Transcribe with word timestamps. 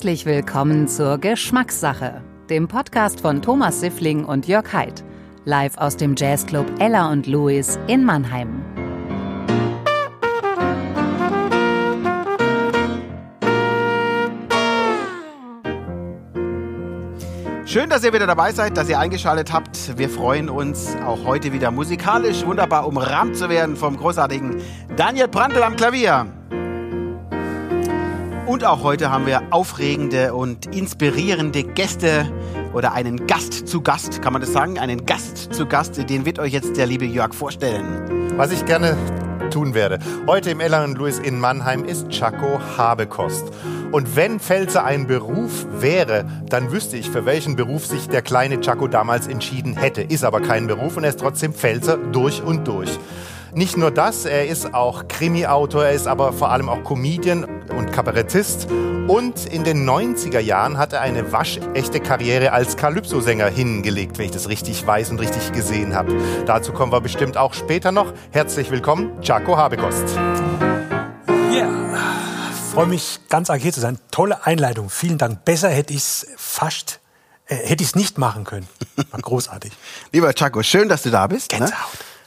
Herzlich 0.00 0.24
willkommen 0.24 0.88
zur 0.88 1.18
Geschmackssache, 1.18 2.22
dem 2.48 2.68
Podcast 2.68 3.20
von 3.20 3.42
Thomas 3.42 3.80
Siffling 3.80 4.24
und 4.24 4.48
Jörg 4.48 4.72
Haidt, 4.72 5.04
live 5.44 5.76
aus 5.76 5.98
dem 5.98 6.14
Jazzclub 6.16 6.64
Ella 6.78 7.12
und 7.12 7.26
Louis 7.26 7.78
in 7.86 8.02
Mannheim. 8.06 8.64
Schön, 17.66 17.90
dass 17.90 18.02
ihr 18.02 18.14
wieder 18.14 18.26
dabei 18.26 18.52
seid, 18.52 18.78
dass 18.78 18.88
ihr 18.88 18.98
eingeschaltet 18.98 19.52
habt. 19.52 19.98
Wir 19.98 20.08
freuen 20.08 20.48
uns 20.48 20.96
auch 21.04 21.26
heute 21.26 21.52
wieder 21.52 21.70
musikalisch 21.70 22.46
wunderbar 22.46 22.86
umrahmt 22.86 23.36
zu 23.36 23.50
werden 23.50 23.76
vom 23.76 23.98
großartigen 23.98 24.62
Daniel 24.96 25.28
Brandl 25.28 25.62
am 25.62 25.76
Klavier. 25.76 26.39
Und 28.50 28.64
auch 28.64 28.82
heute 28.82 29.12
haben 29.12 29.26
wir 29.26 29.42
aufregende 29.50 30.34
und 30.34 30.74
inspirierende 30.74 31.62
Gäste 31.62 32.28
oder 32.72 32.94
einen 32.94 33.28
Gast 33.28 33.68
zu 33.68 33.80
Gast, 33.80 34.22
kann 34.22 34.32
man 34.32 34.42
das 34.42 34.52
sagen? 34.52 34.76
Einen 34.76 35.06
Gast 35.06 35.54
zu 35.54 35.66
Gast, 35.66 36.10
den 36.10 36.24
wird 36.24 36.40
euch 36.40 36.52
jetzt 36.52 36.76
der 36.76 36.86
liebe 36.86 37.04
Jörg 37.04 37.32
vorstellen. 37.32 38.36
Was 38.36 38.50
ich 38.50 38.66
gerne 38.66 38.96
tun 39.52 39.74
werde. 39.74 40.00
Heute 40.26 40.50
im 40.50 40.58
Ella 40.58 40.82
und 40.82 40.98
Louis 40.98 41.20
in 41.20 41.38
Mannheim 41.38 41.84
ist 41.84 42.08
Chaco 42.08 42.60
Habekost. 42.76 43.44
Und 43.92 44.16
wenn 44.16 44.40
Pfälzer 44.40 44.84
ein 44.84 45.06
Beruf 45.06 45.66
wäre, 45.78 46.24
dann 46.48 46.72
wüsste 46.72 46.96
ich, 46.96 47.08
für 47.08 47.26
welchen 47.26 47.54
Beruf 47.54 47.86
sich 47.86 48.08
der 48.08 48.22
kleine 48.22 48.60
Chaco 48.60 48.88
damals 48.88 49.28
entschieden 49.28 49.76
hätte. 49.76 50.02
Ist 50.02 50.24
aber 50.24 50.40
kein 50.40 50.66
Beruf 50.66 50.96
und 50.96 51.04
er 51.04 51.10
ist 51.10 51.20
trotzdem 51.20 51.54
Pfälzer 51.54 51.98
durch 51.98 52.42
und 52.42 52.66
durch. 52.66 52.98
Nicht 53.52 53.76
nur 53.76 53.90
das, 53.90 54.26
er 54.26 54.46
ist 54.46 54.74
auch 54.74 55.08
Krimi-Autor, 55.08 55.86
er 55.86 55.92
ist 55.92 56.06
aber 56.06 56.32
vor 56.32 56.52
allem 56.52 56.68
auch 56.68 56.84
Comedian 56.84 57.44
und 57.70 57.92
Kabarettist. 57.92 58.68
Und 59.08 59.46
in 59.46 59.64
den 59.64 59.88
90er 59.88 60.38
Jahren 60.38 60.78
hat 60.78 60.92
er 60.92 61.00
eine 61.00 61.32
waschechte 61.32 61.98
Karriere 61.98 62.52
als 62.52 62.76
Calypso-Sänger 62.76 63.48
hingelegt, 63.48 64.18
wenn 64.18 64.26
ich 64.26 64.30
das 64.30 64.48
richtig 64.48 64.86
weiß 64.86 65.10
und 65.10 65.18
richtig 65.18 65.50
gesehen 65.50 65.96
habe. 65.96 66.16
Dazu 66.46 66.72
kommen 66.72 66.92
wir 66.92 67.00
bestimmt 67.00 67.36
auch 67.36 67.52
später 67.52 67.90
noch. 67.90 68.12
Herzlich 68.30 68.70
willkommen, 68.70 69.18
Jaco 69.20 69.56
Habekost. 69.56 70.04
Ja, 71.52 71.68
freue 72.72 72.86
mich 72.86 73.18
ganz 73.28 73.50
arg 73.50 73.60
hier 73.60 73.72
zu 73.72 73.80
sein. 73.80 73.98
Tolle 74.12 74.46
Einleitung, 74.46 74.90
vielen 74.90 75.18
Dank. 75.18 75.44
Besser 75.44 75.70
hätte 75.70 75.92
ich 75.92 76.00
es 76.00 76.26
fast, 76.36 77.00
äh, 77.46 77.56
hätte 77.56 77.82
ich 77.82 77.88
es 77.88 77.96
nicht 77.96 78.16
machen 78.16 78.44
können. 78.44 78.68
War 79.10 79.20
großartig. 79.20 79.72
Lieber 80.12 80.32
Chaco, 80.34 80.62
schön, 80.62 80.88
dass 80.88 81.02
du 81.02 81.10
da 81.10 81.26
bist. 81.26 81.58
Ne? 81.58 81.68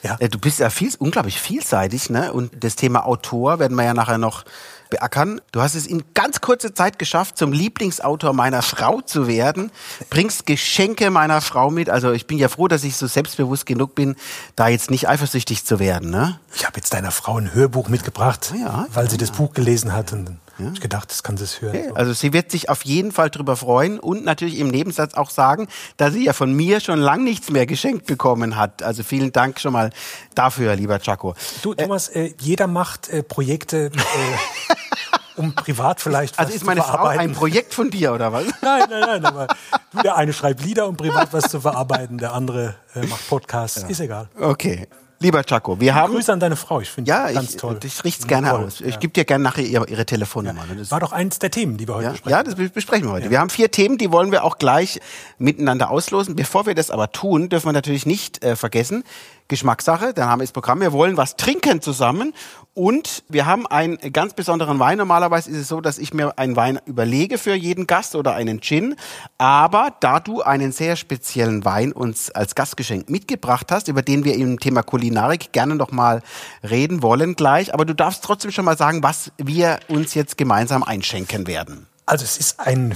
Ja. 0.04 0.18
Du 0.28 0.38
bist 0.38 0.60
ja 0.60 0.70
viel, 0.70 0.92
unglaublich 1.00 1.40
vielseitig, 1.40 2.10
ne? 2.10 2.34
Und 2.34 2.52
das 2.64 2.76
Thema 2.76 3.06
Autor 3.06 3.60
werden 3.60 3.76
wir 3.76 3.86
ja 3.86 3.94
nachher 3.94 4.18
noch 4.18 4.44
beackern. 4.90 5.42
Du 5.52 5.62
hast 5.62 5.76
es 5.76 5.88
in 5.88 6.04
ganz 6.14 6.42
kurzer 6.42 6.76
Zeit 6.76 7.00
geschafft, 7.00 7.38
zum 7.38 7.52
Lieblingsautor 7.52 8.34
meiner 8.34 8.62
Frau 8.62 9.02
zu 9.02 9.28
werden. 9.28 9.72
Bringst 10.10 10.46
Geschenke 10.46 11.10
meiner 11.10 11.42
Frau 11.42 11.72
mit. 11.72 11.90
Also 11.90 12.12
ich 12.12 12.28
bin 12.28 12.38
ja 12.38 12.48
froh, 12.48 12.68
dass 12.68 12.84
ich 12.84 12.96
so 12.96 13.08
selbstbewusst 13.08 13.66
genug 13.66 13.96
bin, 13.96 14.16
da 14.56 14.68
jetzt 14.68 14.92
nicht 14.92 15.10
eifersüchtig 15.10 15.66
zu 15.66 15.80
werden. 15.80 16.12
Ne? 16.12 16.40
Ich 16.54 16.66
habe 16.66 16.78
jetzt 16.78 16.94
deiner 16.94 17.12
Frau 17.12 17.38
ein 17.38 17.54
Hörbuch 17.54 17.90
mitgebracht, 17.90 18.54
Ja, 18.60 18.86
weil 18.94 19.10
sie 19.10 19.16
ja. 19.16 19.22
das 19.22 19.32
Buch 19.32 19.54
gelesen 19.54 19.94
hat. 19.94 20.14
Und 20.14 20.38
hab 20.60 20.74
ich 20.74 20.82
gedacht, 20.82 21.10
das 21.10 21.24
kann 21.24 21.38
sie 21.38 21.46
es 21.46 21.62
hören. 21.62 21.90
So. 21.90 21.96
Also 21.96 22.14
sie 22.14 22.34
wird 22.34 22.52
sich 22.52 22.70
auf 22.70 22.84
jeden 22.86 23.12
Fall 23.12 23.30
drüber 23.30 23.56
freuen 23.56 24.00
und 24.00 24.24
natürlich 24.24 24.60
im 24.60 24.68
Nebensatz 24.68 25.14
auch 25.16 25.30
sagen, 25.30 25.68
dass 25.98 26.14
sie 26.14 26.26
ja 26.26 26.34
von 26.34 26.54
mir 26.54 26.80
schon 26.80 27.00
lang 27.00 27.24
nichts 27.24 27.50
mehr 27.50 27.66
geschenkt 27.66 28.06
bekommen 28.06 28.56
hat. 28.56 28.84
Also 28.84 29.04
vielen 29.04 29.32
Dank 29.32 29.60
schon 29.60 29.74
mal 29.74 29.90
dafür, 30.36 30.76
lieber 30.76 31.00
Chaco. 31.00 31.34
Du, 31.62 31.74
Thomas, 31.74 32.10
äh, 32.10 32.34
jeder 32.40 32.68
macht 32.68 33.10
äh, 33.10 33.24
Projekte, 33.24 33.86
äh, 33.88 33.90
um 35.36 35.54
privat 35.56 36.00
vielleicht 36.02 36.38
was 36.38 36.46
Also 36.46 36.56
ist 36.56 36.66
meine 36.66 36.82
zu 36.82 36.86
Frau 36.86 36.94
verarbeiten. 36.98 37.22
ein 37.22 37.34
Projekt 37.34 37.74
von 37.74 37.90
dir 37.90 38.14
oder 38.14 38.32
was? 38.32 38.46
Nein, 38.62 38.84
nein, 38.90 39.02
nein, 39.02 39.26
aber 39.26 39.48
du, 39.92 40.02
der 40.04 40.16
eine 40.16 40.34
schreibt 40.34 40.64
Lieder, 40.64 40.88
um 40.88 40.96
privat 40.96 41.34
was 41.34 41.50
zu 41.50 41.60
verarbeiten, 41.62 42.18
der 42.20 42.34
andere 42.34 42.76
äh, 42.94 43.06
macht 43.08 43.28
Podcasts, 43.28 43.84
ist 43.84 44.00
egal. 44.00 44.30
Okay. 44.40 44.88
Lieber 45.24 45.42
Chaco, 45.46 45.80
wir 45.80 45.96
haben 45.96 46.12
Grüße 46.14 46.34
an 46.34 46.42
deine 46.42 46.58
Frau, 46.58 46.82
ich 46.82 46.90
finde 46.90 47.08
ja, 47.10 47.32
ganz 47.32 47.52
ich, 47.52 47.56
toll. 47.58 47.80
ich 47.82 48.04
richte 48.04 48.24
es 48.24 48.28
gerne 48.28 48.50
Toll, 48.50 48.66
aus. 48.66 48.82
Ich 48.82 48.96
ja. 48.96 49.00
gebe 49.00 49.14
dir 49.14 49.24
gerne 49.24 49.42
nachher 49.42 49.64
ihre, 49.64 49.88
ihre 49.88 50.06
Telefonnummer. 50.06 50.66
ne? 50.66 50.76
Das- 50.76 50.92
War 50.92 51.00
doch 51.00 51.14
eins 51.14 51.40
der 51.40 51.50
Themen, 51.50 51.78
die 51.78 51.88
wir 51.88 51.96
heute 51.96 52.04
Ja, 52.04 52.12
besprechen. 52.12 52.38
ja, 52.38 52.44
das 52.44 52.56
be- 52.56 52.70
besprechen 52.70 53.08
wir 53.08 53.14
heute. 53.14 53.30
Wir 53.30 53.40
haben 53.40 53.50
vier 53.50 53.72
Themen, 53.72 53.98
die 53.98 54.12
wollen 54.12 54.34
wir 54.34 54.44
auch 54.44 54.58
gleich 54.58 55.00
miteinander 55.38 55.90
auslosen. 55.92 56.36
Bevor 56.36 56.66
wir 56.66 56.76
das 56.76 56.92
aber 56.92 57.12
tun, 57.14 57.48
dürfen 57.48 57.68
wir 57.68 57.72
natürlich 57.74 58.06
nicht 58.06 58.44
äh, 58.44 58.58
vergessen, 58.58 59.06
Geschmackssache, 59.48 60.14
dann 60.14 60.30
haben 60.30 60.40
wir 60.40 60.46
das 60.46 60.52
Programm, 60.52 60.82
wir 60.82 60.94
wollen 60.94 61.18
was 61.18 61.36
trinken 61.36 61.82
zusammen. 61.82 62.34
Und 62.76 63.24
wir 63.30 63.46
haben 63.46 63.68
einen 63.68 64.00
ganz 64.12 64.34
besonderen 64.34 64.80
Wein. 64.80 64.98
Normalerweise 64.98 65.52
ist 65.52 65.58
es 65.58 65.68
so, 65.68 65.80
dass 65.80 66.00
ich 66.00 66.12
mir 66.12 66.40
einen 66.40 66.56
Wein 66.56 66.80
überlege 66.86 67.38
für 67.38 67.54
jeden 67.54 67.86
Gast 67.86 68.16
oder 68.16 68.34
einen 68.34 68.62
Gin, 68.62 68.96
aber 69.38 69.94
da 70.00 70.20
du 70.20 70.42
einen 70.42 70.72
sehr 70.72 70.96
speziellen 70.96 71.66
Wein 71.66 71.92
uns 71.92 72.32
als 72.32 72.56
Gastgeschenk 72.56 73.12
mitgebracht 73.12 73.72
hast, 73.72 73.90
über 73.90 74.02
den 74.02 74.24
wir 74.24 74.34
im 74.36 74.60
Thema 74.60 74.82
Kulinarik 74.82 75.52
gerne 75.52 75.76
noch 75.76 75.92
mal 75.92 76.24
reden 76.68 77.04
wollen 77.04 77.36
gleich, 77.36 77.74
aber 77.74 77.86
du 77.86 77.94
darfst 77.94 78.24
trotzdem 78.24 78.52
schon 78.52 78.66
mal 78.66 78.78
sagen, 78.78 79.04
was 79.04 79.32
wir 79.38 79.80
uns 79.88 80.16
jetzt 80.16 80.38
gemeinsam 80.38 80.82
einschenken 80.82 81.46
werden. 81.46 81.86
Also 82.14 82.26
es 82.26 82.38
ist 82.38 82.60
ein 82.60 82.96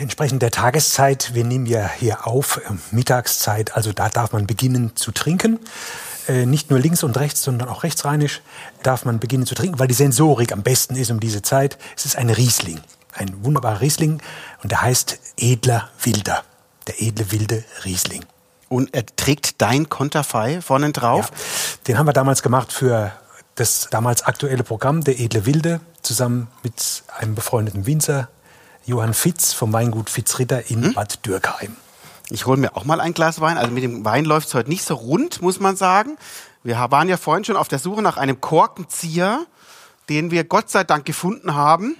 entsprechend 0.00 0.42
der 0.42 0.50
Tageszeit. 0.50 1.32
Wir 1.32 1.44
nehmen 1.44 1.64
ja 1.64 1.88
hier 1.96 2.26
auf 2.26 2.56
äh, 2.56 2.72
Mittagszeit. 2.90 3.76
Also 3.76 3.92
da 3.92 4.08
darf 4.08 4.32
man 4.32 4.48
beginnen 4.48 4.96
zu 4.96 5.12
trinken. 5.12 5.60
Äh, 6.26 6.44
nicht 6.44 6.68
nur 6.68 6.80
links 6.80 7.04
und 7.04 7.16
rechts, 7.16 7.44
sondern 7.44 7.68
auch 7.68 7.84
rechtsrheinisch 7.84 8.42
darf 8.82 9.04
man 9.04 9.20
beginnen 9.20 9.46
zu 9.46 9.54
trinken, 9.54 9.78
weil 9.78 9.86
die 9.86 9.94
Sensorik 9.94 10.50
am 10.50 10.64
besten 10.64 10.96
ist 10.96 11.12
um 11.12 11.20
diese 11.20 11.40
Zeit. 11.40 11.78
Es 11.96 12.04
ist 12.04 12.16
ein 12.16 12.30
Riesling, 12.30 12.80
ein 13.14 13.44
wunderbarer 13.44 13.80
Riesling 13.80 14.20
und 14.64 14.72
der 14.72 14.82
heißt 14.82 15.20
edler 15.36 15.88
Wilder. 16.02 16.42
Der 16.88 17.00
edle 17.00 17.30
wilde 17.30 17.62
Riesling. 17.84 18.24
Und 18.68 18.92
er 18.92 19.06
trägt 19.06 19.62
dein 19.62 19.88
Konterfei 19.88 20.60
vorne 20.62 20.90
drauf. 20.90 21.30
Ja, 21.30 21.36
den 21.86 21.98
haben 21.98 22.06
wir 22.06 22.12
damals 22.12 22.42
gemacht 22.42 22.72
für 22.72 23.12
das 23.54 23.86
damals 23.88 24.22
aktuelle 24.22 24.64
Programm 24.64 25.04
Der 25.04 25.20
edle 25.20 25.46
Wilde 25.46 25.80
zusammen 26.02 26.48
mit 26.64 27.04
einem 27.18 27.36
befreundeten 27.36 27.86
Winzer 27.86 28.28
Johann 28.88 29.12
Fitz 29.12 29.52
vom 29.52 29.70
Weingut 29.74 30.08
Fitzritter 30.08 30.70
in 30.70 30.94
Bad 30.94 31.26
Dürkheim. 31.26 31.76
Ich 32.30 32.46
hole 32.46 32.56
mir 32.56 32.74
auch 32.74 32.86
mal 32.86 33.00
ein 33.02 33.12
Glas 33.12 33.38
Wein. 33.38 33.58
Also 33.58 33.70
mit 33.70 33.82
dem 33.82 34.02
Wein 34.02 34.24
läuft 34.24 34.48
es 34.48 34.54
heute 34.54 34.70
nicht 34.70 34.82
so 34.82 34.94
rund, 34.94 35.42
muss 35.42 35.60
man 35.60 35.76
sagen. 35.76 36.16
Wir 36.62 36.76
waren 36.90 37.06
ja 37.08 37.18
vorhin 37.18 37.44
schon 37.44 37.56
auf 37.56 37.68
der 37.68 37.78
Suche 37.78 38.00
nach 38.00 38.16
einem 38.16 38.40
Korkenzieher, 38.40 39.44
den 40.08 40.30
wir 40.30 40.44
Gott 40.44 40.70
sei 40.70 40.84
Dank 40.84 41.04
gefunden 41.04 41.54
haben. 41.54 41.96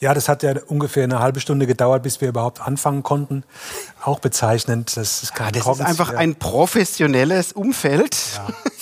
Ja, 0.00 0.14
das 0.14 0.28
hat 0.28 0.42
ja 0.42 0.52
ungefähr 0.66 1.04
eine 1.04 1.20
halbe 1.20 1.38
Stunde 1.38 1.66
gedauert, 1.66 2.02
bis 2.02 2.20
wir 2.20 2.28
überhaupt 2.28 2.60
anfangen 2.60 3.04
konnten. 3.04 3.44
Auch 4.02 4.18
bezeichnend, 4.18 4.96
das 4.96 5.22
ist 5.22 5.34
kein 5.34 5.46
Ah, 5.48 5.50
Das 5.52 5.66
ist 5.66 5.80
einfach 5.80 6.12
ein 6.12 6.34
professionelles 6.34 7.52
Umfeld. 7.52 8.16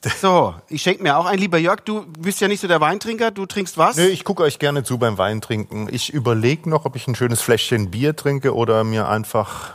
So, 0.20 0.54
ich 0.68 0.82
schenke 0.82 1.02
mir 1.02 1.16
auch 1.16 1.26
ein. 1.26 1.38
Lieber 1.38 1.58
Jörg, 1.58 1.80
du 1.80 2.06
bist 2.18 2.40
ja 2.40 2.48
nicht 2.48 2.60
so 2.60 2.68
der 2.68 2.80
Weintrinker. 2.80 3.30
Du 3.30 3.46
trinkst 3.46 3.78
was? 3.78 3.96
Nö, 3.96 4.06
ich 4.06 4.24
gucke 4.24 4.42
euch 4.42 4.58
gerne 4.58 4.84
zu 4.84 4.98
beim 4.98 5.18
Weintrinken. 5.18 5.88
Ich 5.92 6.12
überlege 6.12 6.70
noch, 6.70 6.84
ob 6.84 6.94
ich 6.96 7.08
ein 7.08 7.16
schönes 7.16 7.40
Fläschchen 7.40 7.90
Bier 7.90 8.14
trinke 8.14 8.54
oder 8.54 8.84
mir 8.84 9.08
einfach 9.08 9.72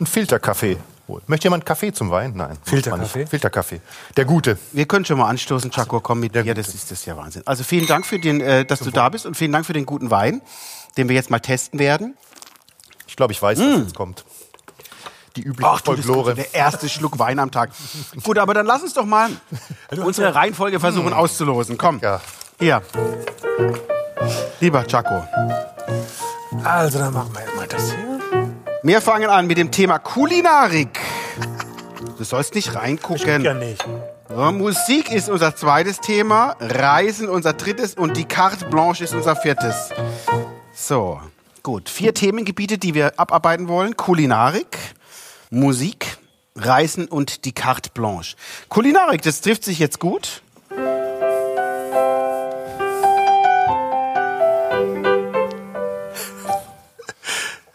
einen 0.00 0.06
Filterkaffee 0.06 0.78
hole. 1.08 1.22
Möchte 1.26 1.46
jemand 1.46 1.66
Kaffee 1.66 1.92
zum 1.92 2.10
Wein? 2.10 2.34
Nein. 2.36 2.58
Filterkaffee? 2.62 3.26
Filterkaffee. 3.26 3.80
Der 4.16 4.24
gute. 4.24 4.58
Wir 4.72 4.86
können 4.86 5.04
schon 5.04 5.18
mal 5.18 5.28
anstoßen, 5.28 5.70
Chaco, 5.70 6.00
komm 6.00 6.20
mit 6.20 6.34
dir, 6.34 6.54
das 6.54 6.68
ist 6.68 6.90
das 6.90 7.00
ist 7.00 7.06
ja 7.06 7.16
Wahnsinn. 7.16 7.42
Also 7.46 7.64
vielen 7.64 7.86
Dank 7.86 8.06
für 8.06 8.18
den, 8.18 8.40
äh, 8.40 8.64
dass 8.64 8.80
du 8.80 8.90
da 8.90 9.08
bist 9.08 9.26
und 9.26 9.36
vielen 9.36 9.52
Dank 9.52 9.66
für 9.66 9.72
den 9.72 9.86
guten 9.86 10.10
Wein, 10.10 10.42
den 10.96 11.08
wir 11.08 11.16
jetzt 11.16 11.30
mal 11.30 11.40
testen 11.40 11.78
werden. 11.78 12.16
Ich 13.06 13.16
glaube, 13.16 13.32
ich 13.32 13.42
weiß, 13.42 13.58
was 13.58 13.78
jetzt 13.80 13.94
kommt. 13.94 14.24
Die 15.38 15.44
übliche. 15.48 15.70
Ach 15.70 15.80
Folklore. 15.84 16.34
der 16.34 16.52
erste 16.54 16.88
Schluck 16.88 17.18
Wein 17.18 17.38
am 17.38 17.50
Tag. 17.50 17.70
Gut, 18.24 18.38
aber 18.38 18.54
dann 18.54 18.66
lass 18.66 18.82
uns 18.82 18.92
doch 18.94 19.04
mal 19.06 19.30
unsere 19.96 20.34
Reihenfolge 20.34 20.80
versuchen 20.80 21.12
auszulosen. 21.12 21.78
Komm, 21.78 22.00
Ja. 22.02 22.20
hier. 22.58 22.82
Lieber 24.60 24.84
Chaco, 24.86 25.22
Also, 26.64 26.98
dann 26.98 27.12
machen 27.14 27.30
wir 27.32 27.54
mal 27.56 27.66
das 27.68 27.92
hier. 27.92 28.20
wir 28.82 29.00
fangen 29.00 29.30
an 29.30 29.46
mit 29.46 29.58
dem 29.58 29.70
Thema 29.70 29.98
Kulinarik. 29.98 30.98
Du 32.16 32.24
sollst 32.24 32.54
nicht 32.56 32.74
reingucken. 32.74 33.42
Ja, 33.44 33.54
nicht. 33.54 33.86
So, 34.28 34.52
Musik 34.52 35.12
ist 35.12 35.28
unser 35.30 35.54
zweites 35.54 36.00
Thema, 36.00 36.56
Reisen 36.60 37.28
unser 37.28 37.52
drittes 37.52 37.94
und 37.94 38.16
die 38.16 38.24
Carte 38.24 38.64
Blanche 38.66 39.04
ist 39.04 39.14
unser 39.14 39.36
viertes. 39.36 39.90
So, 40.74 41.20
gut. 41.62 41.88
Vier 41.88 42.12
Themengebiete, 42.12 42.76
die 42.78 42.94
wir 42.94 43.12
abarbeiten 43.18 43.68
wollen. 43.68 43.96
Kulinarik, 43.96 44.76
Musik, 45.50 46.18
Reisen 46.56 47.06
und 47.08 47.44
die 47.44 47.52
Carte 47.52 47.90
Blanche. 47.90 48.36
Kulinarik, 48.68 49.22
das 49.22 49.40
trifft 49.40 49.64
sich 49.64 49.78
jetzt 49.78 49.98
gut. 50.00 50.42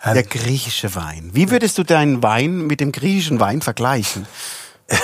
Der 0.05 0.23
griechische 0.23 0.93
Wein. 0.95 1.31
Wie 1.33 1.49
würdest 1.49 1.77
du 1.77 1.83
deinen 1.83 2.21
Wein 2.21 2.67
mit 2.67 2.81
dem 2.81 2.91
griechischen 2.91 3.39
Wein 3.39 3.61
vergleichen? 3.61 4.27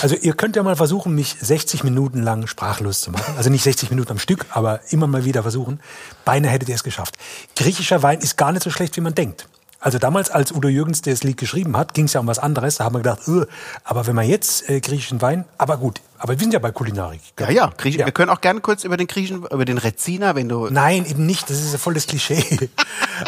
Also 0.00 0.14
ihr 0.14 0.34
könnt 0.34 0.54
ja 0.54 0.62
mal 0.62 0.76
versuchen, 0.76 1.12
mich 1.14 1.34
60 1.40 1.82
Minuten 1.82 2.22
lang 2.22 2.46
sprachlos 2.46 3.00
zu 3.00 3.10
machen. 3.10 3.34
Also 3.36 3.50
nicht 3.50 3.64
60 3.64 3.90
Minuten 3.90 4.12
am 4.12 4.20
Stück, 4.20 4.46
aber 4.50 4.80
immer 4.90 5.08
mal 5.08 5.24
wieder 5.24 5.42
versuchen. 5.42 5.80
Beinahe 6.24 6.52
hättet 6.52 6.68
ihr 6.68 6.76
es 6.76 6.84
geschafft. 6.84 7.16
Griechischer 7.56 8.00
Wein 8.02 8.20
ist 8.20 8.36
gar 8.36 8.52
nicht 8.52 8.62
so 8.62 8.70
schlecht, 8.70 8.96
wie 8.96 9.00
man 9.00 9.16
denkt. 9.16 9.48
Also 9.80 9.98
damals, 9.98 10.30
als 10.30 10.50
Udo 10.50 10.68
Jürgens 10.68 11.02
das 11.02 11.22
Lied 11.22 11.36
geschrieben 11.36 11.76
hat, 11.76 11.94
ging 11.94 12.06
es 12.06 12.12
ja 12.12 12.20
um 12.20 12.26
was 12.26 12.40
anderes. 12.40 12.76
Da 12.76 12.84
haben 12.84 12.96
wir 12.96 12.98
gedacht, 12.98 13.28
öh, 13.28 13.46
aber 13.84 14.08
wenn 14.08 14.16
man 14.16 14.26
jetzt 14.26 14.68
äh, 14.68 14.80
griechischen 14.80 15.22
Wein, 15.22 15.44
aber 15.56 15.76
gut, 15.76 16.00
aber 16.18 16.32
wir 16.32 16.40
sind 16.40 16.52
ja 16.52 16.58
bei 16.58 16.72
Kulinarik. 16.72 17.20
Ja, 17.38 17.48
ja, 17.48 17.72
ja. 17.84 18.06
wir 18.06 18.12
können 18.12 18.30
auch 18.30 18.40
gerne 18.40 18.60
kurz 18.60 18.82
über 18.82 18.96
den 18.96 19.06
Griechen, 19.06 19.44
über 19.44 19.64
den 19.64 19.78
Rezina, 19.78 20.34
wenn 20.34 20.48
du... 20.48 20.68
Nein, 20.68 21.06
eben 21.06 21.26
nicht, 21.26 21.48
das 21.48 21.60
ist 21.60 21.70
ja 21.70 21.78
voll 21.78 21.94
das 21.94 22.08
Klischee. 22.08 22.44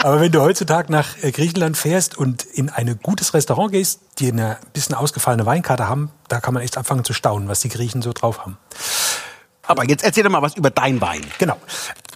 aber 0.02 0.20
wenn 0.20 0.32
du 0.32 0.40
heutzutage 0.40 0.90
nach 0.90 1.22
äh, 1.22 1.30
Griechenland 1.30 1.76
fährst 1.76 2.18
und 2.18 2.42
in 2.42 2.68
ein 2.68 2.98
gutes 3.00 3.32
Restaurant 3.32 3.70
gehst, 3.70 4.00
die 4.18 4.32
eine 4.32 4.58
bisschen 4.72 4.96
ausgefallene 4.96 5.46
Weinkarte 5.46 5.88
haben, 5.88 6.10
da 6.26 6.40
kann 6.40 6.52
man 6.52 6.64
echt 6.64 6.76
anfangen 6.76 7.04
zu 7.04 7.12
staunen, 7.12 7.48
was 7.48 7.60
die 7.60 7.68
Griechen 7.68 8.02
so 8.02 8.12
drauf 8.12 8.40
haben. 8.40 8.58
Aber 9.62 9.84
jetzt 9.84 10.02
erzähl 10.02 10.24
doch 10.24 10.30
mal 10.30 10.42
was 10.42 10.56
über 10.56 10.70
dein 10.70 11.00
Wein. 11.00 11.24
Genau. 11.38 11.56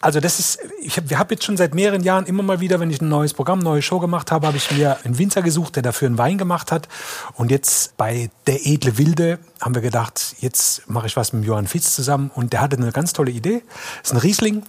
Also 0.05 0.21
das 0.21 0.39
ist, 0.39 0.59
ich 0.83 0.99
habe 0.99 1.19
hab 1.19 1.31
jetzt 1.31 1.45
schon 1.45 1.57
seit 1.57 1.75
mehreren 1.75 2.03
Jahren 2.03 2.27
immer 2.27 2.43
mal 2.43 2.61
wieder, 2.61 2.79
wenn 2.79 2.91
ich 2.91 3.01
ein 3.01 3.09
neues 3.09 3.33
Programm, 3.33 3.61
neue 3.61 3.81
Show 3.81 4.01
gemacht 4.01 4.31
habe, 4.31 4.47
habe 4.47 4.59
ich 4.59 4.71
mir 4.71 4.99
einen 5.03 5.19
Winzer 5.19 5.41
gesucht, 5.41 5.77
der 5.77 5.83
dafür 5.83 6.09
einen 6.09 6.19
Wein 6.19 6.37
gemacht 6.37 6.73
hat. 6.73 6.89
Und 7.37 7.51
jetzt 7.51 7.97
bei 7.97 8.29
Der 8.47 8.67
edle 8.67 8.99
Wilde 8.99 9.39
haben 9.63 9.75
wir 9.75 9.81
gedacht, 9.81 10.37
jetzt 10.41 10.91
mache 10.91 11.07
ich 11.07 11.17
was 11.17 11.33
mit 11.33 11.47
Johann 11.47 11.67
Fitz 11.67 11.95
zusammen. 11.95 12.31
Und 12.35 12.53
der 12.53 12.61
hatte 12.61 12.77
eine 12.77 12.93
ganz 12.93 13.15
tolle 13.15 13.31
Idee. 13.31 13.63
Das 14.03 14.11
ist 14.11 14.13
ein 14.13 14.19
Riesling. 14.19 14.63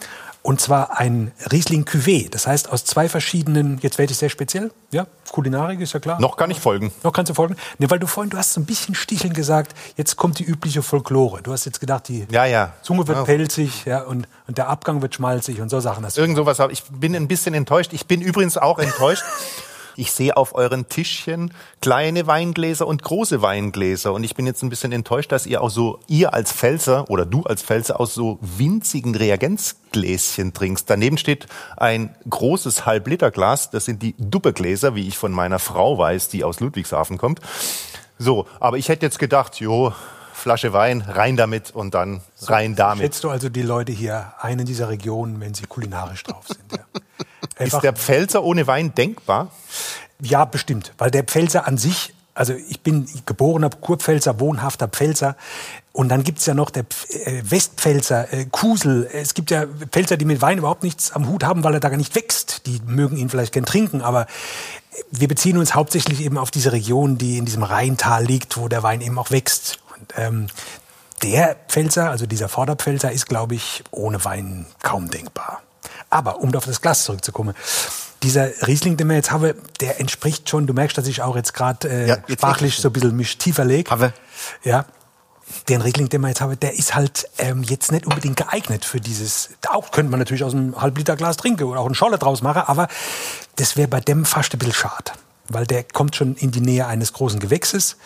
Und 0.45 0.61
zwar 0.61 0.99
ein 0.99 1.31
Riesling 1.51 1.85
Cuvée. 1.85 2.29
Das 2.29 2.45
heißt, 2.45 2.71
aus 2.71 2.85
zwei 2.85 3.09
verschiedenen, 3.09 3.79
jetzt 3.81 3.97
werde 3.97 4.11
ich 4.11 4.19
sehr 4.19 4.29
speziell, 4.29 4.71
ja, 4.91 5.07
Kulinarik 5.31 5.81
ist 5.81 5.93
ja 5.93 5.99
klar. 5.99 6.21
Noch 6.21 6.37
kann 6.37 6.51
ich 6.51 6.59
folgen. 6.59 6.91
Noch 7.01 7.13
kannst 7.13 7.31
du 7.31 7.33
folgen. 7.33 7.55
Nee, 7.79 7.89
weil 7.89 7.97
du 7.97 8.05
vorhin, 8.05 8.29
du 8.29 8.37
hast 8.37 8.53
so 8.53 8.61
ein 8.61 8.65
bisschen 8.65 8.93
sticheln 8.93 9.33
gesagt, 9.33 9.75
jetzt 9.97 10.17
kommt 10.17 10.37
die 10.37 10.43
übliche 10.43 10.83
Folklore. 10.83 11.41
Du 11.41 11.51
hast 11.51 11.65
jetzt 11.65 11.79
gedacht, 11.79 12.09
die 12.09 12.27
ja, 12.29 12.45
ja. 12.45 12.73
Zunge 12.83 13.07
wird 13.07 13.17
ja. 13.17 13.23
pelzig 13.23 13.85
ja, 13.85 14.03
und, 14.03 14.27
und 14.47 14.59
der 14.59 14.69
Abgang 14.69 15.01
wird 15.01 15.15
schmalzig 15.15 15.61
und 15.61 15.69
so 15.69 15.79
Sachen. 15.79 16.05
Irgend 16.15 16.37
sowas. 16.37 16.59
Ich 16.69 16.83
bin 16.91 17.15
ein 17.15 17.27
bisschen 17.27 17.55
enttäuscht. 17.55 17.91
Ich 17.93 18.05
bin 18.05 18.21
übrigens 18.21 18.55
auch 18.55 18.77
enttäuscht. 18.77 19.23
Ich 19.97 20.11
sehe 20.11 20.35
auf 20.35 20.55
euren 20.55 20.89
Tischchen 20.89 21.53
kleine 21.81 22.27
Weingläser 22.27 22.85
und 22.85 23.03
große 23.03 23.41
Weingläser. 23.41 24.13
Und 24.13 24.23
ich 24.23 24.35
bin 24.35 24.45
jetzt 24.45 24.61
ein 24.61 24.69
bisschen 24.69 24.91
enttäuscht, 24.91 25.31
dass 25.31 25.45
ihr 25.45 25.61
auch 25.61 25.69
so, 25.69 25.99
ihr 26.07 26.33
als 26.33 26.51
Pfälzer 26.51 27.09
oder 27.09 27.25
du 27.25 27.43
als 27.43 27.61
Pfälzer 27.61 27.99
aus 27.99 28.13
so 28.13 28.37
winzigen 28.41 29.15
Reagenzgläschen 29.15 30.53
trinkst. 30.53 30.89
Daneben 30.89 31.17
steht 31.17 31.47
ein 31.77 32.15
großes 32.29 32.85
Halbliterglas. 32.85 33.69
Das 33.69 33.85
sind 33.85 34.01
die 34.01 34.15
Duppegläser, 34.17 34.95
wie 34.95 35.07
ich 35.07 35.17
von 35.17 35.31
meiner 35.31 35.59
Frau 35.59 35.97
weiß, 35.97 36.29
die 36.29 36.43
aus 36.43 36.59
Ludwigshafen 36.59 37.17
kommt. 37.17 37.39
So, 38.17 38.47
aber 38.59 38.77
ich 38.77 38.89
hätte 38.89 39.05
jetzt 39.05 39.19
gedacht, 39.19 39.59
jo, 39.59 39.93
Flasche 40.45 40.73
Wein, 40.73 41.01
rein 41.01 41.37
damit 41.37 41.71
und 41.71 41.95
dann 41.95 42.21
so, 42.35 42.53
rein 42.53 42.75
damit. 42.75 43.01
Schätzt 43.01 43.23
du 43.23 43.31
also 43.31 43.49
die 43.49 43.63
Leute 43.63 43.91
hier 43.91 44.33
ein 44.39 44.59
in 44.59 44.67
dieser 44.67 44.89
Region, 44.89 45.39
wenn 45.39 45.55
sie 45.55 45.65
kulinarisch 45.65 46.21
drauf 46.21 46.45
sind? 46.47 46.71
Ja. 46.71 47.65
Ist 47.65 47.81
der 47.81 47.93
Pfälzer 47.93 48.43
ohne 48.43 48.67
Wein 48.67 48.93
denkbar? 48.93 49.47
Ja, 50.21 50.45
bestimmt. 50.45 50.93
Weil 50.99 51.09
der 51.09 51.23
Pfälzer 51.23 51.65
an 51.65 51.79
sich, 51.79 52.13
also 52.35 52.53
ich 52.53 52.81
bin 52.81 53.09
geborener 53.25 53.71
Kurpfälzer, 53.71 54.39
wohnhafter 54.39 54.87
Pfälzer. 54.87 55.35
Und 55.93 56.09
dann 56.09 56.23
gibt's 56.23 56.45
ja 56.45 56.53
noch 56.53 56.69
der 56.69 56.85
äh, 57.09 57.41
Westpfälzer, 57.43 58.31
äh, 58.31 58.45
Kusel. 58.45 59.09
Es 59.11 59.33
gibt 59.33 59.49
ja 59.49 59.65
Pfälzer, 59.65 60.15
die 60.15 60.25
mit 60.25 60.43
Wein 60.43 60.59
überhaupt 60.59 60.83
nichts 60.83 61.11
am 61.11 61.27
Hut 61.27 61.43
haben, 61.43 61.63
weil 61.63 61.73
er 61.73 61.79
da 61.79 61.89
gar 61.89 61.97
nicht 61.97 62.13
wächst. 62.13 62.67
Die 62.67 62.79
mögen 62.85 63.17
ihn 63.17 63.29
vielleicht 63.29 63.53
gern 63.53 63.65
trinken, 63.65 64.03
aber 64.03 64.27
wir 65.09 65.27
beziehen 65.27 65.57
uns 65.57 65.73
hauptsächlich 65.73 66.21
eben 66.21 66.37
auf 66.37 66.51
diese 66.51 66.71
Region, 66.71 67.17
die 67.17 67.39
in 67.39 67.45
diesem 67.45 67.63
Rheintal 67.63 68.23
liegt, 68.25 68.57
wo 68.57 68.67
der 68.67 68.83
Wein 68.83 69.01
eben 69.01 69.17
auch 69.17 69.31
wächst. 69.31 69.79
Ähm, 70.15 70.47
der 71.23 71.55
Pfälzer, 71.67 72.09
also 72.09 72.25
dieser 72.25 72.49
Vorderpfälzer, 72.49 73.11
ist, 73.11 73.27
glaube 73.27 73.55
ich, 73.55 73.83
ohne 73.91 74.23
Wein 74.25 74.65
kaum 74.83 75.09
denkbar. 75.09 75.61
Aber 76.09 76.39
um 76.39 76.53
auf 76.55 76.65
das 76.65 76.81
Glas 76.81 77.03
zurückzukommen, 77.03 77.55
dieser 78.23 78.49
Riesling, 78.67 78.97
den 78.97 79.07
wir 79.07 79.15
jetzt 79.15 79.31
haben, 79.31 79.53
der 79.81 79.99
entspricht 79.99 80.49
schon, 80.49 80.67
du 80.67 80.73
merkst, 80.73 80.97
dass 80.97 81.07
ich 81.07 81.21
auch 81.21 81.35
jetzt 81.35 81.53
gerade 81.53 81.87
äh, 81.87 82.07
ja, 82.07 82.17
sprachlich 82.27 82.77
so 82.77 82.89
ein 82.89 82.93
bisschen 82.93 83.15
mich 83.15 83.37
tiefer 83.37 83.65
lege. 83.65 83.91
Habe. 83.91 84.13
Ja. 84.63 84.85
Den 85.69 85.81
Riesling, 85.81 86.09
den 86.09 86.21
wir 86.21 86.29
jetzt 86.29 86.41
haben, 86.41 86.59
der 86.59 86.77
ist 86.77 86.95
halt 86.95 87.29
ähm, 87.37 87.61
jetzt 87.63 87.91
nicht 87.91 88.07
unbedingt 88.07 88.37
geeignet 88.37 88.83
für 88.83 88.99
dieses. 88.99 89.49
Auch 89.69 89.91
könnte 89.91 90.09
man 90.09 90.19
natürlich 90.19 90.43
aus 90.43 90.53
einem 90.53 90.81
Halbliter 90.81 91.15
Glas 91.15 91.37
trinken 91.37 91.65
oder 91.65 91.81
auch 91.81 91.85
einen 91.85 91.95
Scholle 91.95 92.17
draus 92.17 92.41
machen, 92.41 92.63
aber 92.65 92.87
das 93.57 93.77
wäre 93.77 93.87
bei 93.87 93.99
dem 93.99 94.25
fast 94.25 94.53
ein 94.53 94.59
bisschen 94.59 94.73
schade 94.73 95.11
weil 95.49 95.65
der 95.65 95.83
kommt 95.83 96.15
schon 96.15 96.35
in 96.35 96.51
die 96.51 96.61
Nähe 96.61 96.87
eines 96.87 97.13
großen 97.13 97.39
Gewächses. 97.39 97.97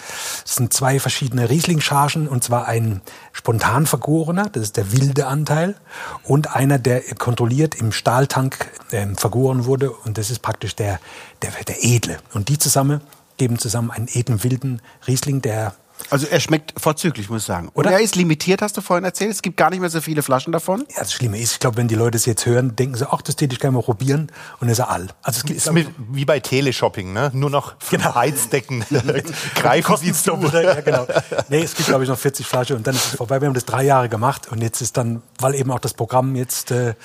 Es 0.45 0.56
sind 0.56 0.74
zwei 0.74 1.00
verschiedene 1.00 1.50
Riesling-Chargen, 1.50 2.27
und 2.27 2.44
zwar 2.44 2.68
ein 2.68 3.01
spontan 3.31 3.86
vergorener, 3.86 4.50
das 4.50 4.63
ist 4.63 4.77
der 4.77 4.91
wilde 4.91 5.27
Anteil, 5.27 5.75
und 6.24 6.56
einer, 6.56 6.80
der 6.80 7.01
kontrolliert 7.15 7.75
im 7.75 7.91
Stahltank 7.91 8.69
äh, 8.91 9.07
vergoren 9.15 9.65
wurde, 9.65 9.91
und 9.91 10.18
das 10.18 10.31
ist 10.31 10.39
praktisch 10.39 10.75
der, 10.75 11.00
der, 11.41 11.51
der 11.68 11.83
edle. 11.83 12.19
Und 12.33 12.50
die 12.50 12.57
zusammen 12.57 13.01
geben 13.38 13.57
zusammen 13.57 13.89
einen 13.89 14.07
edlen 14.12 14.44
wilden 14.44 14.81
Riesling, 15.07 15.42
der 15.42 15.74
also 16.10 16.28
er 16.28 16.40
schmeckt 16.40 16.74
vorzüglich, 16.80 17.30
muss 17.30 17.42
ich 17.42 17.48
sagen. 17.48 17.69
Oder? 17.74 17.90
Und 17.90 17.94
er 17.94 18.01
ist 18.01 18.16
limitiert, 18.16 18.62
hast 18.62 18.78
du 18.78 18.81
vorhin 18.81 19.04
erzählt. 19.04 19.31
Es 19.31 19.42
gibt 19.42 19.57
gar 19.57 19.69
nicht 19.69 19.80
mehr 19.80 19.90
so 19.90 20.01
viele 20.01 20.24
Flaschen 20.24 20.51
davon. 20.51 20.86
Ja, 20.90 21.00
das 21.00 21.13
Schlimme 21.13 21.40
ist, 21.40 21.54
ich 21.54 21.60
glaube, 21.60 21.78
wenn 21.78 21.88
die 21.88 21.96
Leute 21.96 22.18
es 22.18 22.25
jetzt 22.25 22.46
hören, 22.46 22.75
denken 22.75 22.96
sie, 22.96 23.07
ach, 23.10 23.22
das 23.22 23.36
täte 23.36 23.54
ich 23.54 23.60
gerne 23.60 23.75
mal 23.75 23.84
probieren. 23.84 24.22
Und 24.22 24.62
dann 24.62 24.69
ist 24.69 24.80
er 24.80 24.90
all. 24.90 25.07
Also 25.22 25.38
es 25.38 25.44
gibt, 25.44 25.57
ist 25.57 25.72
mit, 25.72 25.88
wie 26.12 26.25
bei 26.25 26.40
Teleshopping, 26.40 27.13
ne? 27.13 27.31
Nur 27.34 27.50
noch 27.50 27.75
genau. 27.90 28.16
Heizdecken. 28.16 28.86
Greifen 29.56 29.98
Sie 29.98 30.13
zu. 30.13 30.36
ja, 30.36 30.81
genau. 30.81 31.06
Nee, 31.50 31.63
es 31.63 31.75
gibt, 31.75 31.90
glaube 31.90 32.04
ich, 32.04 32.10
noch 32.10 32.18
40 32.18 32.45
Flaschen 32.45 32.78
und 32.78 32.88
dann 32.88 32.95
ist 32.95 33.06
es 33.06 33.16
vorbei. 33.16 33.42
Wir 33.42 33.48
haben 33.48 33.54
das 33.54 33.66
drei 33.66 33.84
Jahre 33.84 34.10
gemacht 34.10 34.52
und 34.52 34.62
jetzt 34.62 34.81
ist 34.81 34.98
dann, 34.98 35.22
weil 35.40 35.56
eben 35.56 35.72
auch 35.72 35.80
das 35.80 35.94
Programm 35.94 36.36
jetzt 36.36 36.72
äh, 36.72 36.95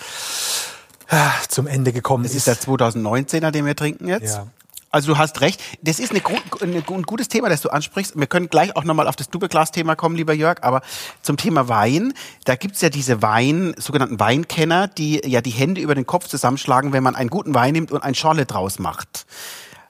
zum 1.49 1.67
Ende 1.67 1.93
gekommen 1.93 2.25
ist. 2.25 2.33
Es 2.33 2.47
ist 2.47 2.47
der 2.47 2.57
2019er, 2.57 3.51
den 3.51 3.67
wir 3.67 3.77
trinken 3.77 4.09
jetzt. 4.09 4.35
Ja. 4.35 4.47
Also 4.95 5.13
du 5.13 5.19
hast 5.19 5.41
recht. 5.41 5.61
Das 5.83 5.99
ist 5.99 6.13
eine, 6.13 6.23
ein 6.61 7.03
gutes 7.03 7.27
Thema, 7.27 7.49
das 7.49 7.61
du 7.63 7.69
ansprichst. 7.69 8.17
Wir 8.17 8.29
können 8.29 8.49
gleich 8.49 8.77
auch 8.77 8.85
nochmal 8.85 9.09
auf 9.09 9.17
das 9.17 9.29
Doppelglas-Thema 9.29 9.97
kommen, 9.97 10.15
lieber 10.15 10.33
Jörg. 10.33 10.63
Aber 10.63 10.83
zum 11.21 11.37
Thema 11.37 11.69
Wein, 11.69 12.15
da 12.45 12.55
gibt's 12.55 12.81
ja 12.81 12.91
diese 12.91 13.21
Wein, 13.21 13.75
sogenannten 13.77 14.21
Weinkenner, 14.21 14.87
die 14.87 15.21
ja 15.27 15.41
die 15.41 15.51
Hände 15.51 15.81
über 15.81 15.97
den 15.97 16.07
Kopf 16.07 16.29
zusammenschlagen, 16.29 16.93
wenn 16.93 17.03
man 17.03 17.17
einen 17.17 17.29
guten 17.29 17.55
Wein 17.57 17.73
nimmt 17.73 17.91
und 17.91 18.05
ein 18.05 18.15
Schorle 18.15 18.47
draus 18.47 18.79
macht. 18.79 19.27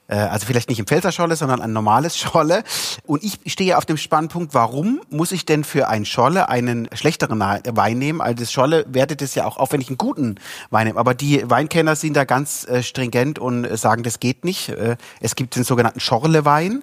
Äh, 0.08 0.16
also 0.16 0.46
vielleicht 0.46 0.68
nicht 0.68 0.78
im 0.78 0.86
Pfälzer 0.86 1.12
sondern 1.12 1.60
ein 1.60 1.72
normales 1.72 2.16
Scholle. 2.16 2.64
Und 3.06 3.22
ich 3.22 3.40
stehe 3.46 3.78
auf 3.78 3.86
dem 3.86 3.96
Spannpunkt, 3.96 4.54
warum 4.54 5.00
muss 5.10 5.32
ich 5.32 5.46
denn 5.46 5.64
für 5.64 5.88
ein 5.88 6.04
Scholle 6.04 6.48
einen 6.48 6.88
schlechteren 6.94 7.40
Wein 7.40 7.98
nehmen? 7.98 8.20
Also 8.20 8.36
das 8.36 8.52
Scholle 8.52 8.84
wertet 8.88 9.22
es 9.22 9.34
ja 9.34 9.44
auch 9.44 9.56
auf, 9.56 9.72
wenn 9.72 9.80
ich 9.80 9.88
einen 9.88 9.98
guten 9.98 10.36
Wein 10.70 10.86
nehme. 10.86 10.98
Aber 10.98 11.14
die 11.14 11.48
Weinkenner 11.48 11.96
sind 11.96 12.14
da 12.14 12.24
ganz 12.24 12.66
äh, 12.66 12.82
stringent 12.82 13.38
und 13.38 13.76
sagen, 13.78 14.02
das 14.02 14.20
geht 14.20 14.44
nicht. 14.44 14.68
Äh, 14.68 14.96
es 15.20 15.34
gibt 15.34 15.56
den 15.56 15.64
sogenannten 15.64 16.00
Schorlewein 16.00 16.82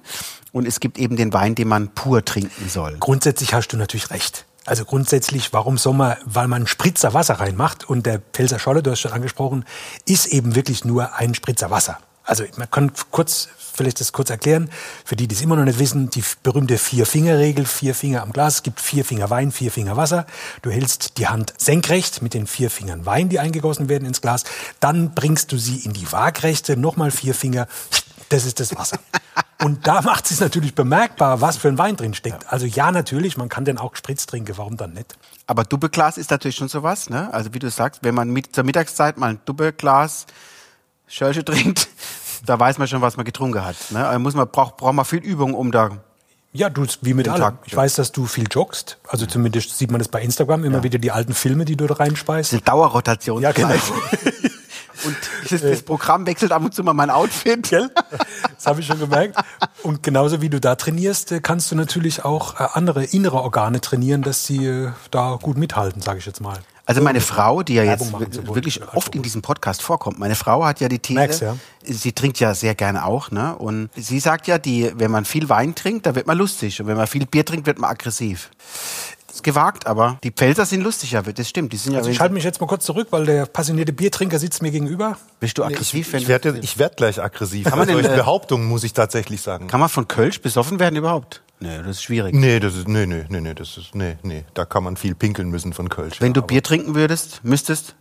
und 0.51 0.67
es 0.67 0.79
gibt 0.79 0.97
eben 0.97 1.15
den 1.15 1.33
Wein, 1.33 1.55
den 1.55 1.67
man 1.67 1.89
pur 1.89 2.23
trinken 2.25 2.69
soll. 2.69 2.97
Grundsätzlich 2.99 3.53
hast 3.53 3.69
du 3.69 3.77
natürlich 3.77 4.09
recht. 4.09 4.45
Also 4.65 4.85
grundsätzlich, 4.85 5.53
warum 5.53 5.77
Sommer? 5.79 6.17
Weil 6.25 6.47
man 6.47 6.67
Spritzer 6.67 7.13
Wasser 7.15 7.39
reinmacht 7.39 7.89
und 7.89 8.05
der 8.05 8.19
Pfälzer 8.19 8.59
Scholle, 8.59 8.83
du 8.83 8.91
hast 8.91 8.99
schon 8.99 9.11
angesprochen, 9.11 9.65
ist 10.05 10.27
eben 10.27 10.55
wirklich 10.55 10.85
nur 10.85 11.15
ein 11.15 11.33
Spritzer 11.33 11.71
Wasser. 11.71 11.97
Also 12.23 12.43
man 12.57 12.69
kann 12.69 12.91
kurz, 13.09 13.49
vielleicht 13.57 13.99
das 13.99 14.11
kurz 14.11 14.29
erklären, 14.29 14.69
für 15.05 15.15
die, 15.15 15.27
die 15.27 15.35
es 15.35 15.41
immer 15.41 15.55
noch 15.55 15.65
nicht 15.65 15.79
wissen, 15.79 16.09
die 16.09 16.23
berühmte 16.43 16.77
Vier-Finger-Regel, 16.77 17.65
vier 17.65 17.95
Finger 17.95 18.21
am 18.21 18.31
Glas, 18.31 18.55
es 18.55 18.63
gibt 18.63 18.79
vier 18.79 19.03
Finger 19.03 19.29
Wein, 19.29 19.51
vier 19.51 19.71
Finger 19.71 19.97
Wasser. 19.97 20.25
Du 20.61 20.69
hältst 20.69 21.17
die 21.17 21.27
Hand 21.27 21.53
senkrecht 21.57 22.21
mit 22.21 22.33
den 22.33 22.47
vier 22.47 22.69
Fingern 22.69 23.05
Wein, 23.05 23.29
die 23.29 23.39
eingegossen 23.39 23.89
werden 23.89 24.05
ins 24.05 24.21
Glas. 24.21 24.43
Dann 24.79 25.13
bringst 25.13 25.51
du 25.51 25.57
sie 25.57 25.79
in 25.79 25.93
die 25.93 26.11
Waagrechte, 26.11 26.77
nochmal 26.77 27.11
vier 27.11 27.33
Finger, 27.33 27.67
das 28.29 28.45
ist 28.45 28.59
das 28.59 28.75
Wasser. 28.75 28.99
Und 29.63 29.85
da 29.85 30.01
macht 30.01 30.31
es 30.31 30.39
natürlich 30.39 30.73
bemerkbar, 30.73 31.39
was 31.39 31.57
für 31.57 31.67
ein 31.67 31.77
Wein 31.77 31.95
drin 31.95 32.15
steckt. 32.15 32.51
Also 32.51 32.65
ja, 32.65 32.91
natürlich, 32.91 33.37
man 33.37 33.47
kann 33.47 33.63
den 33.63 33.77
auch 33.77 33.91
gespritzt 33.91 34.29
trinken, 34.29 34.57
warum 34.57 34.75
dann 34.75 34.93
nicht? 34.93 35.15
Aber 35.45 35.63
Doppelglas 35.65 36.17
ist 36.17 36.31
natürlich 36.31 36.55
schon 36.55 36.67
sowas, 36.67 37.11
ne? 37.11 37.31
Also 37.31 37.53
wie 37.53 37.59
du 37.59 37.69
sagst, 37.69 38.03
wenn 38.03 38.15
man 38.15 38.29
mit, 38.29 38.55
zur 38.55 38.63
Mittagszeit 38.63 39.17
mal 39.17 39.31
ein 39.31 39.39
Doppelglas 39.45 40.25
Schörche 41.11 41.43
trinkt, 41.45 41.89
da 42.45 42.59
weiß 42.59 42.77
man 42.77 42.87
schon, 42.87 43.01
was 43.01 43.17
man 43.17 43.25
getrunken 43.25 43.63
hat. 43.63 43.75
Ne? 43.89 44.07
Also 44.07 44.19
muss 44.19 44.33
man, 44.33 44.47
braucht, 44.47 44.77
braucht 44.77 44.93
man 44.93 45.05
viel 45.05 45.19
Übung, 45.19 45.53
um 45.53 45.71
da 45.71 45.91
ja, 46.53 46.69
du, 46.69 46.85
wie 47.01 47.13
mit 47.13 47.29
allem. 47.29 47.59
Ich 47.65 47.75
weiß, 47.75 47.95
dass 47.95 48.11
du 48.11 48.25
viel 48.25 48.45
joggst. 48.51 48.97
Also 49.07 49.25
zumindest 49.25 49.77
sieht 49.77 49.89
man 49.89 49.99
das 49.99 50.09
bei 50.09 50.21
Instagram 50.21 50.65
immer 50.65 50.77
ja. 50.77 50.83
wieder 50.83 50.99
die 50.99 51.11
alten 51.11 51.33
Filme, 51.33 51.63
die 51.63 51.77
du 51.77 51.87
da 51.87 51.93
reinspeist. 51.93 52.51
Eine 52.51 52.61
Dauerrotation. 52.61 53.41
Ja, 53.41 53.53
genau. 53.53 53.69
und 55.05 55.15
das, 55.49 55.61
das, 55.61 55.81
Programm 55.83 56.25
wechselt 56.25 56.51
ab 56.51 56.61
und 56.61 56.73
zu 56.73 56.83
mal 56.83 56.93
mein 56.93 57.09
Outfit. 57.09 57.69
Gell? 57.69 57.89
Das 58.55 58.65
habe 58.65 58.81
ich 58.81 58.85
schon 58.85 58.99
gemerkt. 58.99 59.41
Und 59.81 60.03
genauso 60.03 60.41
wie 60.41 60.49
du 60.49 60.59
da 60.59 60.75
trainierst, 60.75 61.31
äh, 61.31 61.39
kannst 61.39 61.71
du 61.71 61.75
natürlich 61.75 62.25
auch 62.25 62.59
äh, 62.59 62.67
andere 62.73 63.05
innere 63.05 63.41
Organe 63.41 63.79
trainieren, 63.79 64.21
dass 64.21 64.45
sie 64.45 64.65
äh, 64.65 64.91
da 65.09 65.39
gut 65.41 65.57
mithalten, 65.57 66.01
sage 66.01 66.19
ich 66.19 66.25
jetzt 66.25 66.41
mal. 66.41 66.59
Also 66.91 67.01
meine 67.01 67.21
Frau, 67.21 67.63
die 67.63 67.75
ja 67.75 67.83
jetzt 67.83 68.11
wirklich 68.11 68.81
oft 68.93 69.15
in 69.15 69.21
diesem 69.21 69.41
Podcast 69.41 69.81
vorkommt, 69.81 70.19
meine 70.19 70.35
Frau 70.35 70.65
hat 70.65 70.81
ja 70.81 70.89
die 70.89 70.99
These, 70.99 71.19
Merkst, 71.19 71.41
ja. 71.41 71.55
sie 71.83 72.11
trinkt 72.11 72.41
ja 72.41 72.53
sehr 72.53 72.75
gerne 72.75 73.05
auch, 73.05 73.31
ne? 73.31 73.55
Und 73.55 73.89
sie 73.95 74.19
sagt 74.19 74.45
ja, 74.47 74.57
die, 74.57 74.91
wenn 74.95 75.09
man 75.09 75.23
viel 75.23 75.47
Wein 75.47 75.73
trinkt, 75.73 76.05
dann 76.05 76.15
wird 76.15 76.27
man 76.27 76.37
lustig. 76.37 76.81
Und 76.81 76.87
wenn 76.87 76.97
man 76.97 77.07
viel 77.07 77.25
Bier 77.25 77.45
trinkt, 77.45 77.65
wird 77.65 77.79
man 77.79 77.91
aggressiv. 77.91 78.49
Ist 79.31 79.41
gewagt, 79.41 79.87
aber 79.87 80.17
die 80.21 80.31
Pfälzer 80.31 80.65
sind 80.65 80.81
lustiger, 80.81 81.21
das 81.21 81.47
stimmt. 81.47 81.71
Die 81.71 81.77
sind 81.77 81.93
ja, 81.93 81.99
Also 81.99 82.09
ich 82.09 82.19
halte 82.19 82.33
mich 82.33 82.43
jetzt 82.43 82.59
mal 82.59 82.67
kurz 82.67 82.83
zurück, 82.83 83.07
weil 83.11 83.25
der 83.25 83.45
passionierte 83.45 83.93
Biertrinker 83.93 84.37
sitzt 84.37 84.61
mir 84.61 84.71
gegenüber. 84.71 85.17
bist 85.39 85.57
du 85.57 85.63
aggressiv, 85.63 86.11
wenn 86.11 86.21
Ich 86.21 86.27
werde 86.27 86.59
ich 86.61 86.77
werd 86.77 86.97
gleich 86.97 87.23
aggressiv. 87.23 87.63
Kann 87.69 87.79
man 87.79 87.87
Bei 87.87 87.93
denn, 87.93 88.03
solchen 88.03 88.15
äh, 88.15 88.17
Behauptungen 88.17 88.67
muss 88.67 88.83
ich 88.83 88.91
tatsächlich 88.91 89.41
sagen. 89.41 89.67
kann 89.67 89.79
man 89.79 89.87
von 89.87 90.09
Kölsch 90.09 90.41
besoffen 90.41 90.81
werden 90.81 90.97
überhaupt? 90.97 91.41
Nee, 91.61 91.77
das 91.77 91.87
ist 91.97 92.03
schwierig. 92.03 92.33
Nee, 92.33 92.59
das 92.59 92.75
ist, 92.75 92.87
nee, 92.87 93.05
nee, 93.05 93.23
nee, 93.29 93.39
nee, 93.39 93.53
das 93.53 93.77
ist, 93.77 93.93
nee, 93.93 94.17
nee. 94.23 94.43
Da 94.55 94.65
kann 94.65 94.83
man 94.83 94.97
viel 94.97 95.13
pinkeln 95.13 95.49
müssen 95.49 95.73
von 95.73 95.89
Kölsch. 95.89 96.19
Wenn 96.19 96.33
du 96.33 96.41
Bier 96.41 96.63
trinken 96.63 96.95
würdest, 96.95 97.41
müsstest, 97.43 97.95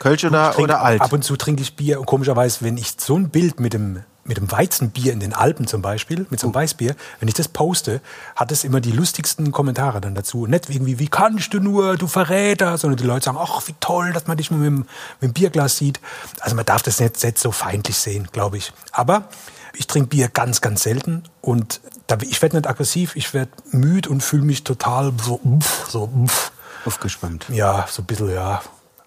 Kölsch 0.00 0.24
oder, 0.24 0.50
Trink- 0.50 0.64
oder 0.64 0.82
alt? 0.82 1.00
Ab 1.00 1.12
und 1.12 1.22
zu 1.22 1.36
trinke 1.36 1.62
ich 1.62 1.76
Bier. 1.76 2.00
Und 2.00 2.06
komischerweise, 2.06 2.64
wenn 2.64 2.76
ich 2.76 2.94
so 2.98 3.16
ein 3.16 3.28
Bild 3.30 3.60
mit 3.60 3.74
dem, 3.74 4.02
mit 4.24 4.38
dem 4.38 4.50
Weizenbier 4.50 5.12
in 5.12 5.20
den 5.20 5.32
Alpen 5.32 5.68
zum 5.68 5.82
Beispiel, 5.82 6.26
mit 6.30 6.40
so 6.40 6.48
einem 6.48 6.56
Oh. 6.56 6.58
Weißbier, 6.58 6.96
wenn 7.20 7.28
ich 7.28 7.34
das 7.34 7.46
poste, 7.46 8.00
hat 8.34 8.50
es 8.50 8.64
immer 8.64 8.80
die 8.80 8.90
lustigsten 8.90 9.52
Kommentare 9.52 10.00
dann 10.00 10.16
dazu. 10.16 10.46
Nicht 10.46 10.68
irgendwie, 10.68 10.98
wie 10.98 11.06
kannst 11.06 11.54
du 11.54 11.60
nur, 11.60 11.96
du 11.96 12.08
Verräter, 12.08 12.76
sondern 12.76 12.96
die 12.96 13.04
Leute 13.04 13.26
sagen, 13.26 13.38
ach, 13.40 13.62
wie 13.68 13.74
toll, 13.78 14.12
dass 14.14 14.26
man 14.26 14.36
dich 14.36 14.50
mal 14.50 14.56
mit 14.56 14.66
dem, 14.66 14.78
mit 15.20 15.30
dem 15.30 15.32
Bierglas 15.32 15.76
sieht. 15.76 16.00
Also 16.40 16.56
man 16.56 16.66
darf 16.66 16.82
das 16.82 16.98
nicht, 16.98 17.22
nicht 17.22 17.38
so 17.38 17.52
feindlich 17.52 17.96
sehen, 17.96 18.26
glaube 18.32 18.56
ich. 18.56 18.72
Aber 18.90 19.28
ich 19.76 19.86
trinke 19.86 20.08
Bier 20.08 20.28
ganz, 20.28 20.60
ganz 20.60 20.82
selten 20.82 21.22
und 21.40 21.80
da, 22.06 22.18
ich 22.22 22.40
werde 22.42 22.56
nicht 22.56 22.68
aggressiv, 22.68 23.16
ich 23.16 23.34
werde 23.34 23.50
müde 23.70 24.08
und 24.10 24.22
fühle 24.22 24.42
mich 24.42 24.64
total 24.64 25.12
so, 25.22 25.40
so. 25.88 26.10
Aufgespannt. 26.84 27.46
ja, 27.48 27.86
so 27.90 28.02
ein 28.02 28.06
bisschen, 28.06 28.32
ja. 28.32 28.62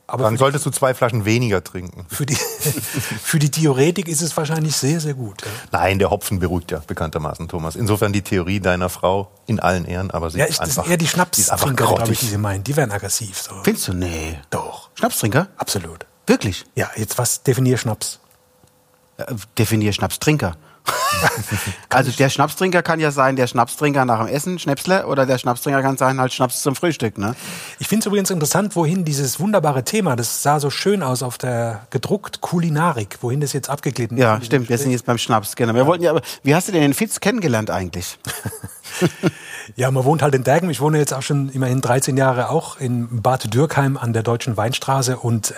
Aber 0.07 0.23
Dann 0.23 0.38
solltest 0.38 0.65
du 0.65 0.71
zwei 0.71 0.95
Flaschen 0.95 1.23
weniger 1.23 1.63
trinken. 1.63 2.05
für 2.09 2.25
die, 2.25 2.35
für 3.23 3.38
die 3.38 3.51
Theoretik 3.51 4.07
ist 4.07 4.21
es 4.21 4.35
wahrscheinlich 4.35 4.75
sehr, 4.75 4.99
sehr 4.99 5.13
gut. 5.13 5.43
Ja, 5.43 5.47
Nein, 5.71 5.99
der 5.99 6.09
Hopfen 6.09 6.39
beruhigt 6.39 6.71
ja 6.71 6.81
bekanntermaßen, 6.85 7.47
Thomas. 7.47 7.75
Insofern 7.75 8.11
die 8.11 8.23
Theorie 8.23 8.59
deiner 8.59 8.89
Frau 8.89 9.31
in 9.45 9.59
allen 9.59 9.85
Ehren, 9.85 10.09
aber 10.09 10.31
sie 10.31 10.39
ja 10.39 10.45
ist 10.45 10.61
einfach, 10.61 10.83
sind 10.83 10.91
eher 10.91 10.97
die 10.97 11.07
Schnapstrinker, 11.07 11.85
glaube 11.85 12.11
ich, 12.11 12.19
die 12.21 12.25
sie 12.25 12.38
meinen. 12.39 12.63
Die 12.63 12.75
werden 12.75 12.91
aggressiv. 12.91 13.39
So. 13.39 13.53
Findest 13.63 13.88
du? 13.88 13.93
Nee. 13.93 14.39
Doch, 14.49 14.89
Schnapstrinker? 14.95 15.47
absolut. 15.57 16.07
Wirklich? 16.25 16.65
Ja, 16.75 16.89
jetzt 16.95 17.17
was 17.19 17.43
definier 17.43 17.77
Schnaps. 17.77 18.19
Äh, 19.19 19.35
Definier 19.57 19.93
Schnapstrinker. 19.93 20.55
also 21.89 22.11
der 22.11 22.29
Schnapstrinker 22.29 22.81
kann 22.81 22.99
ja 22.99 23.11
sein, 23.11 23.35
der 23.35 23.47
Schnapstrinker 23.47 24.05
nach 24.05 24.25
dem 24.25 24.33
Essen, 24.33 24.57
Schnäpsle, 24.57 25.05
oder 25.05 25.25
der 25.25 25.38
Schnapstrinker 25.38 25.81
kann 25.81 25.97
sein, 25.97 26.19
halt 26.19 26.33
Schnaps 26.33 26.61
zum 26.61 26.75
Frühstück, 26.75 27.17
ne? 27.17 27.35
Ich 27.79 27.88
finde 27.88 28.03
es 28.03 28.05
übrigens 28.07 28.29
interessant, 28.31 28.75
wohin 28.75 29.05
dieses 29.05 29.39
wunderbare 29.39 29.83
Thema, 29.83 30.15
das 30.15 30.41
sah 30.41 30.59
so 30.59 30.69
schön 30.69 31.03
aus 31.03 31.21
auf 31.21 31.38
der 31.38 31.88
gedruckt 31.89 32.41
Kulinarik, 32.41 33.17
wohin 33.21 33.41
das 33.41 33.53
jetzt 33.53 33.69
abgeglitten 33.69 34.17
ist. 34.17 34.23
Ja, 34.23 34.39
stimmt, 34.41 34.69
wir 34.69 34.77
sind 34.77 34.91
jetzt 34.91 35.05
beim 35.05 35.17
Schnaps, 35.17 35.55
genau. 35.55 35.75
Wir 35.75 35.85
wollten 35.85 36.03
ja, 36.03 36.11
aber 36.11 36.21
wie 36.43 36.55
hast 36.55 36.69
du 36.69 36.71
denn 36.71 36.81
den 36.81 36.93
Fitz 36.93 37.19
kennengelernt 37.19 37.69
eigentlich? 37.69 38.17
Ja, 39.75 39.91
man 39.91 40.03
wohnt 40.03 40.21
halt 40.21 40.35
in 40.35 40.43
Dergen. 40.43 40.69
Ich 40.69 40.81
wohne 40.81 40.97
jetzt 40.97 41.13
auch 41.13 41.21
schon 41.21 41.49
immerhin 41.49 41.81
13 41.81 42.17
Jahre 42.17 42.49
auch 42.49 42.79
in 42.79 43.21
Bad 43.21 43.53
Dürkheim 43.53 43.97
an 43.97 44.13
der 44.13 44.23
Deutschen 44.23 44.57
Weinstraße 44.57 45.17
und 45.17 45.53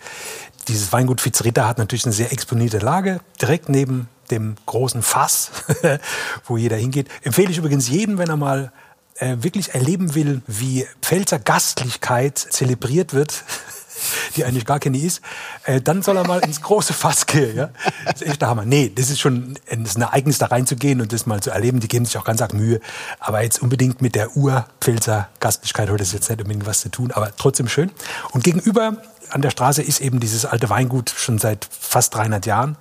dieses 0.67 0.91
Weingut 0.93 1.21
Fitzritter 1.21 1.67
hat 1.67 1.77
natürlich 1.77 2.05
eine 2.05 2.13
sehr 2.13 2.31
exponierte 2.31 2.79
Lage, 2.79 3.19
direkt 3.41 3.69
neben 3.69 4.07
dem 4.29 4.55
großen 4.65 5.01
Fass, 5.01 5.51
wo 6.45 6.57
jeder 6.57 6.77
hingeht. 6.77 7.07
Empfehle 7.23 7.51
ich 7.51 7.57
übrigens 7.57 7.89
jedem, 7.89 8.17
wenn 8.17 8.29
er 8.29 8.37
mal 8.37 8.71
äh, 9.15 9.37
wirklich 9.41 9.73
erleben 9.73 10.15
will, 10.15 10.41
wie 10.47 10.87
Pfälzer 11.01 11.39
Gastlichkeit 11.39 12.37
zelebriert 12.37 13.13
wird, 13.13 13.43
die 14.35 14.45
eigentlich 14.45 14.65
gar 14.65 14.79
keine 14.79 14.97
ist, 14.97 15.21
äh, 15.65 15.81
dann 15.81 16.01
soll 16.01 16.17
er 16.17 16.25
mal 16.25 16.39
ins 16.39 16.61
große 16.61 16.93
Fass 16.93 17.25
gehen. 17.27 17.55
Ja? 17.55 17.69
Das 18.05 18.21
ist 18.21 18.27
echt 18.27 18.41
der 18.41 18.49
Hammer. 18.49 18.65
Nee, 18.65 18.91
das 18.93 19.09
ist 19.09 19.19
schon 19.19 19.57
ein, 19.69 19.83
das 19.83 19.91
ist 19.91 19.97
ein 19.97 20.03
Ereignis, 20.03 20.37
da 20.37 20.47
reinzugehen 20.47 21.01
und 21.01 21.13
das 21.13 21.25
mal 21.25 21.41
zu 21.41 21.51
erleben. 21.51 21.79
Die 21.79 21.87
geben 21.87 22.05
sich 22.05 22.17
auch 22.17 22.25
ganz 22.25 22.41
arg 22.41 22.53
Mühe. 22.53 22.79
Aber 23.19 23.43
jetzt 23.43 23.61
unbedingt 23.61 24.01
mit 24.01 24.15
der 24.15 24.35
Ur-Pfälzer 24.35 25.29
Gastlichkeit 25.39 25.89
hat 25.89 25.99
das 25.99 26.13
jetzt 26.13 26.29
nicht 26.29 26.41
unbedingt 26.41 26.65
was 26.65 26.81
zu 26.81 26.89
tun, 26.89 27.11
aber 27.11 27.35
trotzdem 27.35 27.67
schön. 27.67 27.91
Und 28.31 28.43
gegenüber 28.43 28.97
an 29.31 29.41
der 29.41 29.49
Straße 29.49 29.81
ist 29.81 30.01
eben 30.01 30.19
dieses 30.19 30.45
alte 30.45 30.69
Weingut 30.69 31.09
schon 31.09 31.39
seit 31.39 31.67
fast 31.69 32.13
300 32.15 32.45
Jahren. 32.45 32.77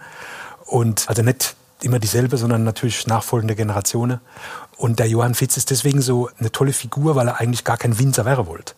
Und 0.66 1.08
also 1.08 1.22
nicht 1.22 1.56
immer 1.82 1.98
dieselbe, 1.98 2.36
sondern 2.36 2.64
natürlich 2.64 3.06
nachfolgende 3.06 3.56
Generationen. 3.56 4.20
Und 4.76 4.98
der 4.98 5.08
Johann 5.08 5.34
Fitz 5.34 5.56
ist 5.56 5.70
deswegen 5.70 6.00
so 6.00 6.30
eine 6.38 6.50
tolle 6.52 6.72
Figur, 6.72 7.14
weil 7.14 7.28
er 7.28 7.40
eigentlich 7.40 7.64
gar 7.64 7.76
kein 7.76 7.98
Winzer 7.98 8.24
wäre 8.24 8.46
wollte. 8.46 8.74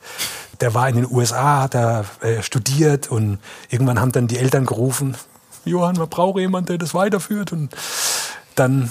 Der 0.60 0.74
war 0.74 0.88
in 0.88 0.96
den 0.96 1.10
USA, 1.10 1.62
hat 1.62 1.74
er 1.74 2.04
äh, 2.20 2.42
studiert 2.42 3.10
und 3.10 3.38
irgendwann 3.68 4.00
haben 4.00 4.12
dann 4.12 4.28
die 4.28 4.38
Eltern 4.38 4.66
gerufen, 4.66 5.16
Johann, 5.64 5.96
man 5.96 6.08
braucht 6.08 6.40
jemanden, 6.40 6.66
der 6.66 6.78
das 6.78 6.94
weiterführt. 6.94 7.52
Und 7.52 7.74
dann 8.54 8.90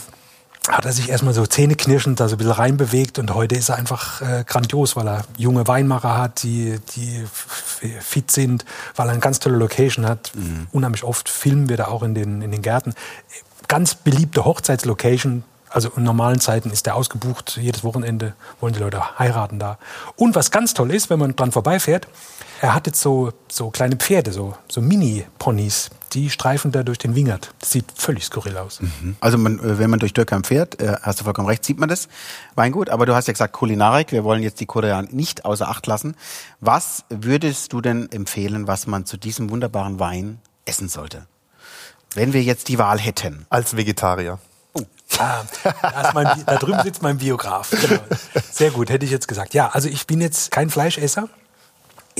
hat 0.71 0.85
er 0.85 0.93
sich 0.93 1.09
erstmal 1.09 1.33
so 1.33 1.45
zähneknirschend 1.45 2.19
da 2.19 2.27
so 2.27 2.35
ein 2.35 2.37
bisschen 2.37 2.53
reinbewegt 2.53 3.19
und 3.19 3.33
heute 3.33 3.55
ist 3.55 3.69
er 3.69 3.75
einfach 3.75 4.21
äh, 4.21 4.43
grandios, 4.45 4.95
weil 4.95 5.07
er 5.07 5.25
junge 5.37 5.67
Weinmacher 5.67 6.17
hat, 6.17 6.43
die, 6.43 6.79
die 6.95 7.25
fit 7.99 8.31
sind, 8.31 8.65
weil 8.95 9.07
er 9.07 9.11
eine 9.11 9.19
ganz 9.19 9.39
tolle 9.39 9.57
Location 9.57 10.05
hat. 10.05 10.31
Unheimlich 10.71 11.03
oft 11.03 11.27
filmen 11.29 11.67
wir 11.67 11.77
da 11.77 11.87
auch 11.87 12.03
in 12.03 12.15
den, 12.15 12.41
in 12.41 12.51
den 12.51 12.61
Gärten. 12.61 12.93
Ganz 13.67 13.95
beliebte 13.95 14.45
Hochzeitslocation. 14.45 15.43
Also 15.69 15.89
in 15.95 16.03
normalen 16.03 16.39
Zeiten 16.39 16.69
ist 16.69 16.85
der 16.85 16.95
ausgebucht. 16.95 17.57
Jedes 17.61 17.83
Wochenende 17.83 18.33
wollen 18.59 18.73
die 18.73 18.79
Leute 18.79 19.19
heiraten 19.19 19.59
da. 19.59 19.77
Und 20.15 20.35
was 20.35 20.51
ganz 20.51 20.73
toll 20.73 20.91
ist, 20.91 21.09
wenn 21.09 21.19
man 21.19 21.35
dran 21.35 21.51
vorbeifährt, 21.51 22.07
er 22.61 22.75
hat 22.75 22.85
jetzt 22.85 23.01
so, 23.01 23.33
so 23.49 23.71
kleine 23.71 23.95
Pferde, 23.95 24.31
so, 24.31 24.55
so 24.69 24.81
Mini-Ponys. 24.81 25.89
Die 26.13 26.29
streifen 26.29 26.71
da 26.71 26.83
durch 26.83 26.99
den 26.99 27.15
Wingert. 27.15 27.53
Das 27.59 27.71
sieht 27.71 27.85
völlig 27.95 28.25
skurril 28.25 28.57
aus. 28.57 28.79
Also 29.19 29.37
man, 29.37 29.59
äh, 29.59 29.79
wenn 29.79 29.89
man 29.89 29.99
durch 29.99 30.13
Dürkheim 30.13 30.43
fährt, 30.43 30.79
äh, 30.79 30.95
hast 31.01 31.19
du 31.19 31.23
vollkommen 31.23 31.47
recht, 31.47 31.65
sieht 31.65 31.79
man 31.79 31.89
das 31.89 32.07
Weingut. 32.53 32.89
Aber 32.89 33.07
du 33.07 33.15
hast 33.15 33.27
ja 33.27 33.33
gesagt 33.33 33.53
Kulinarik, 33.53 34.11
wir 34.11 34.23
wollen 34.23 34.43
jetzt 34.43 34.59
die 34.59 34.67
Koreaner 34.67 35.07
nicht 35.11 35.43
außer 35.43 35.69
Acht 35.69 35.87
lassen. 35.87 36.15
Was 36.59 37.03
würdest 37.09 37.73
du 37.73 37.81
denn 37.81 38.11
empfehlen, 38.11 38.67
was 38.67 38.85
man 38.85 39.05
zu 39.05 39.17
diesem 39.17 39.49
wunderbaren 39.49 39.99
Wein 39.99 40.39
essen 40.65 40.87
sollte? 40.87 41.25
Wenn 42.13 42.33
wir 42.33 42.43
jetzt 42.43 42.67
die 42.67 42.77
Wahl 42.77 42.99
hätten. 42.99 43.47
Als 43.49 43.75
Vegetarier. 43.75 44.37
Ah, 45.17 45.43
da, 45.63 46.01
ist 46.01 46.13
mein, 46.13 46.43
da 46.45 46.55
drüben 46.57 46.81
sitzt 46.83 47.01
mein 47.01 47.17
Biograf. 47.17 47.71
Genau. 47.71 48.01
Sehr 48.51 48.71
gut, 48.71 48.89
hätte 48.89 49.05
ich 49.05 49.11
jetzt 49.11 49.27
gesagt. 49.27 49.53
Ja, 49.53 49.69
also 49.69 49.89
ich 49.89 50.07
bin 50.07 50.21
jetzt 50.21 50.51
kein 50.51 50.69
Fleischesser. 50.69 51.27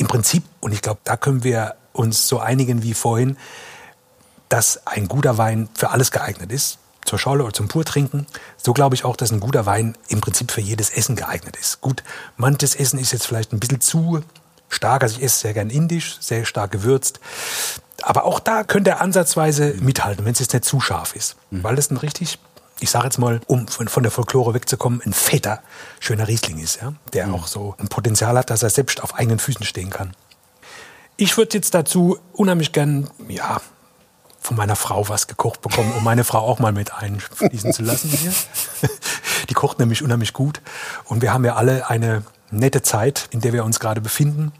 Im 0.01 0.08
Prinzip, 0.08 0.43
und 0.62 0.72
ich 0.72 0.81
glaube, 0.81 1.00
da 1.03 1.15
können 1.15 1.43
wir 1.43 1.75
uns 1.93 2.27
so 2.27 2.39
einigen 2.39 2.81
wie 2.81 2.96
vorhin, 2.96 3.38
dass 4.50 4.88
ein 4.88 5.08
guter 5.08 5.38
Wein 5.38 5.70
für 5.75 5.91
alles 5.91 6.10
geeignet 6.10 6.51
ist. 6.51 6.79
Zur 7.05 7.20
Schorle 7.20 7.43
oder 7.43 7.53
zum 7.53 7.67
Purtrinken. 7.67 8.25
So 8.58 8.74
glaube 8.74 8.96
ich 8.96 9.05
auch, 9.05 9.15
dass 9.15 9.31
ein 9.31 9.39
guter 9.39 9.67
Wein 9.67 9.96
im 10.08 10.20
Prinzip 10.20 10.51
für 10.51 10.60
jedes 10.60 10.89
Essen 10.89 11.15
geeignet 11.15 11.55
ist. 11.55 11.81
Gut, 11.81 12.01
manches 12.36 12.74
Essen 12.74 12.98
ist 12.98 13.12
jetzt 13.13 13.27
vielleicht 13.27 13.53
ein 13.53 13.60
bisschen 13.60 13.79
zu 13.79 14.24
stark. 14.70 15.03
Also 15.03 15.17
ich 15.17 15.24
esse 15.24 15.38
sehr 15.38 15.53
gern 15.53 15.70
indisch, 15.70 16.17
sehr 16.20 16.46
stark 16.46 16.72
gewürzt. 16.72 17.20
Aber 18.01 18.24
auch 18.24 18.39
da 18.39 18.63
könnte 18.63 18.89
er 18.89 19.01
ansatzweise 19.01 19.75
mithalten, 19.81 20.25
wenn 20.25 20.34
es 20.34 20.39
jetzt 20.39 20.53
nicht 20.53 20.65
zu 20.65 20.79
scharf 20.79 21.15
ist. 21.15 21.36
Weil 21.51 21.75
das 21.75 21.91
ein 21.91 21.98
richtig, 21.98 22.39
ich 22.81 22.89
sage 22.89 23.05
jetzt 23.05 23.19
mal, 23.19 23.39
um 23.47 23.67
von, 23.67 23.88
von 23.88 24.03
der 24.03 24.11
Folklore 24.11 24.53
wegzukommen, 24.53 25.01
ein 25.05 25.13
fetter, 25.13 25.61
schöner 26.00 26.27
Riesling 26.27 26.59
ist, 26.59 26.81
ja? 26.81 26.93
der 27.13 27.31
auch 27.33 27.47
so 27.47 27.75
ein 27.77 27.88
Potenzial 27.88 28.38
hat, 28.38 28.50
dass 28.50 28.63
er 28.63 28.69
selbst 28.69 29.03
auf 29.03 29.15
eigenen 29.15 29.39
Füßen 29.39 29.65
stehen 29.65 29.91
kann. 29.91 30.13
Ich 31.15 31.38
würde 31.38 31.55
jetzt 31.55 31.73
dazu 31.75 32.17
unheimlich 32.33 32.71
gern, 32.71 33.09
ja, 33.27 33.61
von 34.39 34.57
meiner 34.57 34.75
Frau 34.75 35.07
was 35.07 35.27
gekocht 35.27 35.61
bekommen, 35.61 35.93
um 35.95 36.03
meine 36.03 36.23
Frau 36.23 36.39
auch 36.39 36.57
mal 36.57 36.71
mit 36.71 36.93
einfließen 36.95 37.73
zu 37.73 37.83
lassen 37.83 38.09
hier. 38.09 38.33
Die 39.50 39.53
kocht 39.53 39.77
nämlich 39.77 40.01
unheimlich 40.01 40.33
gut. 40.33 40.61
Und 41.05 41.21
wir 41.21 41.31
haben 41.31 41.45
ja 41.45 41.55
alle 41.55 41.89
eine 41.89 42.23
nette 42.50 42.81
Zeit, 42.81 43.27
in 43.29 43.41
der 43.41 43.53
wir 43.53 43.63
uns 43.63 43.79
gerade 43.79 44.01
befinden 44.01 44.51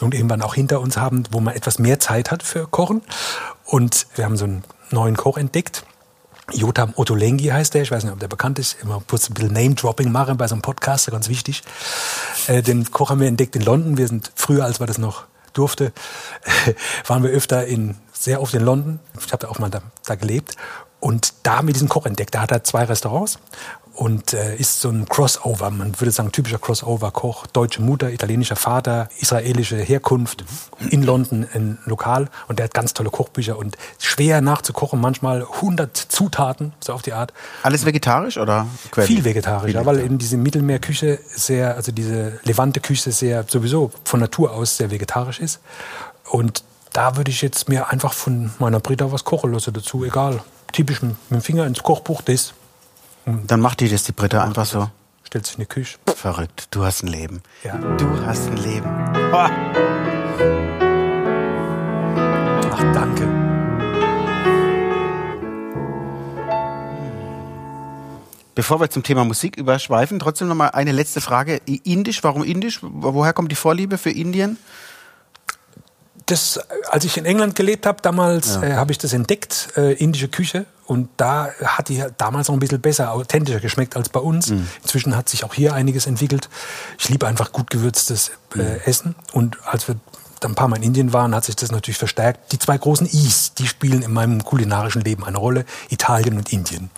und 0.00 0.14
irgendwann 0.14 0.40
auch 0.42 0.54
hinter 0.54 0.80
uns 0.80 0.96
haben, 0.96 1.24
wo 1.32 1.40
man 1.40 1.54
etwas 1.54 1.80
mehr 1.80 1.98
Zeit 1.98 2.30
hat 2.30 2.44
für 2.44 2.68
Kochen. 2.68 3.02
Und 3.64 4.06
wir 4.14 4.24
haben 4.24 4.36
so 4.36 4.44
einen 4.44 4.62
neuen 4.90 5.16
Koch 5.16 5.36
entdeckt. 5.36 5.84
Jotam 6.52 6.92
Ottolenghi 6.96 7.46
heißt 7.46 7.74
der, 7.74 7.82
ich 7.82 7.90
weiß 7.90 8.04
nicht, 8.04 8.12
ob 8.12 8.20
der 8.20 8.28
bekannt 8.28 8.58
ist, 8.58 8.76
immer 8.82 9.02
kurz 9.08 9.30
ein 9.30 9.34
bisschen 9.34 9.52
Name-Dropping 9.52 10.12
machen 10.12 10.36
bei 10.36 10.46
so 10.46 10.54
einem 10.54 10.62
Podcast, 10.62 11.10
ganz 11.10 11.28
wichtig. 11.28 11.62
Äh, 12.46 12.62
den 12.62 12.90
Koch 12.90 13.10
haben 13.10 13.20
wir 13.20 13.28
entdeckt 13.28 13.56
in 13.56 13.62
London, 13.62 13.96
wir 13.96 14.08
sind 14.08 14.30
früher, 14.34 14.64
als 14.64 14.80
wir 14.80 14.86
das 14.86 14.98
noch 14.98 15.24
durfte, 15.54 15.92
waren 17.06 17.22
wir 17.22 17.30
öfter 17.30 17.66
in, 17.66 17.96
sehr 18.12 18.42
oft 18.42 18.52
in 18.54 18.62
London. 18.62 19.00
Ich 19.18 19.32
habe 19.32 19.38
da 19.38 19.48
auch 19.48 19.58
mal 19.58 19.70
da, 19.70 19.80
da 20.04 20.16
gelebt. 20.16 20.56
Und 21.00 21.34
da 21.42 21.58
haben 21.58 21.66
wir 21.66 21.74
diesen 21.74 21.88
Koch 21.88 22.06
entdeckt. 22.06 22.34
Da 22.34 22.42
hat 22.42 22.50
er 22.50 22.64
zwei 22.64 22.84
Restaurants 22.84 23.38
und 23.94 24.32
äh, 24.32 24.56
ist 24.56 24.80
so 24.80 24.90
ein 24.90 25.08
Crossover, 25.08 25.70
man 25.70 25.98
würde 26.00 26.10
sagen 26.10 26.32
typischer 26.32 26.58
Crossover-Koch, 26.58 27.46
deutsche 27.48 27.80
Mutter, 27.80 28.10
italienischer 28.10 28.56
Vater, 28.56 29.08
israelische 29.20 29.76
Herkunft, 29.76 30.44
in 30.90 31.02
London 31.02 31.46
ein 31.54 31.78
Lokal 31.86 32.28
und 32.48 32.58
der 32.58 32.64
hat 32.64 32.74
ganz 32.74 32.92
tolle 32.92 33.10
Kochbücher 33.10 33.56
und 33.56 33.76
schwer 33.98 34.40
nachzukochen, 34.40 35.00
manchmal 35.00 35.42
100 35.42 35.96
Zutaten, 35.96 36.72
so 36.80 36.92
auf 36.92 37.02
die 37.02 37.12
Art. 37.12 37.32
Alles 37.62 37.86
vegetarisch 37.86 38.36
oder 38.36 38.66
Quelle? 38.90 39.06
Viel 39.06 39.24
vegetarisch, 39.24 39.66
Viel 39.70 39.74
ja, 39.74 39.86
weil 39.86 40.00
eben 40.00 40.18
diese 40.18 40.36
Mittelmeerküche 40.36 41.20
sehr, 41.26 41.76
also 41.76 41.92
diese 41.92 42.40
Levante 42.42 42.80
Küche 42.80 43.12
sehr 43.12 43.44
sowieso 43.46 43.92
von 44.04 44.20
Natur 44.20 44.52
aus 44.52 44.76
sehr 44.76 44.90
vegetarisch 44.90 45.38
ist 45.38 45.60
und 46.30 46.64
da 46.92 47.16
würde 47.16 47.30
ich 47.30 47.42
jetzt 47.42 47.68
mir 47.68 47.90
einfach 47.90 48.12
von 48.12 48.52
meiner 48.58 48.80
Brita 48.80 49.10
was 49.10 49.24
kochen 49.24 49.52
lassen 49.52 49.72
dazu, 49.72 50.04
egal. 50.04 50.42
Typisch 50.72 51.02
mit 51.02 51.16
dem 51.30 51.40
Finger 51.40 51.66
ins 51.66 51.82
Kochbuch, 51.82 52.22
das 52.22 52.54
dann 53.26 53.60
macht 53.60 53.80
die 53.80 53.88
das, 53.88 54.04
die 54.04 54.12
Britta, 54.12 54.44
einfach 54.44 54.66
so. 54.66 54.90
Stellt 55.24 55.46
sich 55.46 55.56
in 55.56 55.62
die 55.62 55.66
Küche. 55.66 55.98
Verrückt. 56.14 56.68
Du 56.70 56.84
hast 56.84 57.02
ein 57.02 57.08
Leben. 57.08 57.42
Ja. 57.62 57.76
Du 57.78 58.06
hast 58.24 58.46
ein 58.48 58.56
Leben. 58.58 58.88
Ach, 59.32 59.50
danke. 62.92 63.26
Bevor 68.54 68.78
wir 68.80 68.88
zum 68.88 69.02
Thema 69.02 69.24
Musik 69.24 69.56
überschweifen, 69.56 70.20
trotzdem 70.20 70.46
noch 70.48 70.54
mal 70.54 70.68
eine 70.68 70.92
letzte 70.92 71.20
Frage. 71.20 71.60
Indisch, 71.66 72.22
warum 72.22 72.44
Indisch? 72.44 72.78
Woher 72.82 73.32
kommt 73.32 73.50
die 73.50 73.56
Vorliebe 73.56 73.98
für 73.98 74.10
Indien? 74.10 74.58
Das, 76.26 76.60
als 76.88 77.04
ich 77.04 77.16
in 77.16 77.24
England 77.24 77.56
gelebt 77.56 77.86
habe, 77.86 78.00
damals 78.00 78.54
ja. 78.56 78.62
äh, 78.62 78.72
habe 78.74 78.92
ich 78.92 78.98
das 78.98 79.12
entdeckt, 79.12 79.70
äh, 79.76 79.94
indische 79.94 80.28
Küche. 80.28 80.66
Und 80.86 81.08
da 81.16 81.48
hat 81.64 81.88
die 81.88 82.02
damals 82.18 82.48
noch 82.48 82.54
ein 82.54 82.60
bisschen 82.60 82.80
besser, 82.80 83.12
authentischer 83.12 83.60
geschmeckt 83.60 83.96
als 83.96 84.08
bei 84.08 84.20
uns. 84.20 84.50
Mhm. 84.50 84.68
Inzwischen 84.82 85.16
hat 85.16 85.28
sich 85.28 85.44
auch 85.44 85.54
hier 85.54 85.74
einiges 85.74 86.06
entwickelt. 86.06 86.48
Ich 86.98 87.08
liebe 87.08 87.26
einfach 87.26 87.52
gut 87.52 87.70
gewürztes 87.70 88.32
äh, 88.54 88.58
mhm. 88.58 88.80
Essen. 88.84 89.14
Und 89.32 89.58
als 89.66 89.88
wir 89.88 89.96
dann 90.40 90.52
ein 90.52 90.54
paar 90.54 90.68
Mal 90.68 90.76
in 90.76 90.82
Indien 90.82 91.12
waren, 91.12 91.34
hat 91.34 91.44
sich 91.44 91.56
das 91.56 91.72
natürlich 91.72 91.98
verstärkt. 91.98 92.52
Die 92.52 92.58
zwei 92.58 92.76
großen 92.76 93.06
Is, 93.06 93.54
die 93.54 93.66
spielen 93.66 94.02
in 94.02 94.12
meinem 94.12 94.44
kulinarischen 94.44 95.02
Leben 95.02 95.24
eine 95.24 95.38
Rolle. 95.38 95.64
Italien 95.88 96.36
und 96.36 96.52
Indien. 96.52 96.90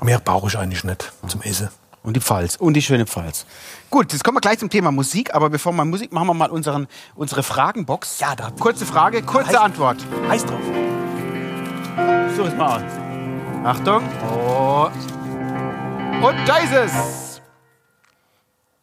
Mehr 0.00 0.20
brauche 0.20 0.48
ich 0.48 0.56
eigentlich 0.56 0.84
nicht 0.84 1.12
zum 1.26 1.42
Essen. 1.42 1.68
Und 2.04 2.14
die 2.14 2.20
Pfalz. 2.20 2.56
Und 2.56 2.74
die 2.74 2.82
schöne 2.82 3.06
Pfalz. 3.06 3.46
Gut, 3.90 4.12
jetzt 4.12 4.24
kommen 4.24 4.36
wir 4.36 4.40
gleich 4.40 4.58
zum 4.58 4.70
Thema 4.70 4.90
Musik. 4.90 5.34
Aber 5.34 5.50
bevor 5.50 5.72
wir 5.72 5.84
Musik 5.84 6.12
machen, 6.12 6.26
wir 6.26 6.34
mal 6.34 6.50
unseren, 6.50 6.88
unsere 7.14 7.42
Fragenbox. 7.42 8.18
Ja, 8.18 8.34
da. 8.34 8.50
Kurze 8.58 8.86
Frage, 8.86 9.22
kurze 9.22 9.50
heiß, 9.50 9.56
Antwort. 9.56 9.98
Heiß 10.28 10.44
drauf. 10.44 10.60
So 12.36 12.44
ist 12.44 12.56
mal. 12.56 13.01
Achtung. 13.64 14.02
Oh. 14.28 14.88
Und 16.20 16.48
da 16.48 16.56
ist 16.56 16.72
es. 16.72 17.40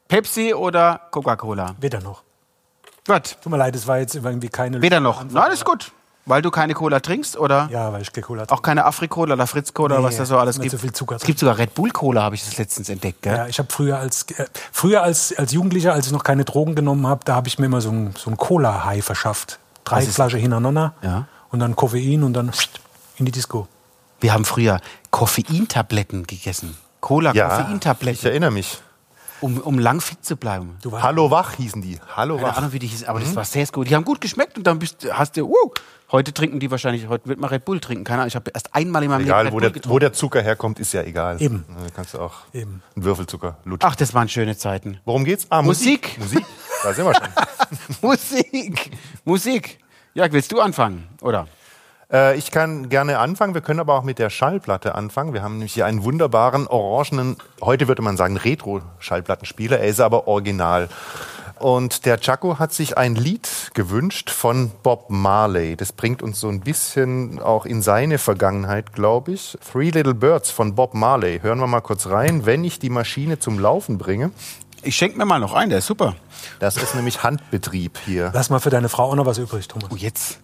Pepsi 0.07 0.53
oder 0.53 1.01
Coca-Cola? 1.11 1.75
Weder 1.81 1.99
noch. 1.99 2.23
Gut. 3.05 3.37
Tut 3.41 3.51
mir 3.51 3.57
leid, 3.57 3.75
es 3.75 3.87
war 3.87 3.99
jetzt 3.99 4.15
irgendwie 4.15 4.47
keine. 4.47 4.81
Weder 4.81 5.01
noch. 5.01 5.25
Nein, 5.29 5.51
ist 5.51 5.65
gut. 5.65 5.91
Weil 6.25 6.41
du 6.41 6.49
keine 6.49 6.75
Cola 6.75 7.01
trinkst, 7.01 7.37
oder? 7.37 7.67
Ja, 7.71 7.91
weil 7.91 8.03
ich 8.03 8.13
keine 8.13 8.25
Cola 8.25 8.45
trinke. 8.45 8.53
Auch 8.53 8.61
keine 8.61 8.85
Afri-Cola 8.85 9.33
oder 9.33 9.47
Fritz-Cola, 9.47 9.97
nee, 9.97 10.03
was 10.03 10.15
da 10.15 10.25
so 10.25 10.37
alles 10.37 10.59
gibt. 10.59 10.71
So 10.71 10.77
viel 10.77 10.93
Zucker 10.93 11.15
es 11.15 11.23
gibt 11.23 11.39
sogar 11.39 11.57
Red 11.57 11.73
Bull-Cola, 11.73 12.21
habe 12.21 12.35
ich 12.35 12.45
das 12.45 12.57
letztens 12.57 12.87
entdeckt. 12.87 13.23
Gell? 13.23 13.35
Ja, 13.35 13.47
ich 13.47 13.59
habe 13.59 13.67
früher 13.71 13.97
als 13.97 14.23
äh, 14.37 14.45
früher 14.71 15.03
als, 15.03 15.35
als 15.37 15.51
Jugendlicher, 15.51 15.93
als 15.93 16.05
ich 16.05 16.13
noch 16.13 16.23
keine 16.23 16.45
Drogen 16.45 16.75
genommen 16.75 17.05
habe, 17.07 17.25
da 17.25 17.35
habe 17.35 17.47
ich 17.47 17.59
mir 17.59 17.65
immer 17.65 17.81
so 17.81 17.89
ein, 17.89 18.13
so 18.15 18.29
ein 18.29 18.37
Cola-High 18.37 19.03
verschafft. 19.03 19.59
Drei 19.83 20.03
Flaschen 20.03 20.39
hintereinander 20.39 20.93
ja. 21.01 21.25
und 21.49 21.59
dann 21.59 21.75
Koffein 21.75 22.23
und 22.23 22.33
dann 22.33 22.51
in 23.17 23.25
die 23.25 23.31
Disco. 23.31 23.67
Wir 24.21 24.33
haben 24.33 24.45
früher 24.45 24.81
Koffeintabletten 25.11 26.27
gegessen. 26.27 26.77
Cola, 26.99 27.33
ja, 27.33 27.47
Koffeintabletten. 27.49 28.19
Ich 28.19 28.25
erinnere 28.25 28.51
mich. 28.51 28.81
Um, 29.41 29.57
um 29.59 29.79
lang 29.79 30.01
fit 30.01 30.25
zu 30.25 30.35
bleiben. 30.35 30.77
Hallo 30.91 31.31
wach 31.31 31.53
hießen 31.53 31.81
die. 31.81 31.97
Hallo 32.13 32.35
Keine 32.35 32.47
wach. 32.49 32.57
Ahnung, 32.57 32.73
wie 32.73 32.79
die 32.79 32.87
hießen, 32.87 33.07
aber 33.07 33.19
mhm. 33.19 33.23
das 33.23 33.35
war 33.37 33.45
sehr 33.45 33.65
gut. 33.67 33.89
Die 33.89 33.95
haben 33.95 34.03
gut 34.03 34.19
geschmeckt 34.19 34.57
und 34.57 34.67
dann 34.67 34.79
bist, 34.79 35.07
hast 35.09 35.37
du, 35.37 35.45
uh, 35.45 35.71
heute 36.11 36.33
trinken 36.33 36.59
die 36.59 36.69
wahrscheinlich, 36.69 37.07
heute 37.07 37.29
wird 37.29 37.39
man 37.39 37.49
Red 37.49 37.63
Bull 37.63 37.79
trinken. 37.79 38.03
Keine 38.03 38.19
Ahnung, 38.23 38.27
ich 38.27 38.35
habe 38.35 38.51
erst 38.53 38.75
einmal 38.75 39.01
in 39.01 39.09
meinem 39.09 39.23
egal, 39.23 39.45
Leben 39.45 39.57
Bull 39.57 39.71
der, 39.71 39.89
Wo 39.89 39.97
der 39.97 40.11
Zucker 40.11 40.41
herkommt, 40.41 40.79
ist 40.79 40.91
ja 40.91 41.03
egal. 41.03 41.41
Eben. 41.41 41.63
Da 41.69 41.89
kannst 41.95 42.15
du 42.15 42.19
auch 42.19 42.33
Eben. 42.51 42.83
einen 42.97 43.05
Würfelzucker 43.05 43.57
lutschen. 43.63 43.89
Ach, 43.89 43.95
das 43.95 44.13
waren 44.13 44.27
schöne 44.27 44.57
Zeiten. 44.57 44.99
Worum 45.05 45.23
geht's? 45.23 45.47
Ah, 45.49 45.61
Musik. 45.61 46.17
Musik. 46.19 46.41
Musik. 46.41 46.45
Da 46.83 46.93
sind 46.93 47.05
wir 47.05 47.15
schon. 47.15 47.27
Musik. 48.01 48.91
Musik. 49.23 49.79
Ja, 50.13 50.29
willst 50.29 50.51
du 50.51 50.59
anfangen, 50.59 51.07
oder? 51.21 51.47
Äh, 52.11 52.37
ich 52.37 52.51
kann 52.51 52.89
gerne 52.89 53.19
anfangen. 53.19 53.53
Wir 53.53 53.61
können 53.61 53.79
aber 53.79 53.95
auch 53.95 54.03
mit 54.03 54.19
der 54.19 54.29
Schallplatte 54.29 54.95
anfangen. 54.95 55.33
Wir 55.33 55.43
haben 55.43 55.53
nämlich 55.53 55.73
hier 55.73 55.85
einen 55.85 56.03
wunderbaren 56.03 56.67
orangenen, 56.67 57.37
heute 57.61 57.87
würde 57.87 58.01
man 58.01 58.17
sagen 58.17 58.37
Retro-Schallplattenspieler. 58.37 59.79
Er 59.79 59.87
ist 59.87 59.99
aber 59.99 60.27
original. 60.27 60.89
Und 61.59 62.05
der 62.05 62.21
Chaco 62.21 62.57
hat 62.57 62.71
sich 62.71 62.97
ein 62.97 63.15
Lied 63.15 63.71
gewünscht 63.73 64.29
von 64.29 64.71
Bob 64.81 65.09
Marley. 65.09 65.75
Das 65.75 65.91
bringt 65.91 66.23
uns 66.23 66.39
so 66.39 66.47
ein 66.47 66.61
bisschen 66.61 67.41
auch 67.41 67.65
in 67.65 67.81
seine 67.81 68.17
Vergangenheit, 68.17 68.93
glaube 68.93 69.33
ich. 69.33 69.57
Three 69.69 69.89
Little 69.89 70.13
Birds 70.13 70.51
von 70.51 70.73
Bob 70.73 70.93
Marley. 70.93 71.41
Hören 71.41 71.59
wir 71.59 71.67
mal 71.67 71.81
kurz 71.81 72.07
rein, 72.07 72.45
wenn 72.45 72.63
ich 72.63 72.79
die 72.79 72.89
Maschine 72.89 73.39
zum 73.39 73.59
Laufen 73.59 73.97
bringe. 73.97 74.31
Ich 74.83 74.95
schenke 74.95 75.17
mir 75.17 75.25
mal 75.25 75.39
noch 75.39 75.53
ein, 75.53 75.69
der 75.69 75.79
ist 75.79 75.87
super. 75.87 76.15
Das 76.59 76.77
ist 76.77 76.95
nämlich 76.95 77.23
Handbetrieb 77.23 77.99
hier. 78.05 78.31
Lass 78.33 78.49
mal 78.49 78.59
für 78.59 78.69
deine 78.69 78.87
Frau 78.87 79.11
auch 79.11 79.15
noch 79.15 79.25
was 79.25 79.37
übrig, 79.37 79.67
Thomas. 79.67 79.89
Oh, 79.91 79.97
jetzt. 79.97 80.39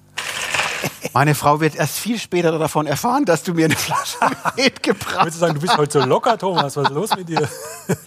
Meine 1.13 1.35
Frau 1.35 1.61
wird 1.61 1.75
erst 1.75 1.97
viel 1.97 2.19
später 2.19 2.57
davon 2.57 2.87
erfahren, 2.87 3.25
dass 3.25 3.43
du 3.43 3.53
mir 3.53 3.65
eine 3.65 3.75
Flasche 3.75 4.17
mitgebracht 4.57 5.15
hast. 5.15 5.23
Würdest 5.23 5.35
du 5.35 5.39
sagen, 5.39 5.53
du 5.55 5.61
bist 5.61 5.77
heute 5.77 6.01
so 6.01 6.05
locker, 6.05 6.37
Thomas? 6.37 6.75
Was 6.75 6.89
ist 6.89 6.93
los 6.93 7.15
mit 7.15 7.29
dir? 7.29 7.47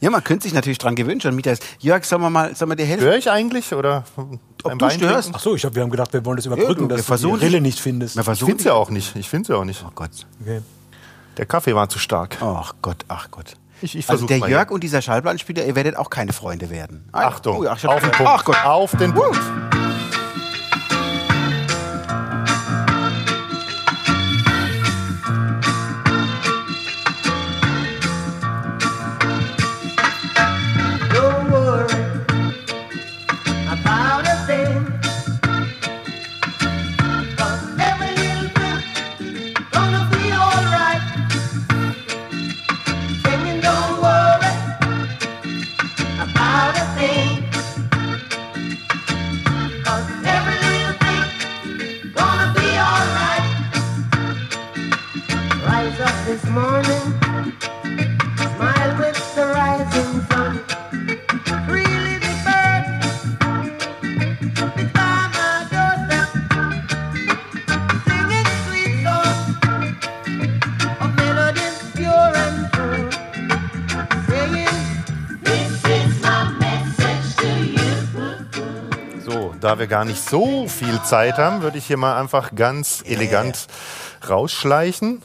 Ja, 0.00 0.10
man 0.10 0.22
könnte 0.22 0.44
sich 0.44 0.52
natürlich 0.52 0.78
dran 0.78 0.94
gewöhnen, 0.94 1.20
schon 1.20 1.34
Mieter 1.34 1.52
ist. 1.52 1.64
Jörg, 1.80 2.04
sollen 2.04 2.22
wir 2.22 2.30
mal, 2.30 2.54
sollen 2.54 2.70
wir 2.70 2.76
dir 2.76 2.86
helfen? 2.86 3.04
Höre 3.04 3.16
ich 3.16 3.30
eigentlich 3.30 3.72
oder? 3.72 4.04
Ob 4.62 4.78
du 4.78 4.90
störst? 4.90 5.30
Ach 5.32 5.40
so, 5.40 5.56
ich 5.56 5.64
hab, 5.64 5.74
wir 5.74 5.82
haben 5.82 5.90
gedacht, 5.90 6.12
wir 6.12 6.24
wollen 6.24 6.36
das 6.36 6.46
überbrücken, 6.46 6.82
ja, 6.82 6.96
du, 6.96 7.02
dass 7.02 7.20
du 7.20 7.36
die 7.36 7.44
Rille 7.44 7.60
nicht 7.60 7.80
findest. 7.80 8.16
Ich 8.16 8.38
finde 8.38 8.62
sie 8.62 8.68
ja 8.68 8.74
auch 8.74 8.90
nicht. 8.90 9.16
Ich 9.16 9.28
finde 9.28 9.46
sie 9.46 9.56
auch 9.56 9.64
nicht. 9.64 9.82
Oh 9.84 9.90
Gott. 9.94 10.10
Okay. 10.40 10.60
Der 11.36 11.46
Kaffee 11.46 11.74
war 11.74 11.88
zu 11.88 11.98
stark. 11.98 12.36
Ach 12.40 12.74
Gott, 12.80 13.04
ach 13.08 13.30
Gott. 13.30 13.54
Ich, 13.82 13.96
ich 13.96 14.08
also 14.08 14.26
der 14.26 14.38
mal 14.38 14.50
Jörg 14.50 14.68
hier. 14.68 14.74
und 14.74 14.84
dieser 14.84 15.02
Schallplattenspieler, 15.02 15.64
ihr 15.64 15.74
werdet 15.74 15.96
auch 15.96 16.08
keine 16.08 16.32
Freunde 16.32 16.70
werden. 16.70 17.08
Achtung, 17.12 17.58
oh, 17.58 17.66
ach, 17.68 17.84
auf 17.84 18.00
den 18.00 18.10
Punkt. 18.10 18.32
Ach 18.32 18.44
Gott. 18.44 18.64
Auf 18.64 18.96
den 18.96 19.12
Punkt. 19.12 19.40
Da 79.66 79.80
wir 79.80 79.88
gar 79.88 80.04
nicht 80.04 80.22
so 80.22 80.68
viel 80.68 81.02
Zeit 81.02 81.38
haben, 81.38 81.60
würde 81.60 81.76
ich 81.76 81.86
hier 81.86 81.96
mal 81.96 82.20
einfach 82.20 82.54
ganz 82.54 83.02
yeah. 83.04 83.14
elegant 83.14 83.66
rausschleichen. 84.28 85.22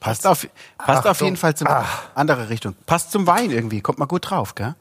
Passt 0.00 0.26
auf, 0.26 0.46
passt 0.78 1.06
auf 1.06 1.20
jeden 1.20 1.36
Fall 1.36 1.54
zum 1.54 1.68
Ach. 1.68 2.04
andere 2.14 2.48
Richtung. 2.48 2.74
Passt 2.86 3.12
zum 3.12 3.26
Wein 3.26 3.50
irgendwie, 3.50 3.82
kommt 3.82 3.98
mal 3.98 4.06
gut 4.06 4.30
drauf, 4.30 4.54
gell? 4.54 4.74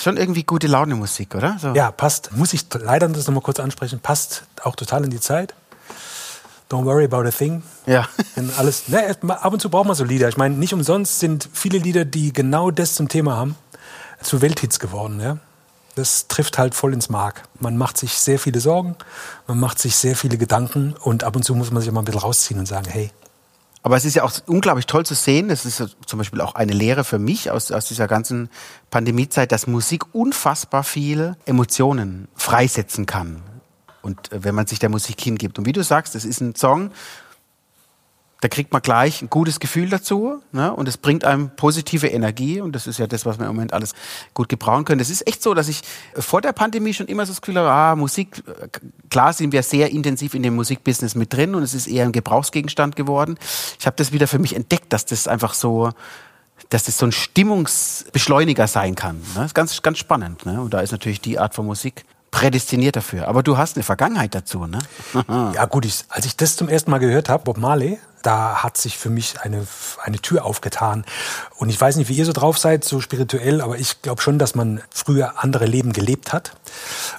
Schon 0.00 0.16
irgendwie 0.16 0.42
gute 0.42 0.66
Laune 0.66 0.96
Musik, 0.96 1.36
oder? 1.36 1.56
So. 1.60 1.72
Ja, 1.74 1.92
passt. 1.92 2.32
Muss 2.32 2.52
ich 2.52 2.66
leider 2.72 3.06
das 3.08 3.28
nochmal 3.28 3.42
kurz 3.42 3.60
ansprechen. 3.60 4.00
Passt 4.00 4.44
auch 4.64 4.74
total 4.74 5.04
in 5.04 5.10
die 5.10 5.20
Zeit. 5.20 5.54
Don't 6.68 6.84
worry 6.84 7.04
about 7.04 7.28
a 7.28 7.30
thing. 7.30 7.62
Ja. 7.86 8.08
Denn 8.34 8.50
alles, 8.58 8.88
ne, 8.88 9.16
ab 9.28 9.52
und 9.52 9.60
zu 9.60 9.70
braucht 9.70 9.86
man 9.86 9.94
so 9.94 10.02
Lieder. 10.02 10.28
Ich 10.28 10.36
meine, 10.36 10.56
nicht 10.56 10.74
umsonst 10.74 11.20
sind 11.20 11.48
viele 11.52 11.78
Lieder, 11.78 12.04
die 12.04 12.32
genau 12.32 12.72
das 12.72 12.94
zum 12.94 13.08
Thema 13.08 13.36
haben, 13.36 13.54
zu 14.20 14.42
Welthits 14.42 14.80
geworden. 14.80 15.20
Ja? 15.20 15.38
Das 15.98 16.28
trifft 16.28 16.58
halt 16.58 16.74
voll 16.74 16.94
ins 16.94 17.08
Mark. 17.08 17.42
Man 17.60 17.76
macht 17.76 17.98
sich 17.98 18.14
sehr 18.14 18.38
viele 18.38 18.60
Sorgen, 18.60 18.96
man 19.46 19.58
macht 19.58 19.78
sich 19.78 19.96
sehr 19.96 20.16
viele 20.16 20.38
Gedanken 20.38 20.94
und 21.02 21.24
ab 21.24 21.36
und 21.36 21.42
zu 21.42 21.54
muss 21.54 21.70
man 21.70 21.82
sich 21.82 21.90
mal 21.90 22.00
ein 22.02 22.04
bisschen 22.04 22.20
rausziehen 22.20 22.60
und 22.60 22.66
sagen, 22.66 22.86
hey, 22.88 23.10
Aber 23.82 23.96
es 23.96 24.04
ist 24.04 24.14
ja 24.14 24.24
auch 24.24 24.32
unglaublich 24.46 24.86
toll 24.86 25.06
zu 25.06 25.14
sehen, 25.14 25.48
das 25.48 25.64
ist 25.64 25.96
zum 26.06 26.18
Beispiel 26.18 26.40
auch 26.40 26.54
eine 26.54 26.72
Lehre 26.72 27.04
für 27.04 27.18
mich 27.18 27.50
aus, 27.50 27.70
aus 27.70 27.86
dieser 27.86 28.08
ganzen 28.08 28.50
Pandemiezeit, 28.90 29.52
dass 29.52 29.66
Musik 29.66 30.14
unfassbar 30.14 30.84
viel 30.84 31.36
Emotionen 31.46 32.28
freisetzen 32.34 33.06
kann. 33.06 33.42
Und 34.02 34.32
äh, 34.32 34.44
wenn 34.44 34.54
man 34.54 34.66
sich 34.66 34.78
der 34.78 34.88
Musik 34.88 35.20
hingibt. 35.20 35.58
Und 35.58 35.66
wie 35.66 35.72
du 35.72 35.82
sagst, 35.82 36.14
es 36.14 36.24
ist 36.24 36.40
ein 36.40 36.54
Song, 36.54 36.90
da 38.40 38.48
kriegt 38.48 38.72
man 38.72 38.82
gleich 38.82 39.20
ein 39.20 39.30
gutes 39.30 39.58
Gefühl 39.58 39.88
dazu 39.88 40.40
ne? 40.52 40.72
und 40.72 40.86
es 40.86 40.96
bringt 40.96 41.24
einem 41.24 41.50
positive 41.50 42.06
Energie 42.06 42.60
und 42.60 42.72
das 42.72 42.86
ist 42.86 42.98
ja 42.98 43.06
das, 43.08 43.26
was 43.26 43.38
wir 43.38 43.46
im 43.46 43.54
Moment 43.54 43.72
alles 43.72 43.94
gut 44.32 44.48
gebrauchen 44.48 44.84
können. 44.84 45.00
Es 45.00 45.10
ist 45.10 45.26
echt 45.26 45.42
so, 45.42 45.54
dass 45.54 45.68
ich 45.68 45.82
vor 46.14 46.40
der 46.40 46.52
Pandemie 46.52 46.94
schon 46.94 47.06
immer 47.06 47.26
so 47.26 47.32
das 47.32 47.40
Gefühl 47.40 47.58
habe, 47.58 47.70
ah, 47.70 47.96
Musik, 47.96 48.42
klar 49.10 49.32
sind 49.32 49.52
wir 49.52 49.62
sehr 49.64 49.90
intensiv 49.90 50.34
in 50.34 50.44
dem 50.44 50.54
Musikbusiness 50.54 51.16
mit 51.16 51.32
drin 51.32 51.54
und 51.54 51.64
es 51.64 51.74
ist 51.74 51.88
eher 51.88 52.04
ein 52.04 52.12
Gebrauchsgegenstand 52.12 52.94
geworden. 52.94 53.38
Ich 53.78 53.86
habe 53.86 53.96
das 53.96 54.12
wieder 54.12 54.28
für 54.28 54.38
mich 54.38 54.54
entdeckt, 54.54 54.92
dass 54.92 55.04
das 55.04 55.26
einfach 55.26 55.54
so 55.54 55.90
dass 56.70 56.84
das 56.84 56.98
so 56.98 57.06
ein 57.06 57.12
Stimmungsbeschleuniger 57.12 58.66
sein 58.66 58.94
kann. 58.94 59.16
Ne? 59.16 59.24
Das 59.36 59.46
ist 59.46 59.54
ganz, 59.54 59.80
ganz 59.80 59.98
spannend. 59.98 60.44
Ne? 60.44 60.60
Und 60.60 60.74
da 60.74 60.80
ist 60.80 60.92
natürlich 60.92 61.20
die 61.20 61.38
Art 61.38 61.54
von 61.54 61.64
Musik 61.64 62.04
prädestiniert 62.30 62.96
dafür. 62.96 63.28
Aber 63.28 63.42
du 63.42 63.56
hast 63.56 63.76
eine 63.76 63.84
Vergangenheit 63.84 64.34
dazu, 64.34 64.66
ne? 64.66 64.78
ja 65.28 65.64
gut, 65.64 65.86
ich, 65.86 66.04
als 66.08 66.26
ich 66.26 66.36
das 66.36 66.56
zum 66.56 66.68
ersten 66.68 66.90
Mal 66.90 66.98
gehört 66.98 67.28
habe, 67.28 67.44
Bob 67.44 67.56
Marley, 67.56 67.98
da 68.22 68.62
hat 68.62 68.76
sich 68.76 68.98
für 68.98 69.10
mich 69.10 69.40
eine, 69.40 69.66
eine 70.02 70.18
Tür 70.18 70.44
aufgetan. 70.44 71.04
Und 71.56 71.68
ich 71.68 71.80
weiß 71.80 71.96
nicht, 71.96 72.08
wie 72.08 72.14
ihr 72.14 72.24
so 72.24 72.32
drauf 72.32 72.58
seid, 72.58 72.84
so 72.84 73.00
spirituell, 73.00 73.60
aber 73.60 73.78
ich 73.78 74.02
glaube 74.02 74.22
schon, 74.22 74.38
dass 74.38 74.54
man 74.54 74.80
früher 74.90 75.42
andere 75.42 75.66
Leben 75.66 75.92
gelebt 75.92 76.32
hat. 76.32 76.52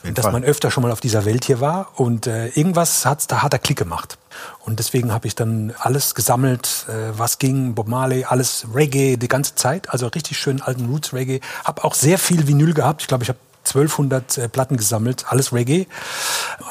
Und 0.03 0.17
dass 0.17 0.31
man 0.31 0.43
öfter 0.43 0.71
schon 0.71 0.83
mal 0.83 0.91
auf 0.91 1.01
dieser 1.01 1.25
Welt 1.25 1.45
hier 1.45 1.59
war. 1.59 1.91
Und 1.95 2.27
äh, 2.27 2.47
irgendwas 2.47 3.05
hat's, 3.05 3.27
da 3.27 3.41
hat 3.41 3.53
er 3.53 3.59
Klick 3.59 3.77
gemacht. 3.77 4.17
Und 4.59 4.79
deswegen 4.79 5.12
habe 5.12 5.27
ich 5.27 5.35
dann 5.35 5.73
alles 5.79 6.15
gesammelt, 6.15 6.85
äh, 6.88 7.17
was 7.17 7.39
ging, 7.39 7.75
Bob 7.75 7.88
Marley, 7.88 8.25
alles 8.25 8.67
Reggae 8.73 9.17
die 9.17 9.27
ganze 9.27 9.55
Zeit, 9.55 9.89
also 9.89 10.07
richtig 10.07 10.38
schön 10.38 10.62
alten 10.62 10.88
Roots 10.88 11.13
Reggae. 11.13 11.41
Habe 11.63 11.83
auch 11.83 11.93
sehr 11.93 12.19
viel 12.19 12.47
Vinyl 12.47 12.73
gehabt. 12.73 13.01
Ich 13.01 13.07
glaube, 13.07 13.23
ich 13.23 13.29
habe 13.29 13.39
1200 13.69 14.38
äh, 14.38 14.49
Platten 14.49 14.77
gesammelt, 14.77 15.25
alles 15.29 15.53
Reggae. 15.53 15.88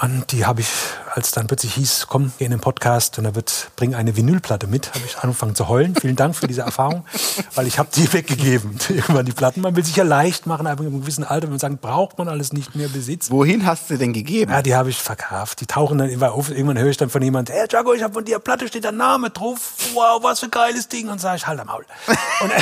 Und 0.02 0.32
die 0.32 0.46
habe 0.46 0.60
ich, 0.60 0.68
als 1.14 1.30
dann 1.30 1.46
plötzlich 1.46 1.74
hieß, 1.74 2.06
komm, 2.08 2.32
geh 2.38 2.44
in 2.44 2.50
den 2.50 2.60
Podcast 2.60 3.18
und 3.18 3.24
er 3.24 3.34
wird, 3.34 3.70
bring 3.76 3.94
eine 3.94 4.16
Vinylplatte 4.16 4.66
mit, 4.66 4.94
habe 4.94 5.04
ich 5.06 5.18
angefangen 5.18 5.54
zu 5.54 5.68
heulen. 5.68 5.94
Vielen 6.00 6.16
Dank 6.16 6.36
für 6.36 6.46
diese 6.46 6.62
Erfahrung, 6.62 7.04
weil 7.54 7.66
ich 7.66 7.78
habe 7.78 7.88
die 7.94 8.12
weggegeben. 8.12 8.78
Irgendwann 8.88 9.26
die 9.26 9.32
Platten. 9.32 9.60
Man 9.60 9.76
will 9.76 9.84
sich 9.84 9.96
ja 9.96 10.04
leicht 10.04 10.46
machen, 10.46 10.66
aber 10.66 10.82
in 10.82 10.88
einem 10.88 11.00
gewissen 11.00 11.24
Alter, 11.24 11.44
wenn 11.44 11.50
man 11.50 11.58
sagt, 11.58 11.80
braucht 11.80 12.18
man 12.18 12.28
alles 12.28 12.52
nicht 12.52 12.74
mehr 12.74 12.88
Besitz. 12.88 13.30
Wohin 13.30 13.66
hast 13.66 13.90
du 13.90 13.96
denn 13.96 14.12
gegeben? 14.12 14.50
Ja, 14.50 14.62
die 14.62 14.74
habe 14.74 14.90
ich 14.90 14.98
verkauft. 14.98 15.60
Die 15.60 15.66
tauchen 15.66 15.98
dann 15.98 16.08
immer 16.08 16.32
auf. 16.32 16.50
Irgendwann 16.50 16.78
höre 16.78 16.90
ich 16.90 16.96
dann 16.96 17.10
von 17.10 17.22
jemand, 17.22 17.50
hey 17.50 17.66
Jago, 17.70 17.94
ich 17.94 18.02
habe 18.02 18.14
von 18.14 18.24
dir 18.24 18.38
Platte, 18.38 18.68
steht 18.68 18.84
der 18.84 18.92
Name 18.92 19.30
drauf. 19.30 19.58
Wow, 19.94 20.22
was 20.22 20.40
für 20.40 20.46
ein 20.46 20.50
geiles 20.50 20.88
Ding. 20.88 21.08
Und 21.08 21.20
sage 21.20 21.36
ich, 21.36 21.46
halt 21.46 21.60
am 21.60 21.68
Maul. 21.68 21.84
Und, 22.40 22.52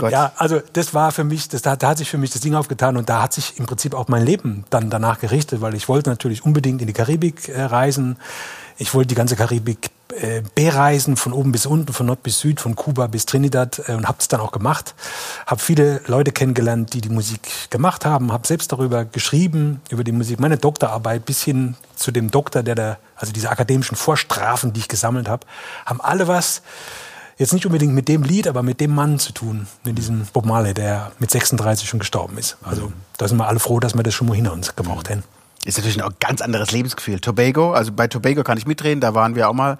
Oh 0.00 0.08
ja, 0.08 0.32
also 0.36 0.60
das 0.72 0.94
war 0.94 1.12
für 1.12 1.24
mich, 1.24 1.48
das, 1.48 1.62
da, 1.62 1.76
da 1.76 1.90
hat 1.90 1.98
sich 1.98 2.10
für 2.10 2.18
mich 2.18 2.30
das 2.30 2.40
Ding 2.40 2.54
aufgetan 2.54 2.96
und 2.96 3.08
da 3.08 3.22
hat 3.22 3.32
sich 3.32 3.58
im 3.58 3.66
Prinzip 3.66 3.94
auch 3.94 4.08
mein 4.08 4.24
Leben 4.24 4.64
dann 4.70 4.90
danach 4.90 5.20
gerichtet, 5.20 5.60
weil 5.60 5.74
ich 5.74 5.88
wollte 5.88 6.10
natürlich 6.10 6.44
unbedingt 6.44 6.80
in 6.80 6.86
die 6.86 6.92
Karibik 6.92 7.48
äh, 7.48 7.62
reisen. 7.62 8.16
Ich 8.76 8.94
wollte 8.94 9.08
die 9.08 9.14
ganze 9.14 9.36
Karibik 9.36 9.90
äh, 10.20 10.42
bereisen, 10.54 11.16
von 11.16 11.32
oben 11.32 11.50
bis 11.50 11.66
unten, 11.66 11.92
von 11.92 12.06
Nord 12.06 12.22
bis 12.22 12.40
Süd, 12.40 12.60
von 12.60 12.76
Kuba 12.76 13.06
bis 13.06 13.26
Trinidad 13.26 13.82
äh, 13.88 13.92
und 13.92 14.06
habe 14.06 14.18
es 14.20 14.28
dann 14.28 14.40
auch 14.40 14.52
gemacht. 14.52 14.94
Habe 15.46 15.60
viele 15.60 16.02
Leute 16.06 16.30
kennengelernt, 16.32 16.92
die 16.94 17.00
die 17.00 17.08
Musik 17.08 17.70
gemacht 17.70 18.04
haben, 18.04 18.32
habe 18.32 18.46
selbst 18.46 18.70
darüber 18.72 19.04
geschrieben, 19.04 19.80
über 19.90 20.04
die 20.04 20.12
Musik. 20.12 20.40
Meine 20.40 20.56
Doktorarbeit 20.56 21.24
bis 21.24 21.42
hin 21.42 21.76
zu 21.96 22.10
dem 22.10 22.30
Doktor, 22.30 22.62
der 22.62 22.74
da, 22.74 22.98
also 23.16 23.32
diese 23.32 23.50
akademischen 23.50 23.96
Vorstrafen, 23.96 24.72
die 24.72 24.80
ich 24.80 24.88
gesammelt 24.88 25.28
habe, 25.28 25.46
haben 25.86 26.00
alle 26.00 26.28
was 26.28 26.62
jetzt 27.36 27.52
nicht 27.52 27.66
unbedingt 27.66 27.94
mit 27.94 28.08
dem 28.08 28.22
Lied, 28.22 28.48
aber 28.48 28.62
mit 28.62 28.80
dem 28.80 28.94
Mann 28.94 29.18
zu 29.18 29.32
tun, 29.32 29.66
mit 29.84 29.98
diesem 29.98 30.26
Bob 30.32 30.46
Marley, 30.46 30.74
der 30.74 31.12
mit 31.18 31.30
36 31.30 31.88
schon 31.88 32.00
gestorben 32.00 32.38
ist. 32.38 32.56
Also 32.62 32.92
da 33.16 33.28
sind 33.28 33.38
wir 33.38 33.48
alle 33.48 33.60
froh, 33.60 33.80
dass 33.80 33.94
wir 33.94 34.02
das 34.02 34.14
schon 34.14 34.28
mal 34.28 34.34
hinter 34.34 34.52
uns 34.52 34.76
gebraucht 34.76 35.08
hätten. 35.08 35.24
Ist 35.64 35.78
natürlich 35.78 36.02
ein 36.02 36.14
ganz 36.20 36.42
anderes 36.42 36.72
Lebensgefühl. 36.72 37.20
Tobago, 37.20 37.72
also 37.72 37.90
bei 37.90 38.06
Tobago 38.06 38.42
kann 38.42 38.58
ich 38.58 38.66
mitreden, 38.66 39.00
da 39.00 39.14
waren 39.14 39.34
wir 39.34 39.48
auch 39.48 39.54
mal, 39.54 39.78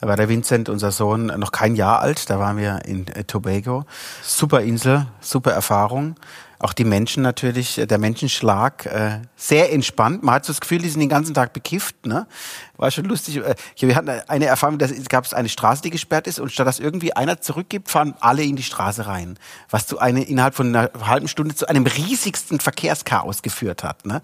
da 0.00 0.08
war 0.08 0.16
der 0.16 0.30
Vincent, 0.30 0.70
unser 0.70 0.92
Sohn, 0.92 1.26
noch 1.26 1.52
kein 1.52 1.76
Jahr 1.76 2.00
alt, 2.00 2.30
da 2.30 2.38
waren 2.38 2.56
wir 2.56 2.86
in 2.86 3.06
äh, 3.08 3.24
Tobago. 3.24 3.84
Super 4.22 4.62
Insel, 4.62 5.06
super 5.20 5.52
Erfahrung 5.52 6.16
auch 6.58 6.72
die 6.72 6.84
Menschen 6.84 7.22
natürlich, 7.22 7.78
äh, 7.78 7.86
der 7.86 7.98
Menschenschlag, 7.98 8.86
äh, 8.86 9.20
sehr 9.36 9.72
entspannt. 9.72 10.22
Man 10.22 10.36
hat 10.36 10.44
so 10.44 10.52
das 10.52 10.60
Gefühl, 10.60 10.78
die 10.78 10.88
sind 10.88 11.00
den 11.00 11.08
ganzen 11.08 11.34
Tag 11.34 11.52
bekifft. 11.52 12.06
Ne? 12.06 12.26
War 12.76 12.90
schon 12.90 13.04
lustig. 13.04 13.36
Äh, 13.36 13.54
wir 13.78 13.96
hatten 13.96 14.08
eine 14.08 14.46
Erfahrung, 14.46 14.78
da 14.78 14.86
gab 15.08 15.24
es 15.24 15.34
eine 15.34 15.48
Straße, 15.48 15.82
die 15.82 15.90
gesperrt 15.90 16.26
ist 16.26 16.40
und 16.40 16.52
statt 16.52 16.66
dass 16.66 16.78
irgendwie 16.80 17.12
einer 17.12 17.40
zurückgibt, 17.40 17.88
fahren 17.88 18.14
alle 18.20 18.42
in 18.42 18.56
die 18.56 18.62
Straße 18.62 19.06
rein. 19.06 19.38
Was 19.70 19.86
zu 19.86 19.98
eine, 19.98 20.24
innerhalb 20.24 20.54
von 20.54 20.74
einer 20.74 20.90
halben 21.06 21.28
Stunde 21.28 21.54
zu 21.54 21.68
einem 21.68 21.86
riesigsten 21.86 22.60
Verkehrschaos 22.60 23.42
geführt 23.42 23.84
hat. 23.84 24.04
Ne? 24.04 24.20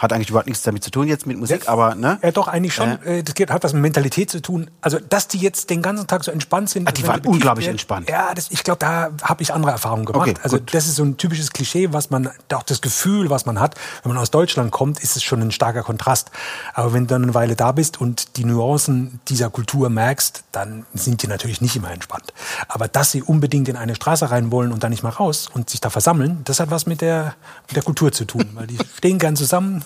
Hat 0.00 0.14
eigentlich 0.14 0.30
überhaupt 0.30 0.46
nichts 0.46 0.62
damit 0.62 0.82
zu 0.82 0.90
tun 0.90 1.08
jetzt 1.08 1.26
mit 1.26 1.36
Musik, 1.38 1.64
ja, 1.64 1.72
aber 1.72 1.94
ne? 1.94 2.18
Ja, 2.22 2.30
doch 2.30 2.48
eigentlich 2.48 2.72
schon. 2.72 3.02
Äh, 3.02 3.22
das 3.22 3.34
geht, 3.34 3.50
hat 3.50 3.62
was 3.62 3.74
mit 3.74 3.82
Mentalität 3.82 4.30
zu 4.30 4.40
tun. 4.40 4.70
Also, 4.80 4.98
dass 4.98 5.28
die 5.28 5.36
jetzt 5.36 5.68
den 5.68 5.82
ganzen 5.82 6.06
Tag 6.06 6.24
so 6.24 6.30
entspannt 6.30 6.70
sind. 6.70 6.88
Ah, 6.88 6.92
die 6.92 7.06
waren 7.06 7.20
unglaublich 7.20 7.66
werden, 7.66 7.74
entspannt. 7.74 8.08
Ja, 8.08 8.32
das, 8.32 8.50
ich 8.50 8.64
glaube, 8.64 8.78
da 8.78 9.10
habe 9.22 9.42
ich 9.42 9.52
andere 9.52 9.72
Erfahrungen 9.72 10.06
gemacht. 10.06 10.30
Okay, 10.30 10.40
also, 10.42 10.56
gut. 10.56 10.72
das 10.72 10.86
ist 10.86 10.96
so 10.96 11.04
ein 11.04 11.18
typisches 11.18 11.50
Klischee, 11.50 11.92
was 11.92 12.08
man, 12.08 12.30
auch 12.50 12.62
das 12.62 12.80
Gefühl, 12.80 13.28
was 13.28 13.44
man 13.44 13.60
hat, 13.60 13.74
wenn 14.02 14.12
man 14.14 14.22
aus 14.22 14.30
Deutschland 14.30 14.70
kommt, 14.70 15.00
ist 15.00 15.16
es 15.16 15.22
schon 15.22 15.42
ein 15.42 15.50
starker 15.50 15.82
Kontrast. 15.82 16.30
Aber 16.72 16.94
wenn 16.94 17.06
du 17.06 17.08
dann 17.08 17.24
eine 17.24 17.34
Weile 17.34 17.54
da 17.54 17.72
bist 17.72 17.89
und 17.98 18.36
die 18.36 18.44
Nuancen 18.44 19.20
dieser 19.28 19.50
Kultur 19.50 19.90
merkst, 19.90 20.44
dann 20.52 20.86
sind 20.94 21.22
die 21.22 21.26
natürlich 21.26 21.60
nicht 21.60 21.76
immer 21.76 21.90
entspannt. 21.90 22.32
Aber 22.68 22.88
dass 22.88 23.12
sie 23.12 23.22
unbedingt 23.22 23.68
in 23.68 23.76
eine 23.76 23.94
Straße 23.94 24.30
rein 24.30 24.50
wollen 24.50 24.72
und 24.72 24.82
dann 24.82 24.90
nicht 24.90 25.02
mal 25.02 25.10
raus 25.10 25.48
und 25.52 25.68
sich 25.68 25.80
da 25.80 25.90
versammeln, 25.90 26.40
das 26.44 26.58
hat 26.58 26.70
was 26.70 26.86
mit 26.86 27.02
der, 27.02 27.34
mit 27.68 27.76
der 27.76 27.82
Kultur 27.82 28.12
zu 28.12 28.24
tun. 28.24 28.48
Weil 28.54 28.66
die 28.66 28.78
stehen 28.96 29.18
gern 29.18 29.36
zusammen, 29.36 29.84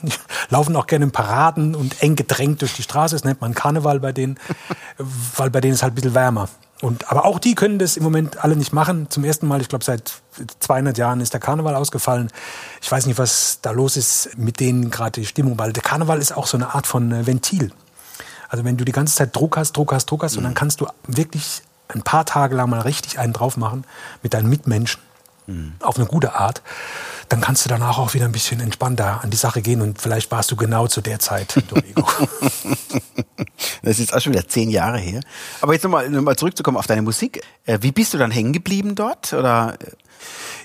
laufen 0.51 0.77
auch 0.77 0.85
auch 0.85 0.87
gerne 0.87 1.07
in 1.07 1.13
Paraden 1.13 1.75
und 1.75 2.03
eng 2.03 2.15
gedrängt 2.15 2.61
durch 2.61 2.75
die 2.75 2.83
Straße. 2.83 3.15
Das 3.15 3.25
nennt 3.25 3.41
man 3.41 3.55
Karneval 3.55 4.01
bei 4.01 4.13
denen, 4.13 4.39
weil 5.37 5.51
bei 5.51 5.61
denen 5.61 5.75
ist 5.75 5.83
halt 5.83 5.93
ein 5.93 5.97
bisschen 5.97 6.15
wärmer. 6.15 6.49
Und, 6.83 7.11
aber 7.11 7.25
auch 7.25 7.39
die 7.39 7.55
können 7.55 7.79
das 7.79 7.97
im 7.97 8.03
Moment 8.03 8.45
alle 8.45 8.57
nicht 8.57 8.73
machen. 8.73 9.09
Zum 9.09 9.25
ersten 9.25 9.47
Mal, 9.47 9.63
ich 9.63 9.69
glaube, 9.69 9.85
seit 9.85 10.13
200 10.59 10.99
Jahren 10.99 11.21
ist 11.21 11.33
der 11.33 11.41
Karneval 11.41 11.75
ausgefallen. 11.75 12.31
Ich 12.83 12.93
weiß 12.93 13.07
nicht, 13.07 13.17
was 13.17 13.61
da 13.63 13.71
los 13.71 13.97
ist 13.97 14.37
mit 14.37 14.61
denen 14.61 14.91
gerade 14.91 15.21
die 15.21 15.27
Stimmung, 15.27 15.59
weil 15.59 15.73
der 15.73 15.83
Karneval 15.83 16.19
ist 16.19 16.37
auch 16.37 16.47
so 16.47 16.59
eine 16.59 16.75
Art 16.75 16.87
von 16.87 17.11
äh, 17.13 17.27
Ventil. 17.27 17.73
Also 18.49 18.65
wenn 18.65 18.77
du 18.77 18.85
die 18.85 18.93
ganze 18.93 19.15
Zeit 19.15 19.35
Druck 19.35 19.57
hast, 19.57 19.77
Druck 19.77 19.93
hast, 19.93 20.07
Druck 20.07 20.23
hast, 20.23 20.33
mhm. 20.33 20.39
und 20.39 20.45
dann 20.45 20.55
kannst 20.55 20.81
du 20.81 20.87
wirklich 21.07 21.63
ein 21.89 22.03
paar 22.03 22.25
Tage 22.25 22.55
lang 22.55 22.71
mal 22.71 22.81
richtig 22.81 23.19
einen 23.19 23.33
drauf 23.33 23.57
machen 23.57 23.85
mit 24.23 24.35
deinen 24.35 24.49
Mitmenschen 24.49 25.01
mhm. 25.47 25.75
auf 25.81 25.97
eine 25.97 26.07
gute 26.07 26.35
Art 26.35 26.63
dann 27.29 27.41
kannst 27.41 27.65
du 27.65 27.69
danach 27.69 27.99
auch 27.99 28.15
wieder 28.15 28.27
ein 28.27 28.33
bisschen 28.33 28.61
entspannter 28.61 29.23
an 29.23 29.31
die 29.31 29.37
Sache 29.37 29.63
gehen 29.63 29.81
und 29.81 30.01
vielleicht 30.01 30.31
warst 30.31 30.51
du 30.51 30.57
genau 30.57 30.87
zu 30.87 31.01
der 31.01 31.19
Zeit 31.19 31.63
Domingo. 31.69 32.07
das 33.83 33.93
ist 33.93 33.99
jetzt 33.99 34.15
auch 34.15 34.21
schon 34.21 34.33
wieder 34.33 34.47
zehn 34.47 34.71
Jahre 34.71 34.99
her. 34.99 35.21
Aber 35.61 35.73
jetzt 35.73 35.83
nochmal 35.83 36.09
noch 36.09 36.23
mal 36.23 36.37
zurückzukommen 36.37 36.77
auf 36.77 36.87
deine 36.87 37.03
Musik. 37.03 37.43
Äh, 37.67 37.79
wie 37.83 37.93
bist 37.93 38.15
du 38.15 38.19
dann 38.19 38.31
hängen 38.31 38.53
geblieben 38.53 38.95
dort? 38.95 39.33
Oder 39.33 39.77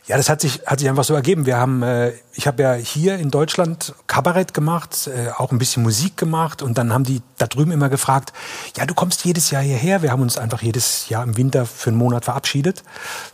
ja, 0.10 0.18
das 0.18 0.28
hat 0.28 0.42
sich, 0.42 0.62
hat 0.66 0.80
sich 0.80 0.90
einfach 0.90 1.04
so 1.04 1.14
ergeben. 1.14 1.46
Wir 1.46 1.58
haben, 1.58 1.84
äh, 1.84 2.14
ich 2.34 2.48
habe 2.48 2.64
ja 2.64 2.74
hier 2.74 3.20
in 3.20 3.30
Deutschland 3.30 3.94
Kabarett 4.08 4.56
gemacht, 4.56 5.08
äh, 5.08 5.30
auch 5.30 5.52
ein 5.52 5.60
bisschen 5.60 5.84
Musik 5.84 6.18
gemacht 6.18 6.64
und 6.64 6.80
dann 6.80 6.92
haben 6.92 7.04
die 7.04 7.22
da 7.38 7.46
drüben 7.46 7.72
immer 7.72 7.90
gefragt, 7.90 8.34
ja, 8.76 8.88
du 8.88 8.96
kommst 8.96 9.24
jedes 9.24 9.52
Jahr 9.52 9.62
hierher. 9.62 10.02
Wir 10.02 10.12
haben 10.12 10.24
uns 10.24 10.40
einfach 10.40 10.64
jedes 10.64 11.10
Jahr 11.10 11.24
im 11.24 11.38
Winter 11.38 11.68
für 11.68 11.92
einen 11.92 11.98
Monat 11.98 12.26
verabschiedet. 12.26 12.84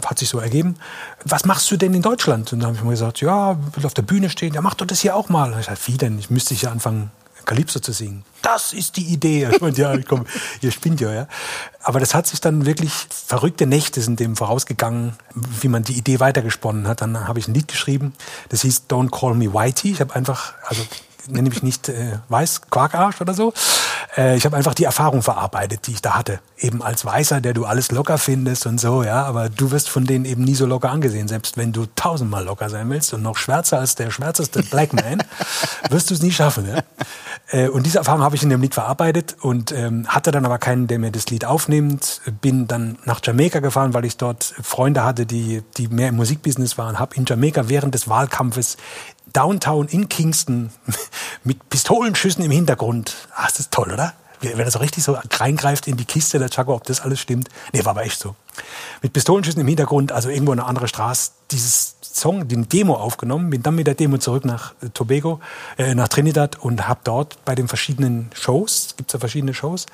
Hat 0.05 0.19
sich 0.19 0.27
so 0.27 0.39
ergeben. 0.39 0.75
Was 1.23 1.45
machst 1.45 1.71
du 1.71 1.77
denn 1.77 1.93
in 1.93 2.01
Deutschland? 2.01 2.51
Und 2.51 2.59
dann 2.59 2.67
habe 2.67 2.77
ich 2.77 2.83
mir 2.83 2.89
gesagt, 2.89 3.21
ja, 3.21 3.57
will 3.73 3.85
auf 3.85 3.93
der 3.93 4.01
Bühne 4.01 4.29
stehen. 4.29 4.53
Ja, 4.53 4.61
mach 4.61 4.73
doch 4.73 4.85
das 4.85 4.99
hier 4.99 5.15
auch 5.15 5.29
mal. 5.29 5.53
Und 5.53 5.59
ich 5.59 5.67
gesagt, 5.67 5.87
wie 5.87 5.97
denn? 5.97 6.19
Ich 6.19 6.29
müsste 6.29 6.55
ja 6.55 6.71
anfangen, 6.71 7.09
Calypso 7.45 7.79
zu 7.79 7.91
singen. 7.91 8.23
Das 8.41 8.73
ist 8.73 8.97
die 8.97 9.05
Idee. 9.05 9.47
Ich 9.51 9.61
meine, 9.61 9.75
ja, 9.75 9.97
komm, 10.01 10.25
ihr 10.61 10.71
spinnt 10.71 11.01
ja, 11.01 11.13
ja. 11.13 11.27
Aber 11.83 11.99
das 11.99 12.13
hat 12.13 12.27
sich 12.27 12.41
dann 12.41 12.65
wirklich, 12.65 12.91
verrückte 13.09 13.65
Nächte 13.65 14.01
sind 14.01 14.19
dem 14.19 14.35
vorausgegangen, 14.35 15.13
wie 15.33 15.67
man 15.67 15.83
die 15.83 15.93
Idee 15.93 16.19
weitergesponnen 16.19 16.87
hat. 16.87 17.01
Dann 17.01 17.27
habe 17.27 17.39
ich 17.39 17.47
ein 17.47 17.53
Lied 17.53 17.67
geschrieben, 17.67 18.13
das 18.49 18.61
hieß 18.61 18.83
Don't 18.89 19.11
Call 19.11 19.35
Me 19.35 19.53
Whitey. 19.53 19.91
Ich 19.91 20.01
habe 20.01 20.15
einfach, 20.15 20.53
also 20.65 20.81
nenne 21.27 21.49
mich 21.49 21.63
nicht 21.63 21.89
äh, 21.89 22.19
Weiß, 22.29 22.61
Quarkarsch 22.69 23.21
oder 23.21 23.33
so. 23.33 23.53
Äh, 24.17 24.37
ich 24.37 24.45
habe 24.45 24.55
einfach 24.55 24.73
die 24.73 24.83
Erfahrung 24.83 25.21
verarbeitet, 25.21 25.87
die 25.87 25.91
ich 25.91 26.01
da 26.01 26.15
hatte. 26.15 26.39
Eben 26.57 26.81
als 26.81 27.05
Weißer, 27.05 27.41
der 27.41 27.53
du 27.53 27.65
alles 27.65 27.91
locker 27.91 28.17
findest 28.17 28.65
und 28.65 28.79
so, 28.79 29.03
ja. 29.03 29.23
Aber 29.23 29.49
du 29.49 29.71
wirst 29.71 29.89
von 29.89 30.05
denen 30.05 30.25
eben 30.25 30.43
nie 30.43 30.55
so 30.55 30.65
locker 30.65 30.89
angesehen. 30.89 31.27
Selbst 31.27 31.57
wenn 31.57 31.73
du 31.73 31.85
tausendmal 31.95 32.43
locker 32.45 32.69
sein 32.69 32.89
willst 32.89 33.13
und 33.13 33.21
noch 33.21 33.37
schwärzer 33.37 33.79
als 33.79 33.95
der 33.95 34.11
schwärzeste 34.11 34.63
Black 34.63 34.93
Man, 34.93 35.23
wirst 35.89 36.09
du 36.09 36.13
es 36.13 36.21
nie 36.21 36.31
schaffen. 36.31 36.67
Ja? 36.67 36.83
Äh, 37.51 37.69
und 37.69 37.85
diese 37.85 37.97
Erfahrung 37.97 38.21
habe 38.21 38.35
ich 38.35 38.43
in 38.43 38.49
dem 38.49 38.61
Lied 38.61 38.73
verarbeitet 38.73 39.35
und 39.41 39.71
ähm, 39.71 40.07
hatte 40.07 40.31
dann 40.31 40.45
aber 40.45 40.57
keinen, 40.57 40.87
der 40.87 40.99
mir 40.99 41.11
das 41.11 41.27
Lied 41.27 41.45
aufnimmt. 41.45 42.21
Bin 42.41 42.67
dann 42.67 42.97
nach 43.05 43.19
Jamaika 43.23 43.59
gefahren, 43.59 43.93
weil 43.93 44.05
ich 44.05 44.17
dort 44.17 44.43
Freunde 44.43 45.03
hatte, 45.03 45.25
die, 45.25 45.61
die 45.77 45.87
mehr 45.87 46.09
im 46.09 46.15
Musikbusiness 46.15 46.77
waren. 46.77 46.99
Habe 46.99 47.15
in 47.15 47.25
Jamaika 47.25 47.67
während 47.67 47.93
des 47.93 48.07
Wahlkampfes 48.07 48.77
Downtown 49.33 49.87
in 49.87 50.09
Kingston 50.09 50.69
mit 51.43 51.69
Pistolenschüssen 51.69 52.43
im 52.43 52.51
Hintergrund. 52.51 53.15
Ah, 53.35 53.45
das 53.45 53.59
ist 53.59 53.71
toll, 53.71 53.91
oder? 53.91 54.13
Wenn 54.41 54.59
er 54.59 54.71
so 54.71 54.79
richtig 54.79 55.03
so 55.03 55.17
reingreift 55.31 55.87
in 55.87 55.97
die 55.97 56.05
Kiste 56.05 56.37
der 56.37 56.49
Chaco, 56.49 56.75
ob 56.75 56.83
das 56.83 57.01
alles 57.01 57.19
stimmt. 57.19 57.49
Nee, 57.73 57.83
war 57.83 57.91
aber 57.91 58.03
echt 58.03 58.19
so. 58.19 58.35
Mit 59.01 59.13
Pistolenschüssen 59.13 59.61
im 59.61 59.67
Hintergrund, 59.67 60.11
also 60.11 60.29
irgendwo 60.29 60.51
eine 60.51 60.65
andere 60.65 60.87
Straße, 60.87 61.31
dieses 61.51 61.95
Song, 62.01 62.47
den 62.47 62.69
Demo 62.69 62.95
aufgenommen, 62.95 63.49
bin 63.49 63.63
dann 63.63 63.75
mit 63.75 63.87
der 63.87 63.95
Demo 63.95 64.17
zurück 64.17 64.45
nach 64.45 64.73
äh, 64.81 64.89
Tobago, 64.89 65.41
äh, 65.77 65.95
nach 65.95 66.07
Trinidad 66.07 66.57
und 66.57 66.87
habe 66.87 67.01
dort 67.03 67.43
bei 67.43 67.55
den 67.55 67.67
verschiedenen 67.67 68.29
Shows, 68.33 68.95
gibt 68.95 69.11
ja 69.11 69.19
verschiedene 69.19 69.53
Shows, 69.53 69.85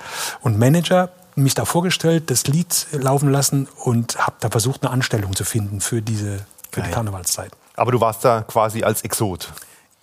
und 0.41 0.59
Manager 0.59 1.09
mich 1.35 1.55
da 1.55 1.65
vorgestellt, 1.65 2.29
das 2.29 2.47
Lied 2.47 2.87
laufen 2.91 3.31
lassen 3.31 3.67
und 3.83 4.17
habe 4.19 4.35
da 4.39 4.49
versucht, 4.49 4.83
eine 4.83 4.91
Anstellung 4.91 5.35
zu 5.35 5.45
finden 5.45 5.81
für 5.81 6.01
diese 6.01 6.45
für 6.71 6.81
die 6.81 6.89
Karnevalszeit. 6.89 7.51
Aber 7.81 7.91
du 7.91 7.99
warst 7.99 8.23
da 8.23 8.43
quasi 8.43 8.83
als 8.83 9.01
Exot. 9.01 9.51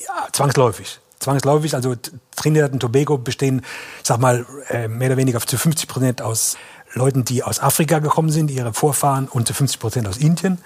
Ja, 0.01 0.27
zwangsläufig. 0.33 0.99
Zwangsläufig, 1.21 1.77
also 1.77 1.95
Trinidad 2.35 2.73
und 2.73 2.81
Tobago 2.81 3.19
bestehen, 3.19 3.65
sag 4.03 4.19
mal, 4.19 4.45
äh, 4.69 4.89
mehr 4.89 5.11
oder 5.11 5.17
weniger 5.17 5.39
zu 5.39 5.57
50 5.57 5.89
Prozent 5.89 6.21
aus 6.21 6.57
Leuten, 6.95 7.25
die 7.25 7.45
aus 7.45 7.61
Afrika 7.61 8.01
gekommen 8.01 8.31
sind, 8.31 8.51
ihre 8.51 8.75
Vorfahren, 8.75 9.29
und 9.29 9.47
zu 9.47 9.55
50 9.55 9.79
Prozent 9.79 10.09
aus 10.09 10.17
Indien. 10.17 10.59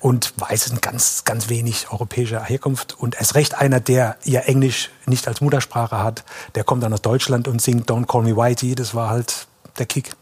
Und 0.00 0.32
Weiße 0.38 0.70
sind 0.70 0.80
ganz, 0.80 1.24
ganz 1.24 1.50
wenig 1.50 1.90
europäischer 1.90 2.42
Herkunft. 2.42 2.98
Und 2.98 3.16
erst 3.16 3.34
recht 3.34 3.54
einer, 3.54 3.80
der 3.80 4.16
ja 4.24 4.40
Englisch 4.40 4.88
nicht 5.04 5.28
als 5.28 5.42
Muttersprache 5.42 6.02
hat, 6.02 6.24
der 6.54 6.64
kommt 6.64 6.82
dann 6.82 6.94
aus 6.94 7.02
Deutschland 7.02 7.48
und 7.48 7.60
singt 7.60 7.90
Don't 7.90 8.06
Call 8.06 8.22
Me 8.22 8.34
Whitey. 8.34 8.74
Das 8.74 8.94
war 8.94 9.10
halt 9.10 9.46
der 9.78 9.84
Kick. 9.84 10.16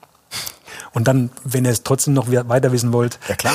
Und 0.92 1.08
dann, 1.08 1.30
wenn 1.44 1.64
ihr 1.64 1.70
es 1.70 1.82
trotzdem 1.82 2.14
noch 2.14 2.30
weiter 2.30 2.72
wissen 2.72 2.92
wollt. 2.92 3.18
Ja, 3.28 3.36
klar. 3.36 3.54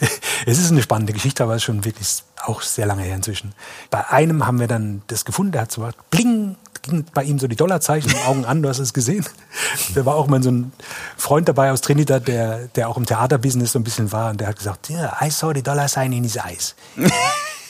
es 0.46 0.58
ist 0.58 0.70
eine 0.70 0.82
spannende 0.82 1.12
Geschichte, 1.12 1.42
aber 1.42 1.54
es 1.54 1.58
ist 1.58 1.64
schon 1.64 1.84
wirklich 1.84 2.22
auch 2.44 2.62
sehr 2.62 2.86
lange 2.86 3.02
her 3.02 3.16
inzwischen. 3.16 3.52
Bei 3.90 4.08
einem 4.08 4.46
haben 4.46 4.60
wir 4.60 4.66
dann 4.66 5.02
das 5.08 5.24
gefunden, 5.24 5.52
der 5.52 5.62
hat 5.62 5.72
so 5.72 5.88
bling, 6.10 6.56
ging 6.82 7.04
bei 7.12 7.24
ihm 7.24 7.38
so 7.38 7.46
die 7.46 7.56
Dollarzeichen 7.56 8.10
im 8.10 8.18
Augen 8.26 8.44
an, 8.44 8.62
du 8.62 8.68
hast 8.68 8.78
es 8.78 8.92
gesehen. 8.92 9.24
Da 9.94 10.06
war 10.06 10.14
auch 10.14 10.26
mal 10.26 10.42
so 10.42 10.50
ein 10.50 10.72
Freund 11.16 11.48
dabei 11.48 11.72
aus 11.72 11.80
Trinidad, 11.80 12.28
der, 12.28 12.68
der 12.68 12.88
auch 12.88 12.96
im 12.96 13.06
Theaterbusiness 13.06 13.72
so 13.72 13.78
ein 13.78 13.84
bisschen 13.84 14.12
war 14.12 14.30
und 14.30 14.40
der 14.40 14.48
hat 14.48 14.56
gesagt, 14.56 14.88
yeah, 14.88 15.16
I 15.20 15.30
saw 15.30 15.52
the 15.54 15.62
dollar 15.62 15.88
sign 15.88 16.12
in 16.12 16.22
his 16.22 16.36
eyes. 16.36 16.74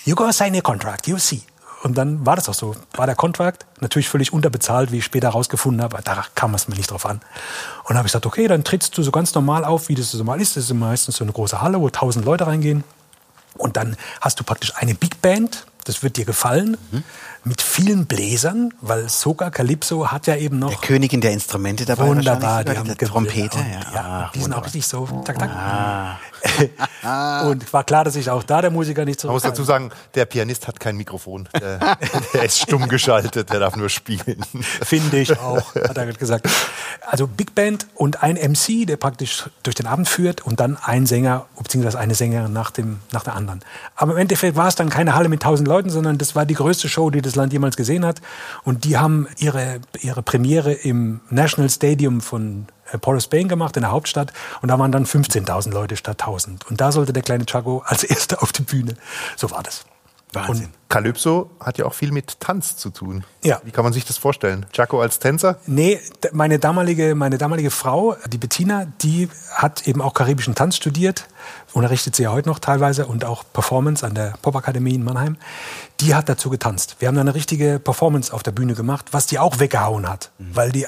You 0.04 0.14
go 0.14 0.30
sign 0.32 0.56
a 0.56 0.60
contract, 0.60 1.06
you 1.06 1.18
see. 1.18 1.42
Und 1.82 1.96
dann 1.96 2.26
war 2.26 2.36
das 2.36 2.48
auch 2.48 2.54
so. 2.54 2.76
War 2.92 3.06
der 3.06 3.14
Kontrakt 3.14 3.64
natürlich 3.80 4.08
völlig 4.08 4.32
unterbezahlt, 4.32 4.92
wie 4.92 4.98
ich 4.98 5.04
später 5.04 5.28
herausgefunden 5.28 5.82
habe. 5.82 5.98
Da 6.04 6.24
kam 6.34 6.54
es 6.54 6.68
mir 6.68 6.76
nicht 6.76 6.90
drauf 6.90 7.06
an. 7.06 7.20
Und 7.84 7.96
habe 7.96 8.06
ich 8.06 8.12
gesagt, 8.12 8.26
okay, 8.26 8.48
dann 8.48 8.64
trittst 8.64 8.96
du 8.98 9.02
so 9.02 9.10
ganz 9.10 9.34
normal 9.34 9.64
auf, 9.64 9.88
wie 9.88 9.94
das 9.94 10.10
so 10.10 10.22
mal 10.22 10.40
ist. 10.40 10.56
Das 10.56 10.64
ist 10.64 10.74
meistens 10.74 11.16
so 11.16 11.24
eine 11.24 11.32
große 11.32 11.60
Halle, 11.60 11.80
wo 11.80 11.88
tausend 11.88 12.24
Leute 12.24 12.46
reingehen. 12.46 12.84
Und 13.56 13.76
dann 13.76 13.96
hast 14.20 14.38
du 14.38 14.44
praktisch 14.44 14.74
eine 14.76 14.94
Big 14.94 15.22
Band, 15.22 15.66
das 15.84 16.02
wird 16.02 16.16
dir 16.16 16.24
gefallen, 16.24 16.76
mhm. 16.90 17.02
Mit 17.44 17.62
vielen 17.62 18.06
Bläsern, 18.06 18.72
weil 18.80 19.08
Soka 19.08 19.50
Calypso 19.50 20.08
hat 20.08 20.26
ja 20.26 20.36
eben 20.36 20.58
noch. 20.58 20.70
Der 20.70 20.78
Königin 20.78 21.20
der 21.20 21.32
Instrumente 21.32 21.84
dabei. 21.84 22.06
Wunderbar, 22.06 22.64
die 22.64 22.76
haben 22.76 22.96
Trompete. 22.96 23.58
Und, 23.58 23.66
ja, 23.70 23.94
ja, 23.94 24.30
die 24.34 24.40
sind 24.40 24.52
auch 24.52 24.64
richtig 24.64 24.86
so, 24.86 25.06
tak, 25.24 25.38
tak. 25.38 25.50
Ah. 25.50 26.18
und 27.46 27.72
war 27.72 27.84
klar, 27.84 28.04
dass 28.04 28.16
ich 28.16 28.30
auch 28.30 28.42
da 28.42 28.60
der 28.60 28.70
Musiker 28.70 29.04
nicht 29.04 29.20
zurück. 29.20 29.30
Man 29.30 29.36
muss 29.36 29.42
dazu 29.42 29.64
sagen, 29.64 29.90
der 30.14 30.24
Pianist 30.24 30.68
hat 30.68 30.80
kein 30.80 30.96
Mikrofon. 30.96 31.48
Der, 31.58 31.78
der 32.34 32.44
ist 32.44 32.58
stumm 32.58 32.88
geschaltet, 32.88 33.50
der 33.50 33.60
darf 33.60 33.76
nur 33.76 33.88
spielen. 33.88 34.44
Finde 34.82 35.18
ich 35.18 35.38
auch, 35.38 35.74
hat 35.74 35.96
er 35.96 36.06
gesagt. 36.12 36.48
Also 37.06 37.26
Big 37.26 37.54
Band 37.54 37.86
und 37.94 38.22
ein 38.22 38.36
MC, 38.36 38.86
der 38.86 38.96
praktisch 38.96 39.48
durch 39.62 39.76
den 39.76 39.86
Abend 39.86 40.08
führt 40.08 40.42
und 40.46 40.60
dann 40.60 40.76
ein 40.76 41.06
Sänger 41.06 41.46
bzw. 41.58 41.96
eine 41.96 42.14
Sängerin 42.14 42.52
nach, 42.52 42.70
dem, 42.70 43.00
nach 43.12 43.24
der 43.24 43.34
anderen. 43.34 43.60
Aber 43.96 44.12
im 44.12 44.18
Endeffekt 44.18 44.56
war 44.56 44.68
es 44.68 44.74
dann 44.74 44.90
keine 44.90 45.14
Halle 45.14 45.28
mit 45.28 45.42
tausend 45.42 45.68
Leuten, 45.68 45.90
sondern 45.90 46.18
das 46.18 46.34
war 46.34 46.46
die 46.46 46.54
größte 46.54 46.88
Show, 46.88 47.10
die 47.10 47.22
das 47.22 47.29
Land 47.36 47.52
jemals 47.52 47.76
gesehen 47.76 48.04
hat. 48.04 48.20
Und 48.64 48.84
die 48.84 48.98
haben 48.98 49.28
ihre, 49.38 49.80
ihre 50.00 50.22
Premiere 50.22 50.72
im 50.72 51.20
National 51.30 51.70
Stadium 51.70 52.20
von 52.20 52.66
äh, 52.92 52.98
Port 52.98 53.22
Spain 53.22 53.48
gemacht, 53.48 53.76
in 53.76 53.82
der 53.82 53.92
Hauptstadt. 53.92 54.32
Und 54.62 54.68
da 54.68 54.78
waren 54.78 54.92
dann 54.92 55.06
15.000 55.06 55.72
Leute 55.72 55.96
statt 55.96 56.22
1.000. 56.22 56.66
Und 56.68 56.80
da 56.80 56.92
sollte 56.92 57.12
der 57.12 57.22
kleine 57.22 57.46
Chaco 57.46 57.82
als 57.84 58.04
Erster 58.10 58.42
auf 58.42 58.52
die 58.52 58.62
Bühne. 58.62 58.94
So 59.36 59.50
war 59.50 59.62
das. 59.62 59.84
Wahnsinn. 60.32 60.66
Und 60.66 60.72
Calypso 60.88 61.50
hat 61.60 61.78
ja 61.78 61.84
auch 61.84 61.94
viel 61.94 62.12
mit 62.12 62.40
Tanz 62.40 62.76
zu 62.76 62.90
tun. 62.90 63.24
Ja. 63.42 63.60
Wie 63.64 63.70
kann 63.70 63.84
man 63.84 63.92
sich 63.92 64.04
das 64.04 64.18
vorstellen? 64.18 64.66
Chaco 64.72 65.00
als 65.00 65.18
Tänzer? 65.18 65.58
Nee, 65.66 66.00
meine 66.32 66.58
damalige, 66.58 67.14
meine 67.14 67.38
damalige 67.38 67.70
Frau, 67.70 68.16
die 68.28 68.38
Bettina, 68.38 68.86
die 69.00 69.28
hat 69.52 69.86
eben 69.86 70.00
auch 70.00 70.14
karibischen 70.14 70.54
Tanz 70.54 70.76
studiert, 70.76 71.26
unterrichtet 71.72 72.16
sie 72.16 72.24
ja 72.24 72.32
heute 72.32 72.48
noch 72.48 72.58
teilweise 72.58 73.06
und 73.06 73.24
auch 73.24 73.44
Performance 73.52 74.04
an 74.04 74.14
der 74.14 74.34
Popakademie 74.42 74.94
in 74.94 75.04
Mannheim. 75.04 75.36
Die 76.00 76.14
hat 76.14 76.28
dazu 76.28 76.50
getanzt. 76.50 76.96
Wir 76.98 77.08
haben 77.08 77.14
da 77.14 77.20
eine 77.20 77.34
richtige 77.34 77.78
Performance 77.78 78.32
auf 78.32 78.42
der 78.42 78.52
Bühne 78.52 78.74
gemacht, 78.74 79.06
was 79.12 79.26
die 79.26 79.38
auch 79.38 79.58
weggehauen 79.58 80.08
hat, 80.08 80.30
mhm. 80.38 80.56
weil 80.56 80.72
die 80.72 80.86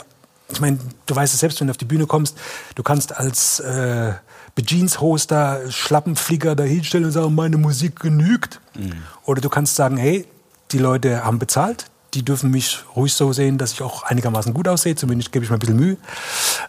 ich 0.52 0.60
meine, 0.60 0.78
du 1.06 1.16
weißt 1.16 1.32
es 1.32 1.40
selbst, 1.40 1.60
wenn 1.60 1.68
du 1.68 1.70
auf 1.70 1.78
die 1.78 1.86
Bühne 1.86 2.06
kommst, 2.06 2.36
du 2.74 2.82
kannst 2.82 3.16
als 3.16 3.60
äh, 3.60 4.12
Jeans-Hoster, 4.60 5.70
Schlappenflieger 5.70 6.54
da 6.54 6.64
hinstellen 6.64 7.06
und 7.06 7.12
sagen, 7.12 7.34
meine 7.34 7.56
Musik 7.56 8.00
genügt. 8.00 8.60
Mhm. 8.74 8.92
Oder 9.24 9.40
du 9.40 9.48
kannst 9.48 9.76
sagen, 9.76 9.96
hey, 9.96 10.26
die 10.72 10.78
Leute 10.78 11.24
haben 11.24 11.38
bezahlt, 11.38 11.86
die 12.14 12.24
dürfen 12.24 12.50
mich 12.50 12.80
ruhig 12.94 13.14
so 13.14 13.32
sehen, 13.32 13.56
dass 13.56 13.72
ich 13.72 13.82
auch 13.82 14.02
einigermaßen 14.02 14.52
gut 14.52 14.68
aussehe, 14.68 14.94
zumindest 14.94 15.32
gebe 15.32 15.44
ich 15.44 15.50
mir 15.50 15.56
ein 15.56 15.60
bisschen 15.60 15.76
Mühe. 15.76 15.96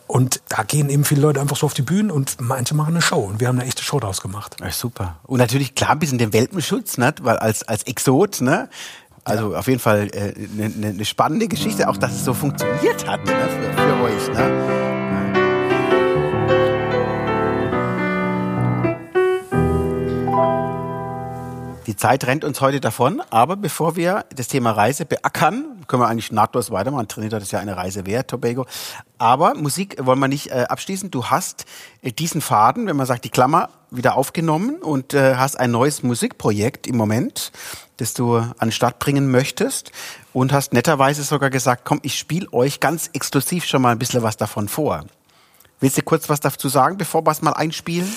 Und 0.08 0.42
da 0.48 0.64
gehen 0.64 0.90
eben 0.90 1.04
viele 1.04 1.22
Leute 1.22 1.42
einfach 1.42 1.58
so 1.58 1.66
auf 1.66 1.74
die 1.74 1.82
Bühne 1.82 2.14
und 2.14 2.38
manche 2.40 2.76
machen 2.76 2.94
eine 2.94 3.02
Show. 3.02 3.20
Und 3.20 3.42
wir 3.42 3.50
haben 3.50 3.60
eine 3.60 3.68
echte 3.68 3.84
Show 3.84 4.00
daraus 4.00 4.22
gemacht. 4.22 4.56
Ja, 4.62 4.72
super. 4.72 5.18
Und 5.24 5.40
natürlich 5.40 5.76
klar 5.76 5.92
ein 5.92 6.00
bisschen 6.00 6.18
den 6.18 6.32
Welpenschutz, 6.32 6.98
ne? 6.98 7.14
weil 7.22 7.38
als, 7.38 7.64
als 7.64 7.84
Exot, 7.84 8.42
ne? 8.42 8.70
Also 9.26 9.54
ja. 9.54 9.60
auf 9.60 9.68
jeden 9.68 9.80
Fall 9.80 10.10
eine 10.14 10.36
äh, 10.36 10.48
ne, 10.54 10.70
ne, 10.70 10.94
ne 10.94 11.06
spannende 11.06 11.48
Geschichte, 11.48 11.88
auch 11.88 11.96
dass 11.96 12.12
es 12.12 12.26
so 12.26 12.34
funktioniert 12.34 13.08
hat 13.08 13.26
ne, 13.26 13.32
für, 13.32 13.82
für 13.82 14.04
euch. 14.04 14.28
Ne? 14.38 14.84
Die 21.86 21.98
Zeit 21.98 22.26
rennt 22.28 22.46
uns 22.46 22.62
heute 22.62 22.80
davon, 22.80 23.22
aber 23.30 23.58
bevor 23.58 23.98
wir 23.98 24.24
das 24.34 24.48
Thema 24.48 24.72
Reise 24.72 25.06
beackern, 25.06 25.84
können 25.88 26.02
wir 26.02 26.08
eigentlich 26.08 26.32
nahtlos 26.32 26.72
weitermachen. 26.72 27.10
Trinidad 27.10 27.42
ist 27.42 27.52
ja 27.52 27.60
eine 27.60 27.76
Reise 27.76 28.06
wert, 28.06 28.30
Tobago. 28.30 28.66
Aber 29.18 29.54
Musik 29.56 29.98
wollen 30.00 30.20
wir 30.20 30.30
nicht 30.30 30.48
äh, 30.48 30.66
abschließen. 30.70 31.12
Du 31.12 31.26
hast 31.26 31.66
äh, 32.02 32.14
diesen 32.14 32.40
Faden, 32.40 32.88
wenn 32.88 32.96
man 32.96 33.06
sagt, 33.06 33.26
die 33.26 33.30
Klammer 33.30 33.70
wieder 33.92 34.16
aufgenommen 34.16 34.78
und 34.78 35.14
äh, 35.14 35.36
hast 35.36 35.60
ein 35.60 35.72
neues 35.72 36.04
Musikprojekt 36.04 36.88
im 36.88 36.96
Moment, 36.96 37.52
das 37.98 38.14
du 38.14 38.38
an 38.38 38.54
den 38.62 38.72
Start 38.72 39.00
bringen 39.00 39.30
möchtest 39.30 39.92
und 40.32 40.54
hast 40.54 40.72
netterweise 40.72 41.24
sogar 41.24 41.50
gesagt, 41.50 41.84
komm, 41.84 42.00
ich 42.04 42.18
spiele 42.18 42.48
euch 42.54 42.80
ganz 42.80 43.10
exklusiv 43.12 43.66
schon 43.66 43.82
mal 43.82 43.92
ein 43.92 44.00
bisschen 44.00 44.24
was 44.24 44.38
davon 44.38 44.70
vor. 44.70 45.04
Willst 45.82 45.98
du 45.98 46.02
kurz 46.02 46.30
was 46.30 46.40
dazu 46.40 46.70
sagen, 46.70 46.96
bevor 46.96 47.26
wir 47.26 47.32
es 47.32 47.42
mal 47.42 47.52
einspielen? 47.52 48.08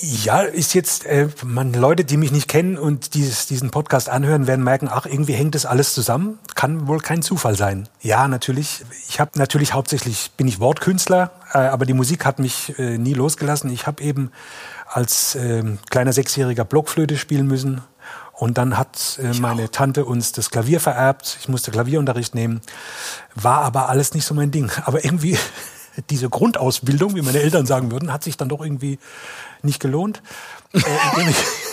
Ja, 0.00 0.40
ist 0.40 0.74
jetzt, 0.74 1.06
äh, 1.06 1.28
man, 1.44 1.72
Leute, 1.72 2.04
die 2.04 2.16
mich 2.16 2.30
nicht 2.30 2.48
kennen 2.48 2.76
und 2.76 3.14
dieses, 3.14 3.46
diesen 3.46 3.70
Podcast 3.70 4.08
anhören, 4.08 4.46
werden 4.46 4.64
merken, 4.64 4.88
ach, 4.90 5.06
irgendwie 5.06 5.32
hängt 5.32 5.54
das 5.54 5.64
alles 5.64 5.94
zusammen. 5.94 6.38
Kann 6.54 6.86
wohl 6.86 6.98
kein 6.98 7.22
Zufall 7.22 7.56
sein. 7.56 7.88
Ja, 8.02 8.28
natürlich. 8.28 8.84
Ich 9.08 9.20
habe 9.20 9.32
natürlich 9.36 9.72
hauptsächlich, 9.72 10.32
bin 10.36 10.48
ich 10.48 10.60
Wortkünstler, 10.60 11.30
äh, 11.52 11.58
aber 11.58 11.86
die 11.86 11.94
Musik 11.94 12.24
hat 12.26 12.38
mich 12.38 12.78
äh, 12.78 12.98
nie 12.98 13.14
losgelassen. 13.14 13.70
Ich 13.70 13.86
habe 13.86 14.02
eben 14.02 14.32
als 14.86 15.34
äh, 15.34 15.64
kleiner 15.90 16.12
Sechsjähriger 16.12 16.64
Blockflöte 16.64 17.16
spielen 17.16 17.46
müssen. 17.46 17.80
Und 18.32 18.58
dann 18.58 18.76
hat 18.76 19.18
äh, 19.22 19.32
meine. 19.38 19.70
Tante 19.70 20.04
uns 20.04 20.32
das 20.32 20.50
Klavier 20.50 20.78
vererbt. 20.78 21.38
Ich 21.40 21.48
musste 21.48 21.70
Klavierunterricht 21.70 22.34
nehmen. 22.34 22.60
War 23.34 23.62
aber 23.62 23.88
alles 23.88 24.12
nicht 24.12 24.26
so 24.26 24.34
mein 24.34 24.50
Ding. 24.50 24.70
Aber 24.84 25.04
irgendwie 25.04 25.38
diese 26.10 26.28
Grundausbildung, 26.28 27.14
wie 27.14 27.22
meine 27.22 27.40
Eltern 27.40 27.64
sagen 27.64 27.90
würden, 27.90 28.12
hat 28.12 28.22
sich 28.22 28.36
dann 28.36 28.50
doch 28.50 28.60
irgendwie 28.60 28.98
nicht 29.62 29.80
gelohnt. 29.80 30.22
Äh, 30.72 30.80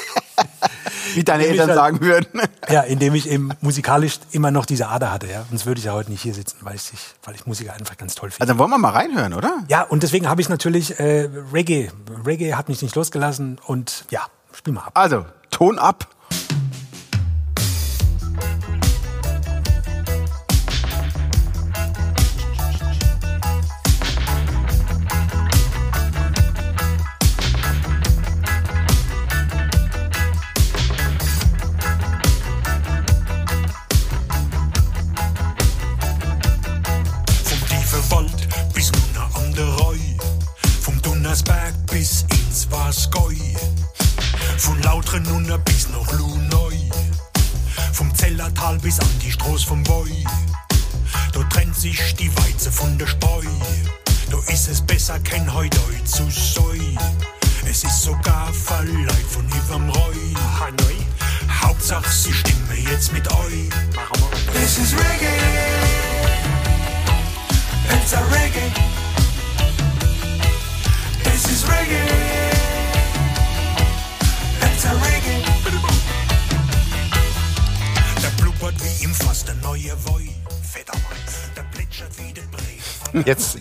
wie 1.15 1.23
deine 1.23 1.45
Eltern 1.45 1.67
halt, 1.67 1.77
sagen 1.77 2.01
würden. 2.01 2.41
Ja, 2.69 2.81
indem 2.81 3.15
ich 3.15 3.29
eben 3.29 3.49
musikalisch 3.61 4.19
immer 4.31 4.51
noch 4.51 4.65
diese 4.65 4.87
Ader 4.87 5.11
hatte. 5.11 5.27
Ja. 5.27 5.45
Sonst 5.49 5.65
würde 5.65 5.79
ich 5.79 5.85
ja 5.85 5.93
heute 5.93 6.11
nicht 6.11 6.21
hier 6.21 6.33
sitzen, 6.33 6.57
weil 6.61 6.75
ich, 6.75 6.91
weil 7.23 7.35
ich 7.35 7.45
Musiker 7.45 7.73
einfach 7.73 7.97
ganz 7.97 8.15
toll 8.15 8.31
finde. 8.31 8.41
Also 8.41 8.59
wollen 8.59 8.69
wir 8.69 8.77
mal 8.77 8.89
reinhören, 8.89 9.33
oder? 9.33 9.63
Ja, 9.67 9.83
und 9.83 10.03
deswegen 10.03 10.29
habe 10.29 10.41
ich 10.41 10.49
natürlich 10.49 10.99
äh, 10.99 11.29
Reggae. 11.53 11.91
Reggae 12.25 12.53
hat 12.53 12.69
mich 12.69 12.81
nicht 12.81 12.95
losgelassen 12.95 13.59
und 13.65 14.05
ja, 14.09 14.21
spiel 14.53 14.73
mal 14.73 14.85
ab. 14.85 14.91
Also, 14.95 15.25
Ton 15.51 15.77
ab. 15.77 16.07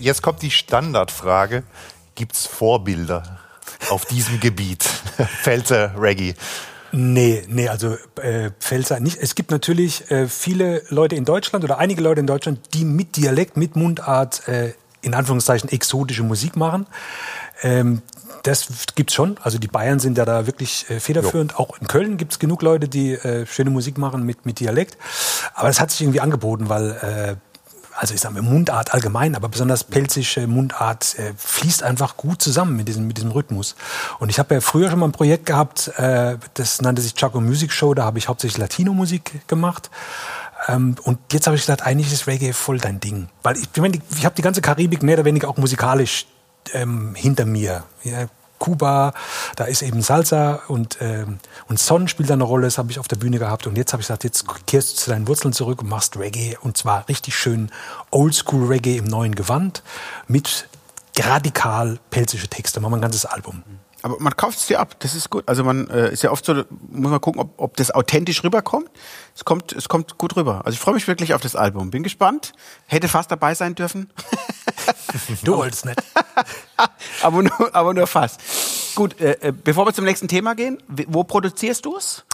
Jetzt, 0.03 0.21
kommt 0.21 0.41
die 0.41 0.51
Standardfrage. 0.51 1.63
Gibt 2.15 2.33
es 2.33 2.45
Vorbilder 2.45 3.39
auf 3.89 4.03
diesem 4.03 4.41
Gebiet? 4.41 4.83
Pfälzer 5.43 5.93
Reggae. 5.97 6.33
Nee, 6.91 7.45
nee, 7.47 7.69
also 7.69 7.95
äh, 8.21 8.51
Pfälzer 8.59 8.99
nicht. 8.99 9.17
Es 9.17 9.33
gibt 9.33 9.49
natürlich 9.49 10.11
äh, 10.11 10.27
viele 10.27 10.83
Leute 10.89 11.15
in 11.15 11.23
Deutschland 11.23 11.63
oder 11.63 11.77
einige 11.77 12.01
Leute 12.01 12.19
in 12.19 12.27
Deutschland, 12.27 12.59
die 12.73 12.83
mit 12.83 13.15
Dialekt, 13.15 13.55
mit 13.55 13.77
Mundart 13.77 14.45
äh, 14.49 14.73
in 15.01 15.13
Anführungszeichen 15.13 15.69
exotische 15.69 16.23
Musik 16.23 16.57
machen. 16.57 16.85
Ähm, 17.61 18.01
das 18.43 18.67
gibt's 18.95 19.13
schon. 19.13 19.37
Also 19.41 19.57
die 19.57 19.69
Bayern 19.69 19.99
sind 19.99 20.17
ja 20.17 20.25
da 20.25 20.47
wirklich 20.47 20.85
äh, 20.89 20.99
federführend. 20.99 21.57
Auch 21.57 21.79
in 21.79 21.87
Köln 21.87 22.17
gibt's 22.17 22.39
genug 22.39 22.61
Leute, 22.61 22.89
die 22.89 23.13
äh, 23.13 23.45
schöne 23.45 23.69
Musik 23.69 23.97
machen 23.97 24.23
mit, 24.23 24.45
mit 24.45 24.59
Dialekt. 24.59 24.97
Aber 25.53 25.69
es 25.69 25.79
hat 25.79 25.91
sich 25.91 26.01
irgendwie 26.01 26.19
angeboten, 26.19 26.67
weil 26.67 26.91
äh, 26.91 27.52
also 27.95 28.13
ich 28.13 28.21
sage 28.21 28.35
mal 28.35 28.41
Mundart 28.41 28.93
allgemein, 28.93 29.35
aber 29.35 29.49
besonders 29.49 29.83
pelzische 29.83 30.47
Mundart 30.47 31.17
äh, 31.17 31.33
fließt 31.37 31.83
einfach 31.83 32.17
gut 32.17 32.41
zusammen 32.41 32.75
mit 32.75 32.87
diesem, 32.87 33.07
mit 33.07 33.17
diesem 33.17 33.31
Rhythmus. 33.31 33.75
Und 34.19 34.29
ich 34.29 34.39
habe 34.39 34.55
ja 34.55 34.61
früher 34.61 34.89
schon 34.89 34.99
mal 34.99 35.07
ein 35.07 35.11
Projekt 35.11 35.45
gehabt, 35.45 35.89
äh, 35.97 36.37
das 36.53 36.81
nannte 36.81 37.01
sich 37.01 37.15
Chaco 37.15 37.39
Music 37.39 37.71
Show, 37.71 37.93
da 37.93 38.03
habe 38.03 38.17
ich 38.17 38.27
hauptsächlich 38.27 38.57
Latino-Musik 38.57 39.47
gemacht. 39.47 39.89
Ähm, 40.67 40.95
und 41.03 41.19
jetzt 41.31 41.47
habe 41.47 41.55
ich 41.55 41.63
gedacht, 41.65 41.83
eigentlich 41.83 42.11
ist 42.11 42.27
Reggae 42.27 42.53
voll 42.53 42.77
dein 42.77 42.99
Ding. 42.99 43.29
Weil 43.43 43.57
ich, 43.57 43.67
ich, 43.73 43.81
meine, 43.81 43.99
ich 44.15 44.25
habe 44.25 44.35
die 44.35 44.41
ganze 44.41 44.61
Karibik 44.61 45.03
mehr 45.03 45.15
oder 45.15 45.25
weniger 45.25 45.49
auch 45.49 45.57
musikalisch 45.57 46.25
ähm, 46.73 47.15
hinter 47.15 47.45
mir. 47.45 47.83
Ja, 48.03 48.27
Kuba, 48.63 49.13
da 49.57 49.65
ist 49.65 49.81
eben 49.81 50.01
Salsa 50.01 50.61
und, 50.69 50.97
ähm, 51.01 51.39
und 51.67 51.79
Son 51.79 52.07
spielt 52.07 52.29
da 52.29 52.33
eine 52.35 52.45
Rolle, 52.45 52.67
das 52.67 52.77
habe 52.77 52.89
ich 52.91 52.97
auf 52.97 53.09
der 53.09 53.17
Bühne 53.17 53.37
gehabt. 53.37 53.67
Und 53.67 53.77
jetzt 53.77 53.91
habe 53.91 53.99
ich 53.99 54.07
gesagt, 54.07 54.23
jetzt 54.23 54.45
kehrst 54.65 54.93
du 54.93 54.95
zu 55.01 55.09
deinen 55.09 55.27
Wurzeln 55.27 55.51
zurück 55.51 55.81
und 55.81 55.89
machst 55.89 56.15
Reggae. 56.15 56.55
Und 56.61 56.77
zwar 56.77 57.09
richtig 57.09 57.35
schön 57.35 57.71
Oldschool 58.09 58.67
Reggae 58.67 58.95
im 58.95 59.03
neuen 59.03 59.35
Gewand 59.35 59.83
mit 60.27 60.69
radikal 61.19 61.99
pelzische 62.09 62.47
Texte. 62.47 62.79
Machen 62.79 62.93
wir 62.93 62.97
ein 62.99 63.01
ganzes 63.01 63.25
Album. 63.25 63.63
Aber 64.03 64.17
man 64.19 64.35
kauft 64.35 64.59
es 64.59 64.67
dir 64.67 64.81
ab, 64.81 64.99
das 64.99 65.15
ist 65.15 65.29
gut. 65.29 65.43
Also 65.47 65.63
man 65.63 65.89
äh, 65.89 66.11
ist 66.11 66.23
ja 66.23 66.31
oft 66.31 66.43
so, 66.43 66.53
muss 66.53 67.09
man 67.09 67.21
gucken, 67.21 67.41
ob, 67.41 67.53
ob 67.57 67.77
das 67.77 67.89
authentisch 67.89 68.43
rüberkommt. 68.43 68.89
Es 69.33 69.45
kommt, 69.45 69.71
es 69.71 69.87
kommt 69.87 70.17
gut 70.17 70.35
rüber. 70.35 70.61
Also 70.65 70.75
ich 70.75 70.79
freue 70.79 70.93
mich 70.93 71.07
wirklich 71.07 71.33
auf 71.33 71.41
das 71.41 71.55
Album. 71.55 71.89
Bin 71.89 72.03
gespannt. 72.03 72.51
Hätte 72.85 73.07
fast 73.07 73.31
dabei 73.31 73.55
sein 73.55 73.75
dürfen. 73.75 74.11
Du 75.43 75.55
wolltest 75.57 75.85
nicht. 75.85 76.01
aber, 77.21 77.43
nur, 77.43 77.75
aber 77.75 77.93
nur 77.93 78.07
fast. 78.07 78.41
Gut, 78.95 79.19
äh, 79.21 79.37
äh, 79.39 79.51
bevor 79.51 79.85
wir 79.85 79.93
zum 79.93 80.05
nächsten 80.05 80.27
Thema 80.27 80.53
gehen, 80.53 80.83
wo 80.87 81.23
produzierst 81.23 81.85
du 81.85 81.95
es? 81.95 82.25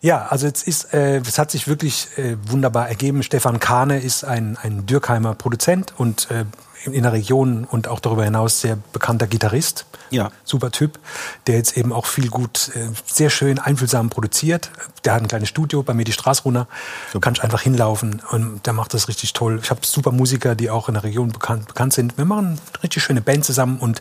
Ja, 0.00 0.26
also 0.26 0.46
jetzt 0.46 0.66
ist, 0.66 0.94
äh, 0.94 1.18
es 1.18 1.38
hat 1.38 1.50
sich 1.50 1.68
wirklich 1.68 2.08
äh, 2.16 2.36
wunderbar 2.46 2.88
ergeben. 2.88 3.22
Stefan 3.22 3.60
Kahne 3.60 4.00
ist 4.00 4.24
ein, 4.24 4.56
ein 4.56 4.86
Dürkheimer 4.86 5.34
Produzent 5.34 5.92
und 5.98 6.30
äh, 6.30 6.46
in 6.84 7.02
der 7.02 7.12
Region 7.12 7.64
und 7.64 7.88
auch 7.88 8.00
darüber 8.00 8.24
hinaus 8.24 8.60
sehr 8.60 8.78
bekannter 8.92 9.26
Gitarrist. 9.26 9.86
Ja. 10.10 10.30
Super 10.44 10.70
Typ, 10.70 10.98
der 11.46 11.56
jetzt 11.56 11.76
eben 11.76 11.92
auch 11.92 12.06
viel 12.06 12.28
gut, 12.28 12.70
äh, 12.74 12.88
sehr 13.06 13.30
schön 13.30 13.58
einfühlsam 13.58 14.10
produziert. 14.10 14.70
Der 15.04 15.14
hat 15.14 15.22
ein 15.22 15.28
kleines 15.28 15.48
Studio 15.48 15.82
bei 15.82 15.94
mir, 15.94 16.04
die 16.04 16.12
Straße 16.12 16.42
runter. 16.42 16.66
Du 17.12 17.20
kannst 17.20 17.42
einfach 17.42 17.60
hinlaufen 17.60 18.22
und 18.30 18.66
der 18.66 18.72
macht 18.72 18.94
das 18.94 19.08
richtig 19.08 19.32
toll. 19.32 19.60
Ich 19.62 19.70
habe 19.70 19.80
super 19.84 20.10
Musiker, 20.10 20.54
die 20.54 20.70
auch 20.70 20.88
in 20.88 20.94
der 20.94 21.04
Region 21.04 21.30
bekannt, 21.30 21.68
bekannt 21.68 21.92
sind. 21.92 22.18
Wir 22.18 22.24
machen 22.24 22.58
eine 22.74 22.82
richtig 22.82 23.02
schöne 23.02 23.20
Band 23.20 23.44
zusammen 23.44 23.78
und 23.78 24.00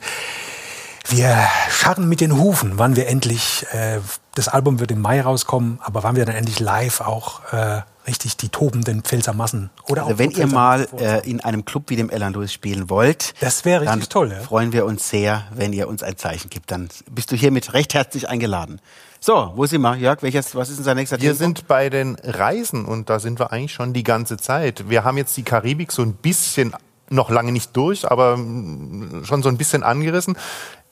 wir 1.08 1.38
scharren 1.70 2.08
mit 2.08 2.22
den 2.22 2.38
Hufen, 2.38 2.74
wann 2.78 2.96
wir 2.96 3.08
endlich, 3.08 3.66
äh, 3.72 4.00
das 4.36 4.48
Album 4.48 4.80
wird 4.80 4.92
im 4.92 5.02
Mai 5.02 5.22
rauskommen, 5.22 5.80
aber 5.82 6.04
wann 6.04 6.16
wir 6.16 6.26
dann 6.26 6.36
endlich 6.36 6.60
live 6.60 7.02
auch 7.02 7.52
äh, 7.52 7.82
richtig 8.10 8.36
die 8.38 8.50
tobenden 8.50 9.04
Pfälzer 9.04 9.34
Massen 9.34 9.70
oder 9.88 10.02
Also 10.04 10.16
auch 10.16 10.18
wenn 10.20 10.32
ihr 10.32 10.48
mal 10.48 10.88
äh, 10.98 11.30
in 11.30 11.40
einem 11.42 11.64
Club 11.64 11.86
wie 11.88 11.96
dem 11.96 12.10
Elan 12.10 12.34
Lewis 12.34 12.52
spielen 12.52 12.90
wollt, 12.90 13.34
Das 13.40 13.64
wäre 13.66 13.86
dann 13.86 13.94
richtig 13.96 14.10
toll, 14.10 14.32
ja. 14.32 14.40
freuen 14.42 14.74
wir 14.74 14.86
uns 14.86 15.10
sehr, 15.10 15.44
wenn 15.54 15.72
ihr 15.72 15.88
uns 15.88 16.04
ein 16.04 16.18
Zeichen 16.18 16.50
gibt. 16.50 16.72
Dann 16.72 16.90
bist 17.10 17.32
du 17.32 17.36
hiermit 17.36 17.74
recht 17.74 17.94
herzlich 17.94 18.28
eingeladen. 18.28 18.82
So, 19.22 19.52
wo 19.56 19.66
sind 19.66 19.82
wir, 19.82 19.96
Jörg? 19.96 20.22
Welches, 20.24 20.56
was 20.56 20.70
ist 20.70 20.80
unser 20.80 20.96
nächster 20.96 21.18
Wir 21.18 21.32
Thema? 21.32 21.36
sind 21.36 21.68
bei 21.68 21.90
den 21.90 22.16
Reisen 22.24 22.86
und 22.86 23.10
da 23.10 23.20
sind 23.20 23.38
wir 23.40 23.52
eigentlich 23.52 23.74
schon 23.74 23.94
die 23.94 24.04
ganze 24.04 24.38
Zeit. 24.38 24.90
Wir 24.90 25.04
haben 25.04 25.18
jetzt 25.18 25.36
die 25.38 25.44
Karibik 25.44 25.92
so 25.92 26.02
ein 26.02 26.14
bisschen, 26.14 26.74
noch 27.10 27.30
lange 27.30 27.52
nicht 27.52 27.76
durch, 27.76 28.10
aber 28.10 28.38
mm, 28.38 29.26
schon 29.26 29.44
so 29.44 29.50
ein 29.50 29.58
bisschen 29.58 29.84
angerissen. 29.84 30.38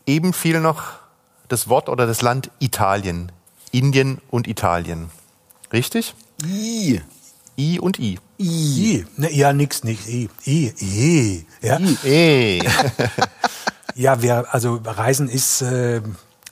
Eben 0.06 0.34
fiel 0.34 0.60
noch 0.60 0.84
das 1.47 1.67
Wort 1.69 1.89
oder 1.89 2.06
das 2.06 2.21
Land 2.21 2.51
Italien. 2.60 3.32
Indien 3.71 4.19
und 4.30 4.47
Italien. 4.47 5.10
Richtig? 5.73 6.13
I. 6.45 7.02
I 7.58 7.80
und 7.80 8.00
I. 8.00 8.19
I. 8.38 9.06
Ne, 9.17 9.34
ja, 9.34 9.54
nix, 9.54 9.84
nix. 9.84 10.08
I. 10.08 10.30
I. 10.45 10.73
I. 10.80 11.45
Ja. 11.62 11.80
Eh. 12.04 12.62
Ja, 13.95 14.21
wir, 14.21 14.54
also 14.54 14.80
Reisen 14.86 15.28
ist, 15.28 15.63
äh, 15.63 16.02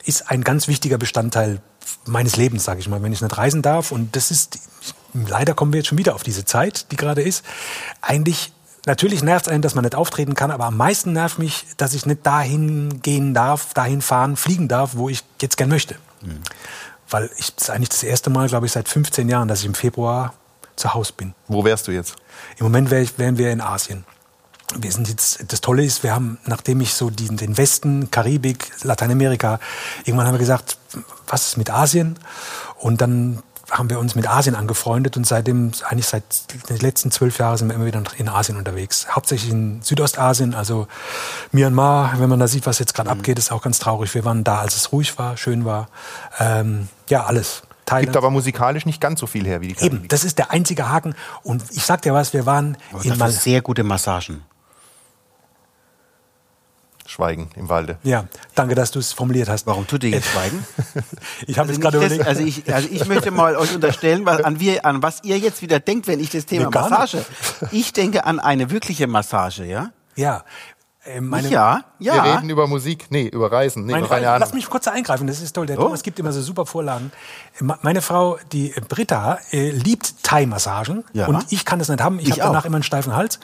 ist 0.04 0.30
ein 0.30 0.42
ganz 0.42 0.66
wichtiger 0.66 0.98
Bestandteil 0.98 1.60
meines 2.04 2.36
Lebens, 2.36 2.64
sage 2.64 2.80
ich 2.80 2.88
mal, 2.88 3.02
wenn 3.02 3.12
ich 3.12 3.20
nicht 3.20 3.38
reisen 3.38 3.62
darf. 3.62 3.92
Und 3.92 4.16
das 4.16 4.32
ist, 4.32 4.58
leider 5.14 5.54
kommen 5.54 5.72
wir 5.72 5.78
jetzt 5.78 5.86
schon 5.86 5.98
wieder 5.98 6.16
auf 6.16 6.24
diese 6.24 6.44
Zeit, 6.44 6.90
die 6.90 6.96
gerade 6.96 7.22
ist. 7.22 7.44
Eigentlich, 8.00 8.52
natürlich 8.84 9.22
nervt 9.22 9.46
es 9.46 9.52
einen, 9.52 9.62
dass 9.62 9.76
man 9.76 9.84
nicht 9.84 9.94
auftreten 9.94 10.34
kann, 10.34 10.50
aber 10.50 10.64
am 10.64 10.76
meisten 10.76 11.12
nervt 11.12 11.38
mich, 11.38 11.66
dass 11.76 11.94
ich 11.94 12.04
nicht 12.04 12.26
dahin 12.26 13.00
gehen 13.02 13.32
darf, 13.32 13.74
dahin 13.74 14.02
fahren, 14.02 14.36
fliegen 14.36 14.66
darf, 14.66 14.96
wo 14.96 15.08
ich 15.08 15.22
jetzt 15.40 15.56
gern 15.56 15.68
möchte. 15.68 15.94
Weil 17.08 17.30
ich, 17.38 17.54
das 17.54 17.64
ist 17.64 17.70
eigentlich 17.70 17.90
das 17.90 18.02
erste 18.02 18.30
Mal, 18.30 18.48
glaube 18.48 18.66
ich, 18.66 18.72
seit 18.72 18.88
15 18.88 19.28
Jahren, 19.28 19.48
dass 19.48 19.60
ich 19.60 19.66
im 19.66 19.74
Februar 19.74 20.34
zu 20.76 20.92
Hause 20.94 21.12
bin. 21.16 21.34
Wo 21.48 21.64
wärst 21.64 21.88
du 21.88 21.92
jetzt? 21.92 22.16
Im 22.58 22.64
Moment 22.64 22.90
wär 22.90 23.02
ich, 23.02 23.18
wären 23.18 23.38
wir 23.38 23.50
in 23.50 23.60
Asien. 23.60 24.04
Wir 24.76 24.90
sind 24.90 25.08
jetzt, 25.08 25.44
das 25.52 25.60
Tolle 25.60 25.84
ist, 25.84 26.02
wir 26.02 26.12
haben, 26.12 26.38
nachdem 26.44 26.80
ich 26.80 26.94
so 26.94 27.08
die, 27.08 27.28
den 27.28 27.56
Westen, 27.56 28.10
Karibik, 28.10 28.72
Lateinamerika, 28.82 29.60
irgendwann 30.04 30.26
haben 30.26 30.34
wir 30.34 30.40
gesagt, 30.40 30.78
was 31.28 31.48
ist 31.48 31.56
mit 31.56 31.70
Asien? 31.70 32.18
Und 32.78 33.00
dann 33.00 33.42
haben 33.70 33.90
wir 33.90 33.98
uns 33.98 34.14
mit 34.14 34.28
Asien 34.28 34.54
angefreundet 34.54 35.16
und 35.16 35.26
seitdem, 35.26 35.72
eigentlich 35.88 36.06
seit 36.06 36.24
den 36.68 36.78
letzten 36.78 37.10
zwölf 37.10 37.38
Jahren 37.38 37.56
sind 37.56 37.68
wir 37.68 37.74
immer 37.74 37.86
wieder 37.86 38.02
in 38.16 38.28
Asien 38.28 38.56
unterwegs. 38.56 39.06
Hauptsächlich 39.10 39.50
in 39.50 39.82
Südostasien, 39.82 40.54
also 40.54 40.86
Myanmar, 41.52 42.14
wenn 42.18 42.28
man 42.28 42.38
da 42.38 42.46
sieht, 42.46 42.66
was 42.66 42.78
jetzt 42.78 42.94
gerade 42.94 43.10
abgeht, 43.10 43.38
ist 43.38 43.50
auch 43.50 43.62
ganz 43.62 43.78
traurig. 43.78 44.14
Wir 44.14 44.24
waren 44.24 44.44
da, 44.44 44.58
als 44.58 44.76
es 44.76 44.92
ruhig 44.92 45.18
war, 45.18 45.36
schön 45.36 45.64
war. 45.64 45.88
Ähm, 46.38 46.88
ja, 47.08 47.24
alles. 47.24 47.62
Thailand. 47.86 48.06
Gibt 48.06 48.16
aber 48.16 48.30
musikalisch 48.30 48.84
nicht 48.84 49.00
ganz 49.00 49.20
so 49.20 49.26
viel 49.26 49.46
her 49.46 49.60
wie 49.60 49.68
die 49.68 49.74
Karibik. 49.74 49.98
Eben, 50.00 50.08
das 50.08 50.24
ist 50.24 50.38
der 50.38 50.50
einzige 50.50 50.88
Haken. 50.88 51.14
Und 51.42 51.62
ich 51.70 51.84
sag 51.84 52.02
dir 52.02 52.12
was, 52.12 52.32
wir 52.32 52.44
waren 52.44 52.76
Aber 52.92 53.04
in 53.04 53.16
Mal 53.16 53.30
sehr 53.30 53.62
gute 53.62 53.84
Massagen. 53.84 54.42
Schweigen 57.16 57.48
im 57.56 57.68
Walde. 57.70 57.96
Ja, 58.02 58.26
danke, 58.54 58.74
dass 58.74 58.90
du 58.90 58.98
es 58.98 59.12
formuliert 59.14 59.48
hast. 59.48 59.66
Warum 59.66 59.86
tut 59.86 60.04
ihr 60.04 60.10
jetzt 60.10 60.28
schweigen? 60.28 60.64
Ich 61.46 61.58
habe 61.58 61.68
Also, 61.68 61.72
jetzt 61.72 61.80
gerade 61.80 61.96
überlegt. 61.96 62.26
also, 62.26 62.42
ich, 62.42 62.72
also 62.72 62.88
ich 62.90 63.06
möchte 63.06 63.30
mal 63.30 63.56
euch 63.56 63.74
unterstellen, 63.74 64.26
was, 64.26 64.42
an, 64.42 64.60
wir, 64.60 64.84
an 64.84 65.02
was 65.02 65.24
ihr 65.24 65.38
jetzt 65.38 65.62
wieder 65.62 65.80
denkt, 65.80 66.06
wenn 66.08 66.20
ich 66.20 66.30
das 66.30 66.44
Thema 66.46 66.66
Nee, 66.70 66.78
Massage. 66.78 67.24
Ich 67.72 67.92
denke 67.94 68.24
an 68.26 68.38
eine 68.38 68.70
wirkliche 68.70 69.06
Massage, 69.06 69.64
ja? 69.64 69.90
ja, 70.14 70.44
äh, 71.04 71.20
meine, 71.20 71.48
ja, 71.48 71.84
Wir 71.98 72.14
ja. 72.14 72.22
reden 72.34 72.50
über 72.50 72.66
Musik, 72.66 73.06
nee, 73.10 73.28
über 73.28 73.50
Reisen, 73.52 73.86
nee, 73.86 73.92
meine 73.92 74.04
noch 74.04 74.10
eine 74.10 74.22
Frau, 74.24 74.30
Ahnung. 74.32 74.40
lass 74.40 74.52
mich 74.54 74.68
kurz 74.68 74.88
eingreifen, 74.88 75.26
das 75.26 75.40
ist 75.40 75.52
toll. 75.54 75.66
Der 75.66 75.78
Oh. 75.78 75.82
Thomas 75.84 76.02
gibt 76.02 76.18
immer 76.18 76.32
so 76.32 76.42
super 76.42 76.66
Vorlagen. 76.66 77.12
Ma- 77.60 77.78
Meine 77.82 78.02
Frau, 78.02 78.38
die 78.52 78.74
Britta, 78.88 79.38
äh, 79.52 79.70
liebt 79.70 80.22
Thai-Massagen 80.24 81.04
Ja. 81.12 81.26
und 81.26 81.46
ich 81.50 81.64
kann 81.64 81.78
das 81.78 81.88
nicht 81.88 82.02
haben. 82.02 82.18
Ich, 82.18 82.26
Ich 82.28 82.32
habe 82.32 82.42
danach 82.52 82.64
immer 82.64 82.76
einen 82.76 82.82
steifen 82.82 83.14
Hals. 83.14 83.38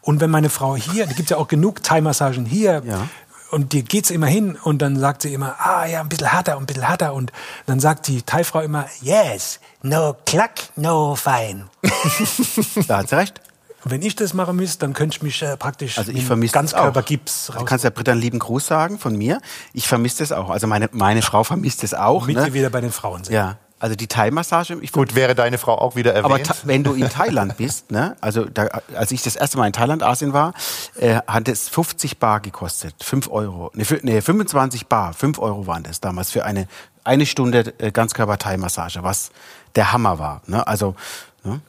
Und 0.00 0.20
wenn 0.20 0.30
meine 0.30 0.48
Frau 0.48 0.76
hier, 0.76 1.06
da 1.06 1.12
gibt's 1.12 1.30
ja 1.30 1.36
auch 1.38 1.48
genug 1.48 1.82
Thai-Massagen 1.82 2.46
hier, 2.46 2.82
Ja. 2.86 3.08
Und 3.50 3.72
die 3.72 3.82
geht 3.84 4.06
sie 4.06 4.14
immer 4.14 4.26
hin 4.26 4.56
und 4.62 4.80
dann 4.82 4.98
sagt 4.98 5.22
sie 5.22 5.32
immer, 5.34 5.56
ah 5.58 5.86
ja, 5.86 6.00
ein 6.00 6.08
bisschen 6.08 6.28
härter, 6.30 6.56
ein 6.56 6.66
bisschen 6.66 6.86
härter. 6.86 7.14
Und 7.14 7.32
dann 7.66 7.80
sagt 7.80 8.06
die 8.06 8.22
Thai-Frau 8.22 8.60
immer, 8.60 8.86
yes, 9.00 9.60
no 9.82 10.14
clack, 10.26 10.70
no 10.76 11.14
fine. 11.16 11.66
Da 12.88 12.98
hat 12.98 13.08
sie 13.08 13.16
recht. 13.16 13.40
Und 13.84 13.92
wenn 13.92 14.02
ich 14.02 14.16
das 14.16 14.34
machen 14.34 14.56
müsste, 14.56 14.78
dann 14.80 14.92
könnte 14.92 15.16
ich 15.16 15.22
mich 15.22 15.40
äh, 15.42 15.56
praktisch 15.56 15.98
Also 15.98 16.10
ich 16.12 16.24
vermisse. 16.24 16.52
Ganzkörpergips 16.52 17.46
Du 17.46 17.52
raus. 17.52 17.62
kannst 17.64 17.84
der 17.84 17.90
Britta 17.90 18.12
einen 18.12 18.20
lieben 18.20 18.38
Gruß 18.40 18.66
sagen 18.66 18.98
von 18.98 19.16
mir. 19.16 19.40
Ich 19.72 19.86
vermisse 19.86 20.18
das 20.18 20.32
auch. 20.32 20.50
Also 20.50 20.66
meine, 20.66 20.88
meine 20.92 21.22
Frau 21.22 21.44
vermisst 21.44 21.82
das 21.84 21.94
auch. 21.94 22.26
Mit 22.26 22.36
Ne? 22.36 22.46
wir 22.46 22.54
wieder 22.54 22.70
bei 22.70 22.80
den 22.80 22.90
Frauen 22.92 23.22
sind. 23.24 23.32
Ja. 23.34 23.56
Also 23.80 23.94
die 23.94 24.08
Thai-Massage, 24.08 24.76
ich 24.80 24.90
Gut, 24.90 25.14
wäre 25.14 25.34
deine 25.36 25.56
Frau 25.56 25.78
auch 25.78 25.94
wieder 25.94 26.12
erwähnt. 26.12 26.50
aber 26.50 26.56
wenn 26.64 26.82
du 26.82 26.94
in 26.94 27.08
Thailand 27.08 27.56
bist, 27.56 27.92
ne, 27.92 28.16
also 28.20 28.44
da, 28.44 28.66
als 28.96 29.12
ich 29.12 29.22
das 29.22 29.36
erste 29.36 29.56
Mal 29.56 29.68
in 29.68 29.72
Thailand, 29.72 30.02
Asien 30.02 30.32
war, 30.32 30.52
äh, 30.96 31.20
hat 31.28 31.46
es 31.46 31.68
50 31.68 32.18
Bar 32.18 32.40
gekostet, 32.40 32.94
5 33.00 33.30
Euro, 33.30 33.70
ne, 33.74 33.84
nee, 34.02 34.20
25 34.20 34.88
Bar, 34.88 35.14
5 35.14 35.38
Euro 35.38 35.66
waren 35.68 35.84
das 35.84 36.00
damals 36.00 36.30
für 36.32 36.44
eine 36.44 36.66
eine 37.04 37.24
Stunde 37.24 37.72
äh, 37.78 37.90
Ganzkörper-Thai-Massage, 37.90 39.02
was 39.02 39.30
der 39.76 39.92
Hammer 39.92 40.18
war. 40.18 40.42
Ne? 40.46 40.66
Also, 40.66 40.94
ne? 41.42 41.60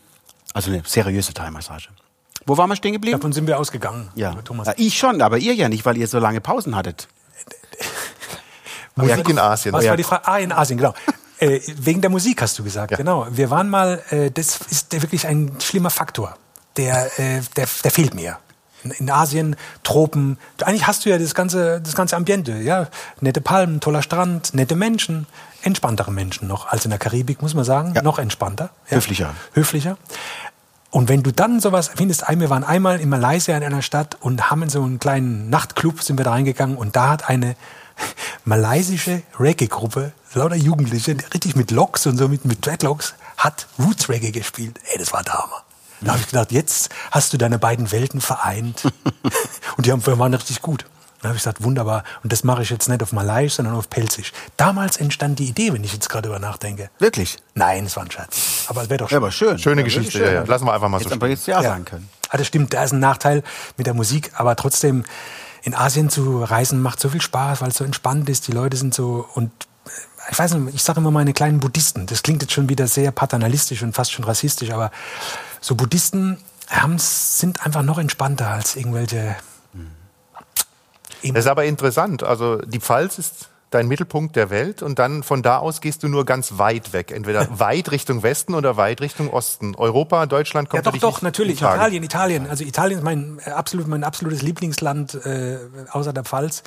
also 0.53 0.70
eine 0.70 0.84
seriöse 0.86 1.34
Thai-Massage. 1.34 1.89
Wo 2.45 2.57
waren 2.57 2.70
wir 2.70 2.76
stehen 2.76 2.91
geblieben? 2.93 3.18
Davon 3.20 3.32
sind 3.32 3.47
wir 3.47 3.57
ausgegangen. 3.57 4.10
Ja. 4.16 4.34
Thomas. 4.43 4.68
ja, 4.68 4.74
ich 4.76 4.97
schon, 4.97 5.22
aber 5.22 5.38
ihr 5.38 5.53
ja 5.53 5.70
nicht, 5.70 5.86
weil 5.86 5.95
ihr 5.97 6.07
so 6.07 6.20
lange 6.20 6.41
Pausen 6.41 6.76
hattet. 6.76 7.07
Musik 8.95 9.30
in 9.30 9.39
Asien. 9.39 9.74
Was 9.74 9.86
Ja. 9.86 9.91
war 9.91 9.97
die 9.97 10.03
Frage? 10.03 10.28
Ah, 10.28 10.39
in 10.39 10.51
Asien, 10.51 10.78
genau. 10.78 10.93
Äh, 11.40 11.62
wegen 11.78 12.02
der 12.02 12.10
Musik 12.10 12.42
hast 12.42 12.60
du 12.60 12.64
gesagt, 12.64 12.96
genau. 12.98 13.28
Wir 13.32 13.50
waren 13.50 13.70
mal, 13.70 14.02
äh, 14.10 14.32
das 14.32 14.60
ist 14.70 15.02
wirklich 15.02 15.28
ein 15.28 15.54
schlimmer 15.60 15.90
Faktor. 15.90 16.38
Der, 16.78 17.20
äh, 17.20 17.42
der, 17.56 17.68
der 17.84 17.92
fehlt 17.92 18.14
mir. 18.14 18.38
In, 18.98 19.10
Asien, 19.10 19.58
Tropen, 19.84 20.38
eigentlich 20.64 20.88
hast 20.88 21.04
du 21.04 21.10
ja 21.10 21.18
das 21.18 21.36
ganze, 21.36 21.82
das 21.82 21.96
ganze 21.96 22.16
Ambiente, 22.16 22.54
ja. 22.54 22.88
Nette 23.20 23.42
Palmen, 23.42 23.82
toller 23.82 24.02
Strand, 24.02 24.54
nette 24.54 24.76
Menschen, 24.76 25.28
entspanntere 25.64 26.12
Menschen 26.12 26.48
noch 26.48 26.68
als 26.68 26.86
in 26.86 26.92
der 26.92 27.00
Karibik, 27.00 27.42
muss 27.42 27.54
man 27.54 27.66
sagen. 27.66 27.94
Noch 28.04 28.20
entspannter. 28.20 28.70
Ja. 28.90 28.98
Höflicher. 28.98 29.34
Höflicher. 29.54 29.98
Und 30.92 31.08
wenn 31.08 31.24
du 31.24 31.32
dann 31.32 31.60
sowas 31.60 31.92
findest, 31.96 32.24
wir 32.28 32.50
waren 32.50 32.64
einmal 32.64 33.00
in 33.00 33.10
Malaysia 33.10 33.56
in 33.56 33.64
einer 33.64 33.82
Stadt 33.82 34.18
und 34.22 34.50
haben 34.50 34.64
in 34.64 34.70
so 34.70 34.82
einen 34.82 35.00
kleinen 35.00 35.50
Nachtclub 35.50 36.02
sind 36.02 36.18
wir 36.18 36.26
da 36.26 36.32
reingegangen 36.32 36.78
und 36.78 36.96
da 36.96 37.10
hat 37.10 37.30
eine 37.30 37.56
malaysische 38.46 39.22
Reggae-Gruppe, 39.40 40.14
lauter 40.34 40.56
Jugendliche, 40.56 41.16
richtig 41.34 41.56
mit 41.56 41.72
Locks 41.72 42.06
und 42.06 42.18
so 42.18 42.28
mit, 42.28 42.46
mit 42.46 42.66
Dreadlocks, 42.66 43.16
hat 43.38 43.68
Roots 43.80 44.10
Reggae 44.10 44.32
gespielt. 44.32 44.80
Ey, 44.92 44.98
das 45.00 45.14
war 45.14 45.24
der 45.24 45.34
Hammer. 45.34 45.64
Da 46.02 46.12
habe 46.12 46.22
ich 46.22 46.28
gedacht, 46.28 46.52
jetzt 46.52 46.90
hast 47.12 47.34
du 47.34 47.38
deine 47.38 47.60
beiden 47.60 47.92
Welten 47.92 48.22
vereint. 48.22 48.84
und 49.78 49.86
die 49.86 49.92
haben, 49.92 50.06
waren 50.06 50.34
richtig 50.34 50.62
gut. 50.62 50.86
Da 51.22 51.28
habe 51.28 51.36
ich 51.36 51.44
gesagt, 51.44 51.62
wunderbar. 51.62 52.06
Und 52.24 52.32
das 52.32 52.46
mache 52.46 52.62
ich 52.62 52.70
jetzt 52.70 52.88
nicht 52.88 53.04
auf 53.04 53.12
Malaiisch, 53.12 53.56
sondern 53.56 53.76
auf 53.76 53.90
Pelzisch. 53.90 54.32
Damals 54.56 54.96
entstand 54.96 55.40
die 55.40 55.46
Idee, 55.48 55.74
wenn 55.74 55.84
ich 55.84 55.92
jetzt 55.92 56.08
gerade 56.08 56.30
über 56.30 56.40
nachdenke. 56.40 56.90
Wirklich? 57.00 57.38
Nein, 57.56 57.86
es 57.86 57.98
war 57.98 58.04
ein 58.04 58.12
Scherz. 58.12 58.66
Aber 58.68 58.84
es 58.84 58.90
wäre 58.90 59.00
doch 59.00 59.12
Ja, 59.12 59.18
aber 59.18 59.32
schön. 59.32 59.60
Schöne 59.60 59.82
Ja, 59.82 59.86
Geschichte, 59.86 60.14
wirklich 60.14 60.34
ja, 60.34 60.42
ja. 60.42 60.48
Lassen 60.48 60.66
wir 60.66 60.74
einfach 60.74 60.88
mal 60.88 61.00
Jetzt 61.00 61.10
so 61.10 61.16
aber 61.16 61.28
jetzt 61.28 61.46
ja, 61.48 61.62
sagen 61.62 61.84
können. 61.84 62.10
Ah, 62.30 62.38
das 62.38 62.48
stimmt, 62.48 62.74
da 62.74 62.84
ist 62.86 62.94
ein 62.94 63.00
Nachteil 63.00 63.44
mit 63.76 63.86
der 63.86 63.94
Musik, 63.94 64.32
aber 64.36 64.56
trotzdem 64.56 65.04
in 65.64 65.76
Asien 65.76 66.10
zu 66.10 66.42
reisen 66.42 66.82
macht 66.82 67.02
so 67.02 67.10
viel 67.10 67.22
Spaß, 67.22 67.60
weil 67.60 67.70
es 67.70 67.76
so 67.76 67.84
entspannt 67.84 68.30
ist. 68.30 68.48
Die 68.48 68.54
Leute 68.54 68.78
sind 68.78 68.94
so 68.94 69.28
und 69.34 69.52
ich 70.32 70.38
weiß 70.38 70.56
nicht, 70.56 70.76
ich 70.76 70.84
sage 70.84 71.00
immer 71.00 71.12
meine 71.12 71.34
kleinen 71.34 71.60
Buddhisten. 71.60 72.06
Das 72.06 72.24
klingt 72.24 72.42
jetzt 72.42 72.54
schon 72.54 72.70
wieder 72.70 72.88
sehr 72.88 73.12
paternalistisch 73.12 73.82
und 73.84 73.94
fast 73.94 74.12
schon 74.12 74.26
rassistisch, 74.26 74.72
aber 74.72 74.92
so 75.62 75.76
Buddhisten 75.76 76.38
haben's, 76.70 77.40
sind 77.40 77.66
einfach 77.66 77.82
noch 77.82 77.98
entspannter 77.98 78.48
als 78.48 78.76
irgendwelche. 78.76 79.36
Das 81.24 81.46
ist 81.46 81.48
aber 81.48 81.66
interessant. 81.66 82.24
Also 82.24 82.58
die 82.58 82.80
Pfalz 82.80 83.18
ist 83.18 83.50
dein 83.72 83.88
Mittelpunkt 83.88 84.36
der 84.36 84.50
Welt 84.50 84.82
und 84.82 85.00
dann 85.00 85.22
von 85.22 85.44
da 85.44 85.58
aus 85.58 85.82
gehst 85.82 86.02
du 86.04 86.08
nur 86.08 86.26
ganz 86.26 86.58
weit 86.58 86.94
weg. 86.94 87.12
Entweder 87.12 87.48
weit 87.60 87.92
Richtung 87.92 88.24
Westen 88.24 88.56
oder 88.56 88.78
weit 88.78 89.02
Richtung 89.02 89.30
Osten. 89.30 89.76
Europa, 89.76 90.26
Deutschland 90.26 90.70
Ja, 90.70 90.72
kommt 90.72 90.88
doch, 90.88 90.92
dich 90.94 91.02
doch, 91.02 91.12
nicht 91.16 91.24
natürlich. 91.24 91.62
Italien, 91.62 92.04
Italien. 92.04 92.50
Also 92.50 92.64
Italien 92.64 93.00
ist 93.00 93.04
mein, 93.04 93.40
äh, 93.46 93.52
absolut, 93.52 93.88
mein 93.88 94.04
absolutes 94.04 94.42
Lieblingsland 94.42 95.14
äh, 95.26 95.58
außer 95.92 96.14
der 96.14 96.24
Pfalz. 96.24 96.64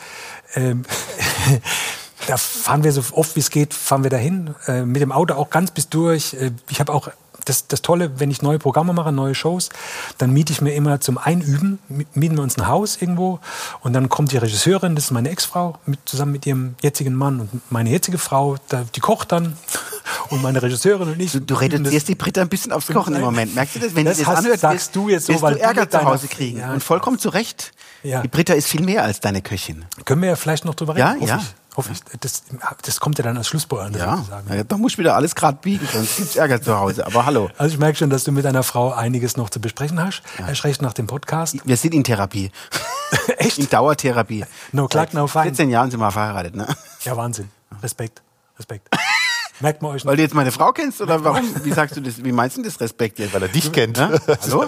Ähm, 0.54 0.84
da 2.26 2.36
fahren 2.36 2.84
wir 2.84 2.92
so 2.92 3.02
oft 3.12 3.36
wie 3.36 3.40
es 3.40 3.50
geht, 3.50 3.74
fahren 3.74 4.02
wir 4.02 4.10
dahin. 4.10 4.54
Äh, 4.66 4.82
mit 4.82 5.02
dem 5.02 5.12
Auto 5.12 5.34
auch 5.34 5.50
ganz 5.50 5.70
bis 5.70 5.88
durch. 5.88 6.34
Äh, 6.34 6.52
ich 6.70 6.80
habe 6.80 6.92
auch 6.92 7.08
das, 7.44 7.66
das 7.66 7.82
Tolle, 7.82 8.20
wenn 8.20 8.30
ich 8.30 8.40
neue 8.42 8.60
Programme 8.60 8.92
mache, 8.92 9.10
neue 9.10 9.34
Shows, 9.34 9.70
dann 10.18 10.32
miete 10.32 10.52
ich 10.52 10.60
mir 10.60 10.74
immer 10.74 11.00
zum 11.00 11.18
Einüben, 11.18 11.80
mi- 11.88 12.06
mieten 12.14 12.36
wir 12.36 12.42
uns 12.44 12.56
ein 12.56 12.68
Haus 12.68 12.96
irgendwo 13.02 13.40
und 13.80 13.94
dann 13.94 14.08
kommt 14.08 14.30
die 14.30 14.36
Regisseurin, 14.36 14.94
das 14.94 15.06
ist 15.06 15.10
meine 15.10 15.28
Ex-Frau, 15.30 15.76
mit, 15.84 15.98
zusammen 16.04 16.30
mit 16.30 16.46
ihrem 16.46 16.76
jetzigen 16.82 17.14
Mann 17.16 17.40
und 17.40 17.50
meine 17.72 17.90
jetzige 17.90 18.18
Frau, 18.18 18.58
da, 18.68 18.84
die 18.94 19.00
kocht 19.00 19.32
dann 19.32 19.56
und 20.30 20.40
meine 20.40 20.62
Regisseurin 20.62 21.08
und 21.08 21.18
ich. 21.20 21.32
Du, 21.32 21.40
du 21.40 21.54
reduzierst 21.54 22.06
die 22.06 22.14
Britta 22.14 22.42
ein 22.42 22.48
bisschen 22.48 22.70
aufs 22.70 22.86
Kochen 22.86 23.16
im 23.16 23.22
Moment. 23.22 23.56
Merkst 23.56 23.74
du 23.74 23.80
das? 23.80 23.96
Wenn 23.96 24.04
Das 24.04 24.18
du 24.18 24.22
das 24.22 24.30
hast- 24.30 24.38
anhört, 24.38 24.60
sagst 24.60 24.94
du 24.94 25.08
jetzt 25.08 25.26
so, 25.26 25.32
wirst 25.32 25.42
weil 25.42 25.54
du 25.54 25.60
Ärger 25.62 25.90
zu 25.90 26.00
Hause 26.04 26.28
kriegen. 26.28 26.60
Ja, 26.60 26.72
Und 26.72 26.84
vollkommen 26.84 27.18
zu 27.18 27.28
Recht. 27.30 27.72
Ja. 28.04 28.20
Die 28.22 28.28
Britta 28.28 28.54
ist 28.54 28.68
viel 28.68 28.82
mehr 28.84 29.02
als 29.02 29.18
deine 29.18 29.42
Köchin. 29.42 29.84
Können 30.04 30.22
wir 30.22 30.28
ja 30.28 30.36
vielleicht 30.36 30.64
noch 30.64 30.76
drüber 30.76 30.96
Ja, 30.96 31.08
reden. 31.10 31.22
hoffe 31.22 31.30
ja. 31.32 31.38
Ich. 31.38 31.54
Hoffe 31.74 31.92
ich. 31.92 32.00
Das, 32.20 32.42
das 32.82 33.00
kommt 33.00 33.16
ja 33.16 33.24
dann 33.24 33.38
als 33.38 33.48
Schlusspointe 33.48 33.98
Ja, 33.98 34.16
sozusagen. 34.18 34.54
ja 34.54 34.62
da 34.62 34.76
musst 34.76 34.96
du 34.96 34.98
wieder 35.00 35.14
alles 35.16 35.34
gerade 35.34 35.56
biegen, 35.62 35.88
sonst 35.90 36.16
gibt's 36.18 36.36
Ärger 36.36 36.60
zu 36.60 36.78
Hause. 36.78 37.06
Aber 37.06 37.24
hallo, 37.24 37.48
Also 37.58 37.72
ich 37.72 37.78
merke 37.80 37.96
schon, 37.96 38.10
dass 38.10 38.24
du 38.24 38.32
mit 38.32 38.44
deiner 38.44 38.62
Frau 38.62 38.92
einiges 38.92 39.38
noch 39.38 39.48
zu 39.48 39.58
besprechen 39.60 39.98
hast. 40.04 40.22
Erst 40.38 40.64
recht 40.64 40.82
nach 40.82 40.92
dem 40.92 41.06
Podcast. 41.06 41.56
wir 41.64 41.76
sind 41.78 41.94
in 41.94 42.04
Therapie. 42.04 42.50
Echt? 43.38 43.58
In 43.58 43.68
Dauertherapie. 43.70 44.44
No 44.72 44.86
clark, 44.86 45.14
no 45.14 45.26
fine. 45.26 45.44
14 45.44 45.70
Jahren 45.70 45.90
sind 45.90 46.00
wir 46.00 46.10
verheiratet, 46.10 46.54
ne? 46.56 46.66
Ja, 47.04 47.16
Wahnsinn. 47.16 47.48
Respekt. 47.82 48.20
Respekt. 48.58 48.88
Merkt 49.60 49.80
man 49.80 49.92
euch 49.92 50.04
Weil 50.04 50.12
nicht. 50.12 50.18
du 50.18 50.22
jetzt 50.24 50.34
meine 50.34 50.52
Frau 50.52 50.72
kennst 50.72 51.00
oder 51.00 51.24
warum? 51.24 51.44
Wie 51.64 51.72
sagst 51.72 51.96
du 51.96 52.00
das? 52.00 52.22
Wie 52.22 52.32
meinst 52.32 52.56
du 52.58 52.62
das 52.62 52.80
Respekt 52.80 53.18
jetzt? 53.18 53.32
Weil 53.32 53.42
er 53.42 53.48
dich 53.48 53.70
kennt. 53.72 53.96
Ja? 53.96 54.10
Hallo? 54.42 54.66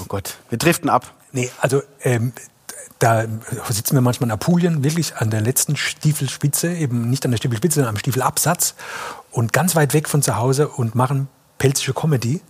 Oh 0.00 0.04
Gott, 0.06 0.36
wir 0.50 0.58
driften 0.58 0.88
ab. 0.90 1.14
Nee, 1.32 1.50
also 1.60 1.82
ähm, 2.02 2.32
da 2.98 3.24
sitzen 3.68 3.94
wir 3.94 4.00
manchmal 4.00 4.28
in 4.28 4.32
Apulien, 4.32 4.82
wirklich 4.82 5.16
an 5.16 5.30
der 5.30 5.40
letzten 5.40 5.76
Stiefelspitze, 5.76 6.72
eben 6.74 7.08
nicht 7.10 7.24
an 7.24 7.30
der 7.30 7.38
Stiefelspitze, 7.38 7.76
sondern 7.76 7.94
am 7.94 7.98
Stiefelabsatz 7.98 8.74
und 9.30 9.52
ganz 9.52 9.76
weit 9.76 9.94
weg 9.94 10.08
von 10.08 10.22
zu 10.22 10.36
Hause 10.36 10.68
und 10.68 10.94
machen 10.94 11.28
pelzische 11.58 11.94
Comedy 11.94 12.40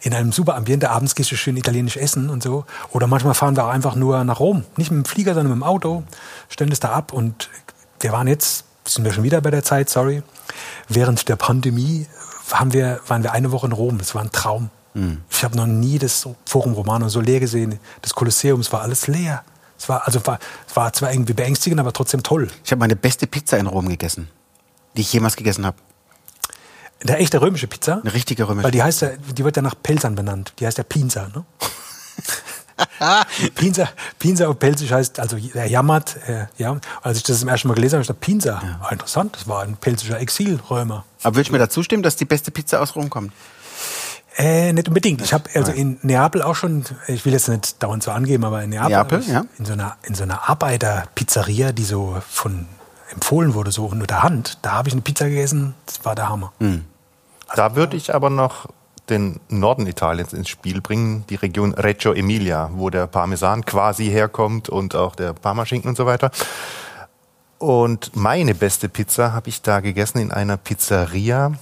in 0.00 0.14
einem 0.14 0.32
super 0.32 0.56
Ambiente. 0.56 0.90
Abends 0.90 1.14
gehst 1.14 1.30
du 1.30 1.36
schön 1.36 1.56
italienisch 1.56 1.96
essen 1.96 2.30
und 2.30 2.42
so. 2.42 2.64
Oder 2.90 3.06
manchmal 3.06 3.34
fahren 3.34 3.56
wir 3.56 3.64
auch 3.64 3.70
einfach 3.70 3.94
nur 3.94 4.24
nach 4.24 4.40
Rom. 4.40 4.64
Nicht 4.76 4.90
mit 4.90 5.04
dem 5.04 5.08
Flieger, 5.08 5.34
sondern 5.34 5.56
mit 5.56 5.62
dem 5.62 5.68
Auto. 5.68 6.02
Stellen 6.48 6.70
das 6.70 6.80
da 6.80 6.90
ab 6.90 7.12
und 7.12 7.48
wir 8.00 8.12
waren 8.12 8.26
jetzt, 8.26 8.64
sind 8.84 9.04
wir 9.04 9.12
schon 9.12 9.22
wieder 9.22 9.40
bei 9.40 9.50
der 9.50 9.62
Zeit, 9.62 9.88
sorry. 9.88 10.22
Während 10.88 11.28
der 11.28 11.36
Pandemie 11.36 12.06
haben 12.50 12.72
wir, 12.72 13.00
waren 13.06 13.22
wir 13.22 13.32
eine 13.32 13.52
Woche 13.52 13.66
in 13.66 13.72
Rom. 13.72 13.98
Das 13.98 14.14
war 14.14 14.22
ein 14.22 14.32
Traum. 14.32 14.70
Ich 15.30 15.42
habe 15.42 15.56
noch 15.56 15.66
nie 15.66 15.98
das 15.98 16.28
Forum 16.44 16.74
Romano 16.74 17.08
so 17.08 17.20
leer 17.20 17.40
gesehen. 17.40 17.78
Das 18.02 18.14
Kolosseum, 18.14 18.60
es 18.60 18.72
war 18.72 18.82
alles 18.82 19.06
leer. 19.06 19.42
Es 19.82 19.88
war, 19.88 20.06
also 20.06 20.24
war, 20.24 20.38
es 20.68 20.76
war 20.76 20.92
zwar 20.92 21.12
irgendwie 21.12 21.32
beängstigend, 21.32 21.80
aber 21.80 21.92
trotzdem 21.92 22.22
toll. 22.22 22.48
Ich 22.64 22.70
habe 22.70 22.78
meine 22.78 22.94
beste 22.94 23.26
Pizza 23.26 23.58
in 23.58 23.66
Rom 23.66 23.88
gegessen, 23.88 24.28
die 24.96 25.00
ich 25.00 25.12
jemals 25.12 25.34
gegessen 25.34 25.66
habe. 25.66 25.76
Eine 27.00 27.16
echte 27.16 27.40
römische 27.40 27.66
Pizza. 27.66 28.00
Eine 28.00 28.14
richtige 28.14 28.46
römische 28.46 28.62
Weil 28.62 28.70
die 28.70 28.80
heißt 28.80 29.02
ja, 29.02 29.08
die 29.16 29.42
wird 29.42 29.56
ja 29.56 29.62
nach 29.62 29.74
Pelzern 29.82 30.14
benannt. 30.14 30.52
Die 30.60 30.66
heißt 30.68 30.78
ja 30.78 30.84
Pinsa, 30.84 31.26
ne? 31.34 31.44
Pinsa, 33.56 33.88
Pinsa 34.20 34.46
auf 34.46 34.60
Pelzisch 34.60 34.92
heißt, 34.92 35.18
also 35.18 35.36
er 35.36 35.66
jammert, 35.66 36.16
äh, 36.28 36.46
ja. 36.58 36.78
Als 37.02 37.16
ich 37.16 37.24
das 37.24 37.40
zum 37.40 37.48
ersten 37.48 37.66
Mal 37.66 37.74
gelesen 37.74 37.98
habe, 37.98 38.04
habe 38.06 38.14
ich 38.14 38.20
gedacht, 38.20 38.20
Pinsa, 38.20 38.78
ah, 38.82 38.88
interessant, 38.92 39.34
das 39.34 39.48
war 39.48 39.64
ein 39.64 39.76
pelzischer 39.76 40.20
Exilrömer. 40.20 41.04
Aber 41.24 41.34
würdest 41.34 41.48
du 41.48 41.54
mir 41.54 41.58
dazu 41.58 41.82
stimmen, 41.82 42.04
dass 42.04 42.14
die 42.14 42.24
beste 42.24 42.52
Pizza 42.52 42.80
aus 42.80 42.94
Rom 42.94 43.10
kommt? 43.10 43.32
Äh, 44.36 44.72
nicht 44.72 44.88
unbedingt. 44.88 45.20
Ich 45.20 45.32
habe 45.32 45.44
also 45.54 45.72
in 45.72 45.98
Neapel 46.02 46.42
auch 46.42 46.54
schon, 46.54 46.84
ich 47.06 47.24
will 47.24 47.32
jetzt 47.32 47.48
nicht 47.48 47.82
dauernd 47.82 48.02
so 48.02 48.10
angeben, 48.10 48.44
aber 48.44 48.62
in 48.62 48.70
Neapel, 48.70 48.90
Neapel, 48.90 49.22
ja. 49.28 49.44
in 49.58 49.64
so 49.64 49.74
einer 49.74 49.96
in 50.02 50.14
so 50.14 50.22
einer 50.22 50.48
Arbeiterpizzeria, 50.48 51.72
die 51.72 51.84
so 51.84 52.16
von 52.28 52.66
empfohlen 53.12 53.54
wurde, 53.54 53.70
so 53.72 53.86
unter 53.86 54.06
der 54.06 54.22
Hand, 54.22 54.58
da 54.62 54.72
habe 54.72 54.88
ich 54.88 54.94
eine 54.94 55.02
Pizza 55.02 55.28
gegessen, 55.28 55.74
das 55.86 56.04
war 56.04 56.14
der 56.14 56.30
Hammer. 56.30 56.52
Da 57.54 57.76
würde 57.76 57.96
ich 57.96 58.14
aber 58.14 58.30
noch 58.30 58.68
den 59.10 59.40
Norden 59.48 59.86
Italiens 59.86 60.32
ins 60.32 60.48
Spiel 60.48 60.80
bringen, 60.80 61.24
die 61.28 61.34
Region 61.34 61.74
Reggio 61.74 62.12
Emilia, 62.12 62.70
wo 62.72 62.88
der 62.88 63.06
Parmesan 63.06 63.64
quasi 63.64 64.06
herkommt 64.06 64.68
und 64.68 64.94
auch 64.94 65.14
der 65.14 65.34
Parmaschinken 65.34 65.90
und 65.90 65.96
so 65.96 66.06
weiter. 66.06 66.30
Und 67.58 68.16
meine 68.16 68.54
beste 68.54 68.88
Pizza 68.88 69.32
habe 69.32 69.48
ich 69.48 69.62
da 69.62 69.80
gegessen 69.80 70.18
in 70.18 70.32
einer 70.32 70.56
Pizzeria, 70.56 71.52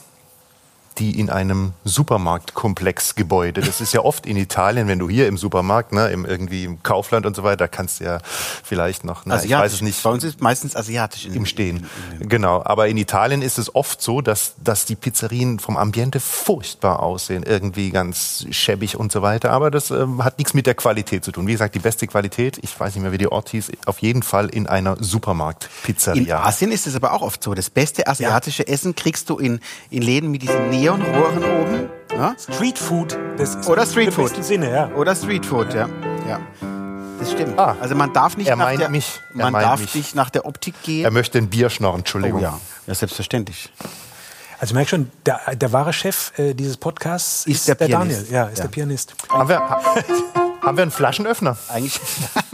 die 0.98 1.18
in 1.18 1.30
einem 1.30 1.72
Supermarktkomplexgebäude. 1.84 3.60
Das 3.60 3.80
ist 3.80 3.94
ja 3.94 4.00
oft 4.00 4.26
in 4.26 4.36
Italien, 4.36 4.88
wenn 4.88 4.98
du 4.98 5.08
hier 5.08 5.28
im 5.28 5.38
Supermarkt, 5.38 5.92
ne, 5.92 6.08
im, 6.08 6.24
irgendwie 6.24 6.64
im 6.64 6.82
Kaufland 6.82 7.26
und 7.26 7.34
so 7.36 7.42
weiter, 7.42 7.68
kannst 7.68 8.00
du 8.00 8.04
ja 8.04 8.18
vielleicht 8.62 9.04
noch, 9.04 9.22
na, 9.24 9.42
ich 9.42 9.50
weiß 9.50 9.72
es 9.72 9.82
nicht, 9.82 10.02
Bei 10.02 10.10
uns 10.10 10.24
ist 10.24 10.40
meistens 10.40 10.76
asiatisch. 10.76 11.26
in- 11.26 11.34
im 11.34 11.46
Stehen. 11.46 11.86
in- 12.16 12.22
in- 12.22 12.28
Genau. 12.28 12.62
Aber 12.64 12.88
in 12.88 12.96
Italien 12.96 13.42
ist 13.42 13.58
es 13.58 13.74
oft 13.74 14.02
so, 14.02 14.20
dass, 14.20 14.54
dass 14.62 14.84
die 14.84 14.96
Pizzerien 14.96 15.58
vom 15.58 15.76
Ambiente 15.76 16.20
furchtbar 16.20 17.00
aussehen. 17.00 17.42
Irgendwie 17.44 17.90
ganz 17.90 18.46
schäbig 18.50 18.96
und 18.96 19.10
so 19.12 19.22
weiter. 19.22 19.50
Aber 19.52 19.70
das 19.70 19.90
ähm, 19.90 20.22
hat 20.24 20.38
nichts 20.38 20.54
mit 20.54 20.66
der 20.66 20.74
Qualität 20.74 21.24
zu 21.24 21.32
tun. 21.32 21.46
Wie 21.46 21.52
gesagt, 21.52 21.74
die 21.74 21.78
beste 21.80 22.06
Qualität, 22.06 22.58
ich 22.62 22.78
weiß 22.78 22.94
nicht 22.94 23.02
mehr, 23.02 23.12
wie 23.12 23.18
die 23.18 23.28
Ort 23.30 23.50
hieß, 23.50 23.70
auf 23.86 24.00
jeden 24.00 24.22
Fall 24.22 24.48
in 24.48 24.66
einer 24.66 24.96
In 24.98 25.02
Supermarktpizzeria. 25.04 26.42
Asien 26.44 26.72
ist 26.72 26.86
es 26.86 26.94
aber 26.94 27.12
auch 27.12 27.22
oft 27.22 27.42
so. 27.42 27.54
Das 27.54 27.70
beste 27.70 28.06
asiatische 28.06 28.66
Essen 28.68 28.94
kriegst 28.94 29.28
du 29.30 29.38
in, 29.38 29.60
in 29.90 30.02
Läden 30.02 30.30
mit 30.30 30.42
diesen 30.42 30.70
Neonrohren 30.80 31.44
oben. 31.44 31.88
Ja? 32.10 32.34
Street 32.38 32.78
Food, 32.78 33.18
das 33.36 33.54
ist 33.54 33.68
Oder 33.68 33.82
im 33.82 33.88
Street 33.90 34.14
Food. 34.14 34.42
Sinne, 34.42 34.70
ja. 34.72 34.88
Oder 34.96 35.14
Streetfood, 35.14 35.74
ja. 35.74 35.88
ja. 36.26 36.40
Das 37.18 37.32
stimmt. 37.32 37.58
Ah. 37.58 37.76
also 37.82 37.94
man 37.94 38.14
darf 38.14 38.38
nicht 38.38 38.48
Er 38.48 38.56
nach 38.56 38.64
meint 38.64 38.80
der, 38.80 38.88
mich. 38.88 39.20
Er 39.34 39.36
man 39.44 39.52
meint 39.52 39.66
darf 39.66 39.80
mich. 39.80 39.94
nicht 39.94 40.14
nach 40.14 40.30
der 40.30 40.46
Optik 40.46 40.74
gehen. 40.82 41.04
Er 41.04 41.10
möchte 41.10 41.36
ein 41.36 41.50
Bier 41.50 41.68
schnorren, 41.68 41.96
oh 41.96 41.98
Entschuldigung. 41.98 42.40
ja. 42.40 42.58
ja, 42.86 42.94
selbstverständlich. 42.94 43.70
Also 44.58 44.74
merk 44.74 44.88
schon, 44.88 45.10
der, 45.26 45.54
der 45.54 45.70
wahre 45.72 45.92
Chef 45.92 46.32
äh, 46.38 46.54
dieses 46.54 46.78
Podcasts 46.78 47.44
Ist 47.46 47.68
der 47.68 47.74
Daniel. 47.74 47.98
Pianist. 47.98 48.30
Ja, 48.30 48.44
ist 48.44 48.58
Ja. 48.58 48.64
der 48.64 48.70
Pianist. 48.70 49.14
Haben 49.28 49.48
wir, 49.50 49.60
haben 50.62 50.76
wir 50.78 50.82
einen 50.82 50.90
Flaschenöffner? 50.90 51.58
Eigentlich. 51.68 52.00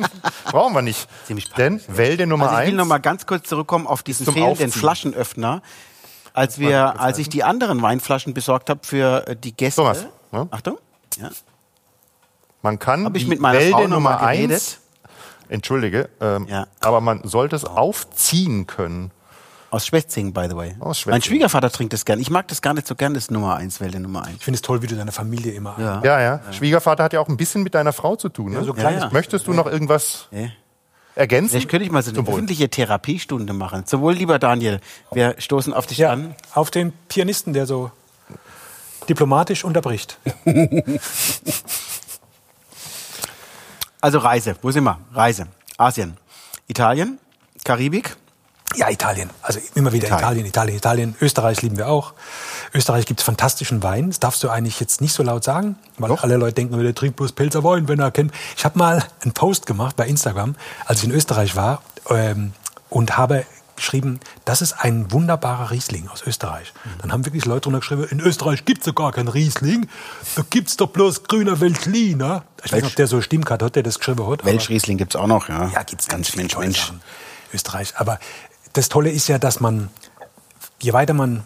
Brauchen 0.46 0.74
wir 0.74 0.82
nicht. 0.82 1.08
Ziemlich 1.28 1.48
Denn 1.52 1.80
Wälde 1.86 2.26
Nummer 2.26 2.46
Also 2.46 2.56
ich 2.56 2.62
will 2.62 2.68
eins. 2.70 2.76
noch 2.78 2.86
mal 2.86 2.98
ganz 2.98 3.24
kurz 3.26 3.48
zurückkommen 3.48 3.86
auf 3.86 4.02
diesen 4.02 4.26
fehlenden. 4.26 4.72
Flaschenöffner. 4.72 5.62
Als 6.36 6.58
wir, 6.58 7.00
als 7.00 7.18
ich 7.18 7.28
die 7.28 7.42
anderen 7.44 7.80
Weinflaschen 7.82 8.34
besorgt 8.34 8.68
habe 8.70 8.80
für 8.82 9.26
äh, 9.26 9.36
die 9.36 9.56
Gäste. 9.56 9.80
Thomas, 9.80 10.06
ne? 10.32 10.46
Achtung. 10.50 10.78
Ja. 11.18 11.30
Man 12.62 12.78
kann 12.78 13.04
Hab 13.06 13.16
ich 13.16 13.24
die 13.24 13.28
mit 13.30 13.40
meiner 13.40 13.58
Wälde 13.58 13.72
Frau 13.72 13.82
noch 13.82 13.88
Nummer 13.88 14.10
mal 14.20 14.32
geredet. 14.34 14.52
eins. 14.56 14.80
Entschuldige, 15.48 16.08
ähm, 16.20 16.46
Ja. 16.48 16.66
aber 16.80 17.00
man 17.00 17.22
sollte 17.24 17.54
es 17.56 17.64
aufziehen 17.64 18.66
können. 18.66 19.12
Aus 19.70 19.86
Schwetzingen, 19.86 20.32
by 20.32 20.46
the 20.50 20.56
way. 20.56 20.74
Aus 20.80 20.98
Schwetzingen. 21.00 21.14
Mein 21.14 21.22
Schwiegervater 21.22 21.70
trinkt 21.70 21.92
das 21.92 22.04
gern. 22.04 22.20
Ich 22.20 22.30
mag 22.30 22.48
das 22.48 22.62
gar 22.62 22.74
nicht 22.74 22.86
so 22.86 22.94
gern, 22.94 23.14
das 23.14 23.30
Nummer 23.30 23.56
eins, 23.56 23.80
Wälde 23.80 24.00
Nummer 24.00 24.24
eins. 24.24 24.36
Ich 24.38 24.44
finde 24.44 24.56
es 24.56 24.62
toll, 24.62 24.82
wie 24.82 24.86
du 24.86 24.96
deine 24.96 25.12
Familie 25.12 25.52
immer. 25.52 25.74
Ja. 25.78 26.02
Ja, 26.04 26.20
ja. 26.20 26.40
Schwiegervater 26.52 27.04
hat 27.04 27.12
ja 27.12 27.20
auch 27.20 27.28
ein 27.28 27.36
bisschen 27.36 27.62
mit 27.62 27.74
deiner 27.74 27.92
Frau 27.92 28.16
zu 28.16 28.28
tun. 28.28 28.52
Ne? 28.52 28.64
so 28.64 28.72
kleines 28.74 29.04
ja. 29.04 29.10
Möchtest 29.10 29.46
du 29.46 29.52
noch 29.54 29.66
irgendwas 29.66 30.28
Ja. 30.30 30.48
Ergänzen? 31.16 31.50
Vielleicht 31.50 31.68
könnte 31.68 31.84
ich 31.84 31.90
mal 31.90 32.02
so 32.02 32.10
eine 32.10 32.16
Zum 32.16 32.26
Wohl. 32.28 32.34
öffentliche 32.34 32.68
Therapiestunde 32.68 33.52
machen. 33.52 33.86
Zum 33.86 34.00
Wohl, 34.02 34.14
lieber 34.14 34.38
Daniel. 34.38 34.80
Wir 35.12 35.34
stoßen 35.38 35.72
auf 35.74 35.86
dich 35.86 35.98
Ja, 35.98 36.12
an. 36.12 36.34
auf 36.54 36.70
den 36.70 36.92
Pianisten, 37.08 37.52
der 37.52 37.66
so 37.66 37.90
diplomatisch 39.08 39.64
unterbricht. 39.64 40.18
Also 44.00 44.18
Reise. 44.18 44.56
Wo 44.62 44.70
sind 44.70 44.84
wir? 44.84 45.00
Reise. 45.12 45.46
Asien. 45.78 46.16
Italien. 46.68 47.18
Karibik. 47.64 48.16
Ja, 48.76 48.90
Italien. 48.90 49.30
Also 49.42 49.58
immer 49.74 49.92
wieder 49.92 50.06
Italien. 50.08 50.20
Italien, 50.44 50.46
Italien, 50.46 50.76
Italien. 50.76 51.16
Österreich 51.20 51.62
lieben 51.62 51.76
wir 51.78 51.88
auch. 51.88 52.12
Österreich 52.74 53.06
gibt 53.06 53.20
es 53.20 53.24
fantastischen 53.26 53.82
Wein. 53.82 54.08
Das 54.10 54.20
darfst 54.20 54.42
du 54.42 54.50
eigentlich 54.50 54.78
jetzt 54.80 55.00
nicht 55.00 55.12
so 55.14 55.22
laut 55.22 55.44
sagen, 55.44 55.76
weil 55.98 56.12
alle 56.12 56.36
Leute 56.36 56.54
denken, 56.54 56.78
der 56.82 56.94
trinkt 56.94 57.16
bloß 57.16 57.32
Pelzer 57.32 57.64
Wein, 57.64 57.88
wenn 57.88 58.00
er 58.00 58.10
kennt. 58.10 58.32
Ich 58.56 58.64
habe 58.64 58.78
mal 58.78 59.04
einen 59.22 59.32
Post 59.32 59.66
gemacht 59.66 59.96
bei 59.96 60.06
Instagram, 60.06 60.56
als 60.84 60.98
ich 60.98 61.04
in 61.08 61.10
Österreich 61.14 61.56
war 61.56 61.82
ähm, 62.10 62.52
und 62.90 63.16
habe 63.16 63.46
geschrieben, 63.76 64.20
das 64.46 64.62
ist 64.62 64.72
ein 64.72 65.12
wunderbarer 65.12 65.70
Riesling 65.70 66.08
aus 66.08 66.22
Österreich. 66.26 66.72
Dann 67.02 67.12
haben 67.12 67.26
wirklich 67.26 67.44
Leute 67.44 67.62
drunter 67.62 67.80
geschrieben, 67.80 68.04
in 68.10 68.20
Österreich 68.20 68.64
gibt's 68.64 68.86
ja 68.86 68.92
gar 68.92 69.12
keinen 69.12 69.28
Riesling, 69.28 69.86
da 70.34 70.42
gibt's 70.48 70.78
doch 70.78 70.88
bloß 70.88 71.24
grüner 71.24 71.60
Veltliner. 71.60 72.44
Ich 72.64 72.72
weiß 72.72 72.82
nicht, 72.82 72.90
ob 72.92 72.96
der 72.96 73.06
so 73.06 73.20
stimmt 73.20 73.50
hat, 73.50 73.76
der 73.76 73.82
das 73.82 73.98
geschrieben 73.98 74.26
hat. 74.26 74.40
aber- 74.40 74.44
Welschriesling 74.50 74.96
gibt's 74.96 75.14
auch 75.14 75.26
noch, 75.26 75.50
ja. 75.50 75.68
ja, 75.74 75.82
gibt's 75.82 76.08
ganz 76.08 76.30
viele 76.30 76.44
Mensch, 76.44 76.56
Mensch. 76.56 76.78
Sachen. 76.80 77.02
Österreich. 77.52 77.92
Aber 77.96 78.18
das 78.76 78.88
Tolle 78.88 79.10
ist 79.10 79.28
ja, 79.28 79.38
dass 79.38 79.60
man, 79.60 79.88
je 80.80 80.92
weiter 80.92 81.14
man, 81.14 81.44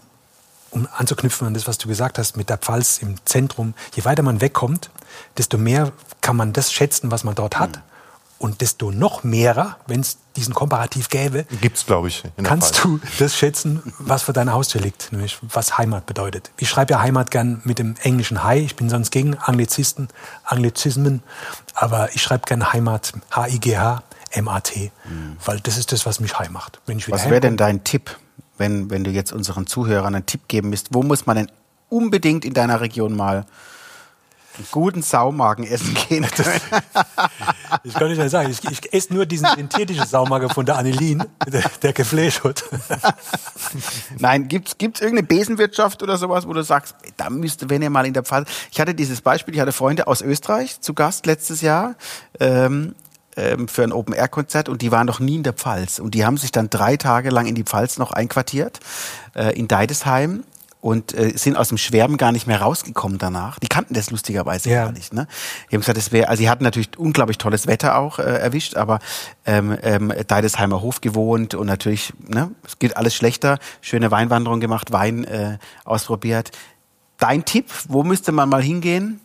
um 0.70 0.87
anzuknüpfen 0.97 1.47
an 1.47 1.55
das, 1.55 1.66
was 1.66 1.78
du 1.78 1.89
gesagt 1.89 2.18
hast, 2.18 2.37
mit 2.37 2.49
der 2.49 2.59
Pfalz 2.59 2.99
im 2.99 3.16
Zentrum, 3.24 3.74
je 3.95 4.05
weiter 4.05 4.22
man 4.22 4.41
wegkommt, 4.41 4.91
desto 5.37 5.59
mehr 5.59 5.93
kann 6.20 6.37
man 6.37 6.53
das 6.53 6.72
schätzen, 6.72 7.11
was 7.11 7.24
man 7.24 7.35
dort 7.35 7.59
hat. 7.59 7.76
Hm. 7.76 7.83
Und 8.39 8.62
desto 8.62 8.91
noch 8.91 9.22
mehrer, 9.22 9.76
wenn 9.87 10.01
es 10.01 10.16
diesen 10.35 10.55
Komparativ 10.55 11.11
gäbe, 11.11 11.45
Gibt's, 11.61 11.85
glaube 11.85 12.09
ich. 12.09 12.22
Kannst 12.43 12.76
Pfalz. 12.76 12.83
du 12.83 13.01
das 13.18 13.37
schätzen, 13.37 13.83
was 13.99 14.22
vor 14.22 14.33
deiner 14.33 14.55
Haustür 14.55 14.81
liegt, 14.81 15.12
nämlich 15.12 15.39
was 15.43 15.76
Heimat 15.76 16.07
bedeutet. 16.07 16.51
Ich 16.57 16.70
schreibe 16.70 16.95
ja 16.95 17.03
Heimat 17.03 17.31
gern 17.31 17.61
mit 17.64 17.78
dem 17.78 17.97
englischen 18.03 18.43
Hi. 18.43 18.61
Ich 18.61 18.76
bin 18.76 18.89
sonst 18.89 19.11
gegen 19.11 19.37
Anglizisten, 19.37 20.09
Anglizismen, 20.43 21.22
aber 21.74 22.14
ich 22.14 22.22
schreibe 22.22 22.47
gern 22.47 22.72
Heimat 22.72 23.12
H-I-G-H, 23.31 24.03
M-A-T, 24.31 24.93
weil 25.45 25.61
das 25.61 25.76
ist 25.76 25.93
das, 25.93 26.07
was 26.07 26.20
mich 26.20 26.39
heim 26.39 26.53
macht. 26.53 26.81
Mhm. 26.87 27.03
Was 27.09 27.28
wäre 27.28 27.41
denn 27.41 27.57
dein 27.57 27.85
Tipp, 27.85 28.16
wenn, 28.59 28.91
wenn 28.91 29.05
du 29.05 29.11
jetzt 29.11 29.33
unseren 29.33 29.66
Zuhörern 29.66 30.14
einen 30.14 30.26
Tipp 30.26 30.43
geben 30.49 30.70
müsst? 30.70 30.89
Wo 30.95 31.03
muss 31.03 31.26
man 31.26 31.37
denn 31.37 31.53
unbedingt 31.89 32.45
in 32.45 32.55
deiner 32.55 32.81
Region 32.81 33.16
mal 33.16 33.47
einen 34.57 34.66
guten 34.70 35.03
Saumagen 35.03 35.64
essen 35.64 35.95
gehen? 36.09 36.26
Ich 37.85 37.95
kann 37.95 38.09
nicht 38.09 38.18
mehr 38.18 38.28
sagen. 38.28 38.51
Ich, 38.51 38.64
ich 38.68 38.93
esse 38.93 39.14
nur 39.14 39.26
diesen 39.26 39.47
synthetischen 39.55 40.05
Saumager 40.05 40.49
von 40.49 40.66
der 40.66 40.76
Annelien, 40.76 41.24
der, 41.47 41.62
der 41.83 41.93
geflasht. 41.93 42.43
Nein, 44.18 44.49
gibt's 44.49 44.76
gibt's 44.76 45.01
irgendeine 45.01 45.26
Besenwirtschaft 45.26 46.03
oder 46.03 46.18
sowas, 46.18 46.49
wo 46.49 46.53
du 46.53 46.62
sagst, 46.62 46.97
da 47.16 47.31
müsste, 47.31 47.70
wenn 47.70 47.81
ihr 47.81 47.91
mal 47.91 48.07
in 48.07 48.12
der 48.12 48.24
Pfalz. 48.24 48.51
Ich 48.72 48.81
hatte 48.81 48.95
dieses 48.95 49.20
Beispiel, 49.20 49.55
ich 49.55 49.61
hatte 49.61 49.72
Freunde 49.72 50.09
aus 50.09 50.20
Österreich 50.20 50.81
zu 50.81 50.95
Gast 50.95 51.26
letztes 51.26 51.61
Jahr. 51.61 51.95
Ähm, 52.41 52.97
ähm, 53.37 53.68
für 53.68 53.83
ein 53.85 53.93
Open-Air-Konzert 53.93 54.68
und 54.68 54.83
die 54.83 54.91
waren 54.93 55.07
noch 55.07 55.20
nie 55.20 55.37
in 55.37 55.43
der 55.43 55.53
Pfalz. 55.53 55.99
Und 55.99 56.14
die 56.14 56.24
haben 56.24 56.37
sich 56.37 56.53
dann 56.53 56.70
drei 56.70 56.97
Tage 56.97 57.31
lang 57.31 57.47
in 57.47 57.55
die 57.55 57.64
Pfalz 57.64 57.99
noch 57.99 58.12
einquartiert, 58.12 58.81
äh, 59.35 59.57
in 59.59 59.68
Deidesheim 59.68 60.45
und 60.81 61.12
äh, 61.14 61.37
sind 61.37 61.57
aus 61.57 61.68
dem 61.68 61.78
Schwärmen 61.78 62.16
gar 62.16 62.33
nicht 62.33 62.47
mehr 62.47 62.61
rausgekommen 62.62 63.18
danach. 63.18 63.59
Die 63.59 63.68
kannten 63.68 63.95
das 63.95 64.11
lustigerweise 64.11 64.70
Ja. 64.70 64.85
gar 64.85 64.93
nicht. 64.93 65.12
Ne? 65.12 65.26
Die 65.70 65.76
haben 65.76 65.81
gesagt, 65.83 65.99
es 65.99 66.11
wäre, 66.11 66.28
also 66.28 66.41
sie 66.41 66.49
hatten 66.49 66.64
natürlich 66.64 66.99
unglaublich 66.99 67.39
tolles 67.39 67.66
Wetter 67.66 67.99
auch 67.99 68.18
äh, 68.18 68.22
erwischt, 68.22 68.76
aber 68.76 68.99
ähm, 69.45 69.76
ähm, 69.83 70.12
Deidesheimer 70.26 70.81
Hof 70.81 71.01
gewohnt 71.01 71.55
und 71.55 71.66
natürlich, 71.66 72.12
ne, 72.26 72.51
es 72.66 72.78
geht 72.78 72.97
alles 72.97 73.14
schlechter. 73.14 73.59
Schöne 73.83 74.11
Weinwanderung 74.11 74.61
gemacht, 74.61 74.91
Wein 74.91 75.24
äh, 75.24 75.59
ausprobiert. 75.85 76.51
Dein 77.21 77.45
Tipp, 77.45 77.66
wo 77.89 78.03
müsste 78.03 78.33
man 78.33 78.49
mal 78.49 78.62
hingehen? 78.62 79.21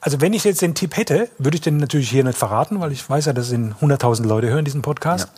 Also 0.00 0.20
wenn 0.20 0.32
ich 0.32 0.44
jetzt 0.44 0.62
den 0.62 0.76
Tipp 0.76 0.96
hätte, 0.96 1.28
würde 1.38 1.56
ich 1.56 1.60
den 1.60 1.78
natürlich 1.78 2.08
hier 2.08 2.22
nicht 2.22 2.38
verraten, 2.38 2.78
weil 2.80 2.92
ich 2.92 3.08
weiß 3.08 3.24
ja, 3.24 3.32
dass 3.32 3.50
in 3.50 3.74
100.000 3.74 4.26
Leute 4.26 4.48
hören 4.48 4.64
diesen 4.64 4.80
Podcast. 4.80 5.28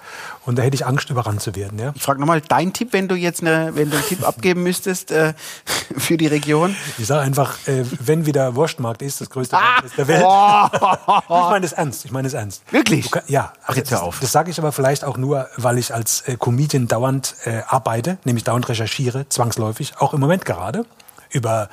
Und 0.45 0.59
da 0.59 0.63
hätte 0.63 0.75
ich 0.75 0.85
Angst, 0.85 1.09
überrannt 1.09 1.41
zu 1.41 1.55
werden. 1.55 1.79
Ja? 1.79 1.93
Ich 1.95 2.03
frage 2.03 2.21
nochmal, 2.21 2.43
dein 2.43 2.75
Tipp, 2.75 2.89
wenn 2.93 3.09
du 3.09 3.15
jetzt 3.15 3.41
eine, 3.41 3.75
wenn 3.75 3.89
du 3.91 3.97
einen 3.97 4.07
Tipp 4.07 4.27
abgeben 4.27 4.63
müsstest 4.63 5.13
äh, 5.13 5.33
für 5.97 6.19
die 6.19 6.27
Region? 6.27 6.77
Ich 6.99 7.07
sage 7.07 7.23
einfach, 7.23 7.57
äh, 7.69 7.85
wenn 8.01 8.27
wieder 8.27 8.55
Wurstmarkt 8.55 9.01
ist, 9.01 9.23
das 9.23 9.31
größte 9.31 9.57
Ah! 9.57 9.81
Der 9.97 10.09
Welt. 10.09 10.21
ich 10.21 11.29
meine 11.29 11.61
das 11.63 11.73
ernst. 11.73 12.05
Ich 12.05 12.11
meine 12.11 12.27
das 12.27 12.35
ernst. 12.35 12.63
Wirklich? 12.71 13.11
Kann, 13.11 13.23
ja. 13.29 13.55
Ach, 13.67 13.77
jetzt 13.77 13.91
hör 13.93 14.03
auf. 14.03 14.17
Das, 14.17 14.23
das 14.23 14.33
sage 14.33 14.51
ich 14.51 14.59
aber 14.59 14.73
vielleicht 14.73 15.05
auch 15.05 15.17
nur, 15.17 15.49
weil 15.57 15.79
ich 15.79 15.95
als 15.95 16.21
äh, 16.23 16.37
Comedian 16.37 16.87
dauernd 16.87 17.35
äh, 17.45 17.63
arbeite, 17.67 18.19
nämlich 18.25 18.45
dauernd 18.45 18.69
recherchiere, 18.69 19.27
zwangsläufig, 19.31 19.95
auch 19.99 20.13
im 20.13 20.21
Moment 20.21 20.45
gerade 20.45 20.85
über 21.31 21.71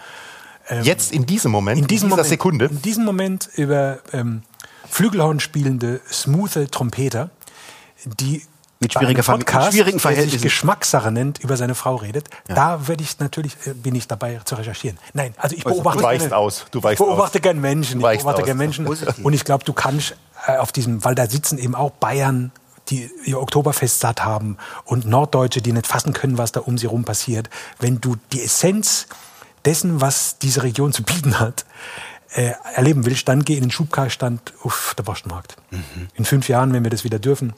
Jetzt 0.83 1.11
in 1.11 1.25
diesem 1.25 1.51
Moment, 1.51 1.79
in 1.79 1.87
diesem 1.87 2.07
dieser 2.07 2.15
Moment, 2.17 2.27
Sekunde. 2.29 2.65
in 2.65 2.81
diesem 2.81 3.05
Moment 3.05 3.49
über 3.55 3.99
ähm, 4.13 4.43
Flügelhorn 4.89 5.39
spielende, 5.39 6.01
smoothe 6.11 6.69
Trompeter, 6.69 7.29
die 8.05 8.43
Mit 8.79 8.93
schwieriger 8.93 9.23
Podcast, 9.23 9.71
schwierigen 9.71 9.91
der 9.91 9.91
sich 9.93 10.01
Verhältnissen. 10.01 10.43
Geschmackssache 10.43 11.11
nennt, 11.11 11.39
über 11.39 11.57
seine 11.57 11.73
Frau 11.75 11.95
redet. 11.95 12.29
Da 12.47 12.87
würde 12.87 13.03
ich 13.03 13.17
natürlich, 13.19 13.53
äh, 13.65 13.73
bin 13.73 13.95
ich 13.95 14.07
dabei 14.07 14.39
zu 14.45 14.55
recherchieren. 14.55 14.97
Nein, 15.13 15.33
also 15.37 15.55
ich 15.55 15.65
Also, 15.65 15.75
beobachte 15.77 15.99
du 15.99 16.03
weichst 16.05 16.27
gerne- 16.29 16.37
aus, 16.37 16.65
du 16.71 16.83
weichst 16.83 17.01
ich 17.01 17.05
beobachte 17.07 17.37
aus. 17.39 17.41
gern 17.43 17.59
Menschen, 17.61 17.99
ich 18.01 18.05
beobachte 18.05 18.41
aus. 18.41 18.45
gern 18.45 18.57
Menschen. 18.57 18.85
Und 18.87 19.33
ich 19.33 19.43
glaube, 19.45 19.63
du 19.65 19.73
kannst 19.73 20.15
äh, 20.47 20.57
auf 20.57 20.71
diesem, 20.71 21.03
weil 21.03 21.15
da 21.15 21.27
sitzen 21.27 21.57
eben 21.57 21.75
auch 21.75 21.91
Bayern, 21.91 22.51
die 22.89 23.09
ihr 23.25 23.41
Oktoberfest 23.41 23.99
satt 23.99 24.23
haben 24.23 24.55
und 24.85 25.05
Norddeutsche, 25.05 25.61
die 25.61 25.73
nicht 25.73 25.87
fassen 25.87 26.13
können, 26.13 26.37
was 26.37 26.53
da 26.53 26.61
um 26.61 26.77
sie 26.77 26.85
rum 26.85 27.03
passiert. 27.03 27.49
Wenn 27.79 27.99
du 27.99 28.15
die 28.31 28.41
Essenz 28.43 29.07
dessen, 29.67 29.99
was 29.99 30.39
diese 30.39 30.63
Region 30.63 30.93
zu 30.93 31.03
bieten 31.03 31.39
hat, 31.39 31.65
äh, 32.33 32.53
erleben 32.73 33.05
willst, 33.05 33.27
dann 33.27 33.43
geh 33.43 33.55
in 33.55 33.61
den 33.61 33.71
Schubkarstand 33.71 34.53
auf 34.63 34.95
der 34.97 35.05
Wurstmarkt. 35.07 35.57
Mhm. 35.71 36.07
In 36.15 36.23
fünf 36.25 36.47
Jahren, 36.47 36.71
wenn 36.71 36.83
wir 36.83 36.89
das 36.89 37.03
wieder 37.03 37.19
dürfen, 37.19 37.53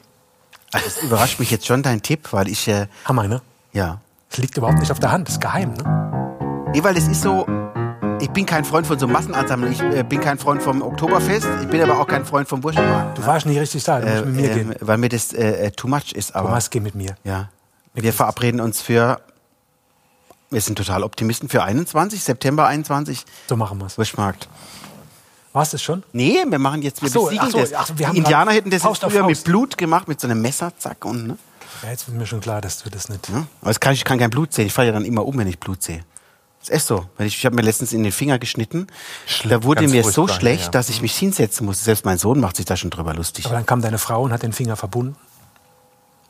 Also, 0.72 0.86
es 0.86 1.02
überrascht 1.02 1.38
mich 1.40 1.50
jetzt 1.50 1.66
schon 1.66 1.82
dein 1.82 2.02
Tipp, 2.02 2.28
weil 2.32 2.48
ich, 2.48 2.68
äh, 2.68 2.86
Hammer, 3.04 3.26
ne? 3.28 3.40
ja. 3.72 4.00
Das 4.28 4.38
liegt 4.38 4.56
überhaupt 4.56 4.78
nicht 4.78 4.92
auf 4.92 5.00
der 5.00 5.10
Hand, 5.10 5.26
das 5.26 5.34
ist 5.34 5.40
geheim, 5.40 5.72
ne? 5.74 6.70
Nee, 6.72 6.84
weil 6.84 6.96
es 6.96 7.08
ist 7.08 7.22
so, 7.22 7.46
ich 8.20 8.30
bin 8.30 8.46
kein 8.46 8.64
Freund 8.64 8.86
von 8.86 8.96
so 8.96 9.08
Massenansammlungen. 9.08 9.74
Ich 9.74 9.82
äh, 9.98 10.04
bin 10.04 10.20
kein 10.20 10.38
Freund 10.38 10.62
vom 10.62 10.82
Oktoberfest. 10.82 11.48
Ich 11.62 11.68
bin 11.68 11.82
aber 11.82 11.98
auch 11.98 12.06
kein 12.06 12.24
Freund 12.24 12.46
vom 12.48 12.62
Wurstmarkt. 12.62 13.18
Du 13.18 13.26
warst 13.26 13.46
nicht 13.46 13.58
richtig 13.58 13.82
da, 13.82 14.00
du 14.00 14.06
musst 14.06 14.24
mit 14.26 14.34
mir 14.34 14.50
äh, 14.50 14.54
gehen. 14.54 14.74
weil 14.80 14.98
mir 14.98 15.08
das 15.08 15.32
äh, 15.32 15.72
too 15.72 15.88
much 15.88 16.12
ist. 16.12 16.36
Aber 16.36 16.48
Thomas, 16.48 16.70
geh 16.70 16.78
mit 16.78 16.94
mir. 16.94 17.16
ja, 17.24 17.48
wir 17.94 18.12
verabreden 18.12 18.60
uns 18.60 18.80
für, 18.80 19.20
wir 20.50 20.60
sind 20.60 20.76
total 20.76 21.02
Optimisten 21.04 21.48
für 21.48 21.62
21, 21.62 22.22
September 22.22 22.66
21, 22.66 23.24
So 23.48 23.56
machen 23.56 23.80
wir's. 23.80 23.96
Wurstmarkt. 23.96 24.48
War's 25.52 25.70
das 25.70 25.82
schon? 25.82 26.04
Nee, 26.12 26.44
wir 26.48 26.58
machen 26.58 26.82
jetzt, 26.82 27.02
wir 27.02 27.08
Ach 27.08 27.12
so, 27.12 27.30
ach 27.38 27.50
so, 27.50 27.58
das. 27.58 27.72
ach 27.74 27.86
so, 27.86 27.94
wir 27.94 27.98
Die 27.98 28.06
haben 28.06 28.16
Indianer 28.16 28.52
hätten 28.52 28.70
das 28.70 28.82
Faust 28.82 29.02
jetzt 29.02 29.12
früher 29.12 29.26
mit. 29.26 29.42
Blut 29.44 29.76
gemacht, 29.78 30.06
mit 30.06 30.20
so 30.20 30.28
einem 30.28 30.40
Messer, 30.40 30.72
zack 30.78 31.04
und, 31.04 31.26
ne? 31.26 31.38
Ja, 31.82 31.90
jetzt 31.90 32.06
ist 32.06 32.14
mir 32.14 32.26
schon 32.26 32.40
klar, 32.40 32.60
dass 32.60 32.82
du 32.82 32.90
das 32.90 33.08
nicht. 33.08 33.28
Ja? 33.28 33.46
Aber 33.62 33.70
es 33.70 33.80
kann, 33.80 33.94
ich 33.94 34.04
kann 34.04 34.18
kein 34.18 34.30
Blut 34.30 34.52
sehen. 34.52 34.66
Ich 34.66 34.72
falle 34.72 34.88
ja 34.88 34.92
dann 34.92 35.04
immer 35.04 35.24
um, 35.24 35.36
wenn 35.38 35.46
ich 35.46 35.58
Blut 35.58 35.82
sehe. 35.82 36.04
Das 36.60 36.68
ist 36.68 36.74
echt 36.74 36.86
so. 36.86 37.06
Ich, 37.18 37.38
ich 37.38 37.46
habe 37.46 37.56
mir 37.56 37.62
letztens 37.62 37.92
in 37.92 38.02
den 38.02 38.12
Finger 38.12 38.38
geschnitten. 38.38 38.86
da 39.48 39.62
wurde 39.62 39.88
mir 39.88 40.04
so 40.04 40.28
schlecht, 40.28 40.64
ja. 40.64 40.70
dass 40.70 40.88
ich 40.90 41.00
mich 41.00 41.16
hinsetzen 41.16 41.64
musste. 41.64 41.84
Selbst 41.84 42.04
mein 42.04 42.18
Sohn 42.18 42.38
macht 42.38 42.56
sich 42.56 42.66
da 42.66 42.76
schon 42.76 42.90
drüber 42.90 43.14
lustig. 43.14 43.46
Aber 43.46 43.54
dann 43.54 43.64
kam 43.64 43.80
deine 43.80 43.98
Frau 43.98 44.22
und 44.22 44.32
hat 44.32 44.42
den 44.42 44.52
Finger 44.52 44.76
verbunden. 44.76 45.16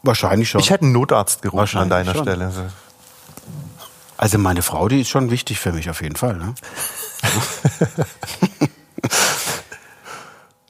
Wahrscheinlich 0.02 0.48
schon. 0.48 0.60
Ich 0.60 0.70
hätte 0.70 0.84
einen 0.84 0.92
Notarzt 0.92 1.42
gerufen 1.42 1.78
an 1.78 1.90
deiner 1.90 2.14
schon. 2.14 2.22
Stelle. 2.22 2.52
Also, 4.20 4.36
meine 4.36 4.60
Frau, 4.60 4.86
die 4.86 5.00
ist 5.00 5.08
schon 5.08 5.30
wichtig 5.30 5.58
für 5.58 5.72
mich 5.72 5.88
auf 5.88 6.02
jeden 6.02 6.14
Fall. 6.14 6.36
Ne? 6.36 6.54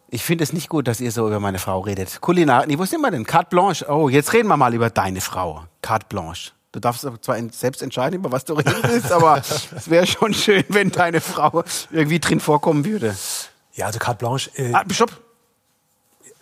ich 0.09 0.22
finde 0.22 0.44
es 0.44 0.53
nicht 0.53 0.68
gut, 0.68 0.86
dass 0.86 1.01
ihr 1.01 1.11
so 1.11 1.26
über 1.26 1.40
meine 1.40 1.59
Frau 1.59 1.80
redet. 1.80 2.20
Kulinar, 2.20 2.66
nee, 2.66 2.78
wo 2.78 2.84
sind 2.84 3.01
wir 3.01 3.11
denn? 3.11 3.26
Carte 3.26 3.51
Blanche. 3.51 3.86
Oh, 3.88 4.09
jetzt 4.09 4.32
reden 4.34 4.46
wir 4.46 4.57
mal 4.57 4.72
über 4.72 4.88
deine 4.88 5.20
Frau. 5.20 5.64
Carte 5.82 6.07
Blanche. 6.09 6.53
Du 6.70 6.78
darfst 6.78 7.05
zwar 7.22 7.36
selbst 7.51 7.82
entscheiden, 7.82 8.20
über 8.20 8.30
was 8.30 8.44
du 8.44 8.55
reden 8.55 8.84
willst, 8.84 9.11
aber 9.20 9.38
es 9.38 9.90
wäre 9.90 10.07
schon 10.07 10.32
schön, 10.32 10.62
wenn 10.68 10.92
deine 10.92 11.20
Frau 11.20 11.64
irgendwie 11.90 12.20
drin 12.20 12.38
vorkommen 12.38 12.84
würde. 12.84 13.16
Ja, 13.72 13.86
also 13.86 13.98
Carte 13.98 14.18
Blanche. 14.18 14.51
Äh, 14.55 14.72
Ah, 14.72 14.84
stopp. 14.92 15.11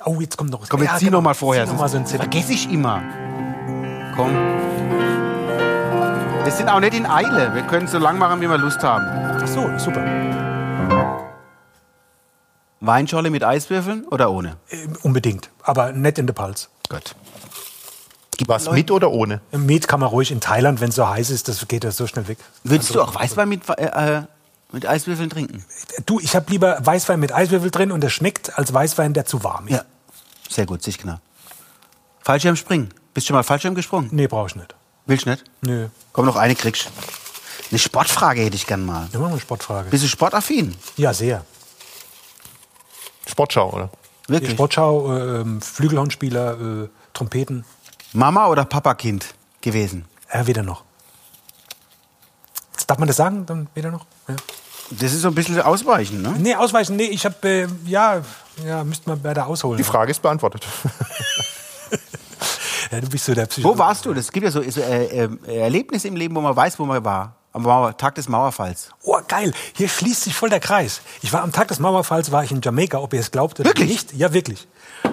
oh, 0.05 0.21
jetzt 0.21 0.37
kommt 0.37 0.51
noch 0.51 0.61
was. 0.61 0.69
Komm, 0.69 0.83
jetzt 0.83 0.93
ja, 0.93 0.99
zieh 0.99 1.05
genau. 1.07 1.17
noch 1.19 1.25
mal 1.25 1.33
vorher. 1.33 1.65
Zieh 1.65 1.73
noch 1.73 1.81
mal 1.81 1.89
so 1.89 1.97
ein. 1.97 2.07
Vergesse 2.07 2.53
ich 2.53 2.71
immer. 2.71 3.03
Komm. 4.15 4.78
Wir 6.49 6.55
sind 6.55 6.71
auch 6.71 6.81
nicht 6.81 6.95
in 6.95 7.05
Eile. 7.05 7.55
Wir 7.55 7.61
können 7.61 7.87
so 7.89 7.99
lang 7.99 8.17
machen, 8.17 8.41
wie 8.41 8.49
wir 8.49 8.57
Lust 8.57 8.83
haben. 8.83 9.05
Ach 9.07 9.47
so, 9.47 9.69
super. 9.77 10.03
Weinscholle 12.81 13.29
mit 13.29 13.45
Eiswürfeln 13.45 14.07
oder 14.07 14.31
ohne? 14.31 14.57
Äh, 14.71 14.87
unbedingt. 15.03 15.51
Aber 15.63 15.93
nicht 15.93 16.17
in 16.17 16.27
der 16.27 16.33
Pulse. 16.33 16.69
Gut. 16.89 17.15
Was 18.47 18.71
mit 18.71 18.91
oder 18.91 19.11
ohne? 19.11 19.43
Met 19.53 19.89
kann 19.89 20.01
man 20.01 20.09
ruhig 20.09 20.31
in 20.31 20.41
Thailand, 20.41 20.81
wenn 20.81 20.89
es 20.89 20.95
so 20.95 21.07
heiß 21.07 21.29
ist, 21.29 21.49
das 21.49 21.69
geht 21.69 21.85
ja 21.85 21.91
so 21.91 22.07
schnell 22.07 22.29
weg. 22.29 22.39
Würdest 22.65 22.95
du 22.95 23.03
auch 23.03 23.15
Weißwein 23.15 23.47
mit, 23.47 23.69
äh, 23.69 24.17
äh, 24.17 24.23
mit 24.73 24.87
Eiswürfeln 24.87 25.29
trinken? 25.29 25.67
Du, 26.07 26.19
ich 26.19 26.35
habe 26.35 26.51
lieber 26.51 26.79
Weißwein 26.81 27.21
mit 27.21 27.31
Eiswürfel 27.31 27.71
drin 27.71 27.93
und 27.93 28.01
der 28.01 28.09
schmeckt 28.09 28.57
als 28.57 28.73
Weißwein, 28.73 29.13
der 29.13 29.27
zu 29.27 29.45
warm 29.45 29.69
ist. 29.69 29.75
Ja. 29.75 29.85
Sehr 30.49 30.65
gut, 30.65 30.83
sich 30.83 30.97
genau. 30.97 31.19
Fallschirm 32.23 32.57
springen. 32.57 32.89
Bist 33.13 33.27
du 33.27 33.29
schon 33.29 33.37
mal 33.37 33.43
Fallschirm 33.43 33.75
gesprungen? 33.75 34.09
Nee, 34.13 34.29
brauche 34.29 34.47
ich 34.47 34.57
nicht. 34.57 34.75
Willst 35.09 35.27
du 35.27 35.31
nicht? 35.31 35.45
Nö. 35.63 35.89
Komm, 36.19 36.27
noch 36.27 36.35
eine 36.35 36.57
kriegst. 36.57 36.91
Eine 37.71 37.79
Sportfrage 37.79 38.41
hätte 38.41 38.57
ich 38.57 38.67
gern 38.67 38.85
mal. 38.85 39.03
Machen 39.03 39.21
wir 39.21 39.27
eine 39.29 39.39
Sportfrage. 39.39 39.89
Bist 39.89 40.03
du 40.03 40.09
sportaffin? 40.09 40.75
Ja, 40.97 41.15
sehr. 41.15 41.45
Sportschau, 43.25 43.73
oder? 43.73 43.91
Die 44.27 44.33
Wirklich? 44.33 44.51
Sportschau, 44.51 45.15
äh, 45.17 45.41
ähm, 45.43 45.63
Flügelhornspieler, 45.63 46.55
äh, 46.55 46.89
Trompeten, 47.15 47.65
Mama 48.15 48.49
oder 48.49 48.65
Papakind 48.65 49.27
gewesen? 49.61 50.07
äh, 50.31 50.45
weder 50.45 50.65
noch. 50.65 50.83
Darf 52.89 52.99
man 52.99 53.07
das 53.07 53.17
sagen? 53.17 53.47
Dann 53.47 53.69
weder 53.77 53.93
noch? 53.93 54.05
Ja. 54.27 54.35
Das 54.91 55.13
ist 55.13 55.23
so 55.23 55.29
ein 55.29 55.37
bisschen 55.37 55.61
ausweichen, 55.61 56.21
ne? 56.21 56.35
Nee, 56.37 56.57
ausweichen, 56.57 56.97
nee, 56.97 57.05
ich 57.05 57.25
habe, 57.27 57.49
äh, 57.49 57.69
ja, 57.87 58.23
ja, 58.67 58.83
müsste 58.83 59.09
man 59.09 59.23
weiter 59.23 59.47
ausholen. 59.47 59.77
Die 59.77 59.85
Frage 59.85 60.11
ist 60.11 60.21
beantwortet. 60.21 60.67
Ja, 62.91 63.01
du 63.01 63.09
bist 63.09 63.25
so 63.25 63.35
der 63.35 63.47
Psychologe. 63.47 63.79
Wo 63.79 63.83
warst 63.83 64.07
du? 64.07 64.15
Das 64.15 64.33
gibt 64.33 64.45
ja 64.45 64.51
so, 64.51 64.63
so 64.71 64.81
äh, 64.81 65.25
äh, 65.25 65.59
Erlebnisse 65.59 66.09
im 66.09 66.17
Leben, 66.17 66.35
wo 66.35 66.41
man 66.41 66.55
weiß, 66.57 66.79
wo 66.79 66.85
man 66.85 67.05
war. 67.05 67.35
Am 67.53 67.63
Mauer, 67.63 67.97
Tag 67.97 68.15
des 68.15 68.29
Mauerfalls. 68.29 68.91
Oh, 69.03 69.19
geil. 69.27 69.53
Hier 69.75 69.89
schließt 69.89 70.25
sich 70.25 70.35
voll 70.35 70.51
der 70.51 70.61
Kreis. 70.61 71.01
Ich 71.23 71.33
war 71.33 71.43
am 71.43 71.51
Tag 71.51 71.69
des 71.69 71.79
Mauerfalls, 71.79 72.31
war 72.31 72.45
ich 72.45 72.53
in 72.53 72.61
Jamaika, 72.61 72.99
ob 72.99 73.15
ihr 73.15 73.21
es 73.21 73.31
glaubt 73.31 73.59
oder 73.59 73.71
Wirklich? 73.71 73.89
nicht. 73.89 74.13
Ja, 74.15 74.33
wirklich. 74.33 74.69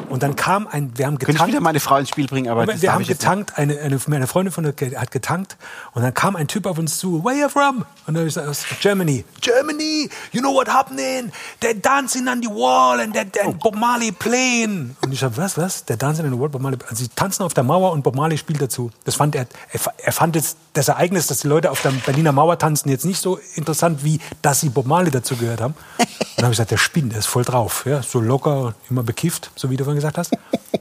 Und 0.10 0.24
dann 0.24 0.36
kam 0.36 0.68
ein, 0.68 0.92
wir 0.98 1.08
haben 1.08 1.18
Könnte 1.18 1.32
ich 1.32 1.36
getankt. 1.36 1.52
wieder 1.54 1.62
meine 1.62 1.80
Frau 1.80 1.98
ins 1.98 2.10
Spiel 2.10 2.28
bringen, 2.28 2.50
aber 2.50 2.66
das 2.66 2.82
wir 2.82 2.94
haben 2.94 3.06
getankt, 3.06 3.58
eine, 3.58 3.80
eine, 3.80 4.00
meine 4.08 4.28
Freundin 4.28 4.52
von 4.52 4.64
der 4.64 5.00
hat 5.00 5.12
getankt 5.12 5.58
und 5.94 6.04
dann 6.04 6.14
kam 6.14 6.36
ein 6.36 6.48
Typ 6.48 6.66
auf 6.68 6.78
uns 6.78 6.98
zu, 7.00 7.24
where 7.24 7.36
you 7.36 7.50
from? 7.50 7.78
Und 7.78 7.86
dann 8.08 8.18
habe 8.18 8.28
ich 8.28 8.36
gesagt, 8.36 8.48
aus 8.48 8.66
Germany. 8.82 9.26
Germany, 9.42 10.10
you 10.32 10.42
know 10.42 10.54
what 10.54 10.68
happening? 10.68 11.32
They're 11.62 11.74
dancing 11.74 12.28
on 12.28 12.42
the 12.42 12.50
wall 12.50 13.00
and 13.00 13.16
they're, 13.16 13.26
they're 13.30 13.52
Bob 13.54 13.76
Marley 13.76 14.12
playing. 14.12 14.96
Und 15.04 15.12
ich 15.12 15.24
habe, 15.24 15.36
was, 15.38 15.58
was? 15.58 15.86
They're 15.86 15.98
dancing 15.98 16.26
on 16.26 16.32
the 16.32 16.40
wall, 16.40 16.50
Bob 16.50 16.62
Marley. 16.62 16.78
Also 16.88 17.04
sie 17.04 17.10
tanzen 17.10 17.44
auf 17.44 17.54
der 17.54 17.64
Mauer 17.64 17.92
und 17.92 18.04
Bob 18.04 18.16
Marley 18.16 18.38
spielt 18.38 18.62
dazu. 18.62 18.92
Das 19.06 19.16
fand 19.16 19.36
er, 19.36 19.48
er, 19.72 19.80
er 19.98 20.12
fand 20.12 20.36
jetzt 20.36 20.58
das 20.76 20.90
Ereignis, 20.90 21.28
dass 21.28 21.40
die 21.40 21.48
Leute 21.48 21.72
auf 21.72 21.82
der 21.82 21.92
Berliner 21.92 22.32
Mauer 22.32 22.60
tanzen, 22.60 22.90
jetzt 22.90 23.06
nicht 23.06 23.22
so 23.22 23.40
interessant, 23.56 24.04
wie 24.04 24.20
dass 24.42 24.60
sie 24.60 24.70
Bob 24.70 24.86
Marley 24.86 25.10
dazu 25.10 25.36
gehört 25.36 25.62
haben. 25.62 25.74
Und 25.98 26.08
dann 26.38 26.46
habe 26.46 26.54
ich 26.54 26.58
gesagt, 26.58 26.72
der 26.72 26.78
spinnt, 26.78 27.14
der 27.14 27.20
ist 27.20 27.28
voll 27.28 27.44
drauf. 27.44 27.86
Ja, 27.86 28.04
so 28.04 28.20
locker, 28.20 28.76
immer 28.90 29.04
bekifft, 29.04 29.52
so 29.56 29.70
wie 29.70 29.78
du 29.78 29.84
vorhin 29.84 29.98
gesagt 29.98 30.18
hast. 30.18 30.38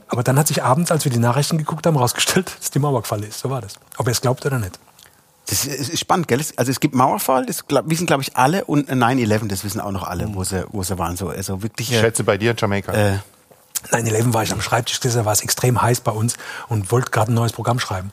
Aber 0.09 0.21
dann 0.21 0.37
hat 0.37 0.47
sich 0.47 0.63
abends, 0.63 0.91
als 0.91 1.05
wir 1.05 1.11
die 1.11 1.19
Nachrichten 1.19 1.57
geguckt 1.57 1.87
haben, 1.87 1.97
rausgestellt, 1.97 2.55
dass 2.59 2.71
die 2.71 2.79
Mauer 2.79 3.01
gefallen 3.01 3.23
ist. 3.23 3.39
So 3.39 3.49
war 3.49 3.61
das. 3.61 3.75
Ob 3.97 4.07
er 4.07 4.11
es 4.11 4.21
glaubt 4.21 4.45
oder 4.45 4.59
nicht. 4.59 4.79
Das 5.47 5.65
ist 5.65 5.99
spannend, 5.99 6.27
gell? 6.27 6.41
Also 6.57 6.71
es 6.71 6.79
gibt 6.79 6.95
Mauerfall, 6.95 7.45
das 7.45 7.67
glaub, 7.67 7.87
wissen 7.89 8.07
glaube 8.07 8.23
ich 8.23 8.35
alle 8.35 8.65
und 8.65 8.89
9-11, 8.89 9.47
das 9.47 9.63
wissen 9.63 9.79
auch 9.79 9.91
noch 9.91 10.03
alle, 10.03 10.33
wo 10.33 10.43
sie, 10.43 10.65
wo 10.71 10.81
sie 10.81 10.97
waren. 10.97 11.17
So, 11.17 11.29
also 11.29 11.61
wirklich. 11.61 11.91
Ich 11.91 11.99
schätze 11.99 12.23
bei 12.23 12.37
dir 12.37 12.55
Jamaika. 12.57 12.93
äh, 12.93 13.19
9-11 13.91 14.33
war 14.33 14.41
ich 14.41 14.51
am 14.51 14.61
Schreibtisch 14.61 14.99
gesessen, 14.99 15.25
war 15.25 15.33
es 15.33 15.41
extrem 15.41 15.81
heiß 15.81 16.01
bei 16.01 16.11
uns 16.11 16.35
und 16.67 16.91
wollte 16.91 17.11
gerade 17.11 17.31
ein 17.31 17.35
neues 17.35 17.53
Programm 17.53 17.79
schreiben. 17.79 18.11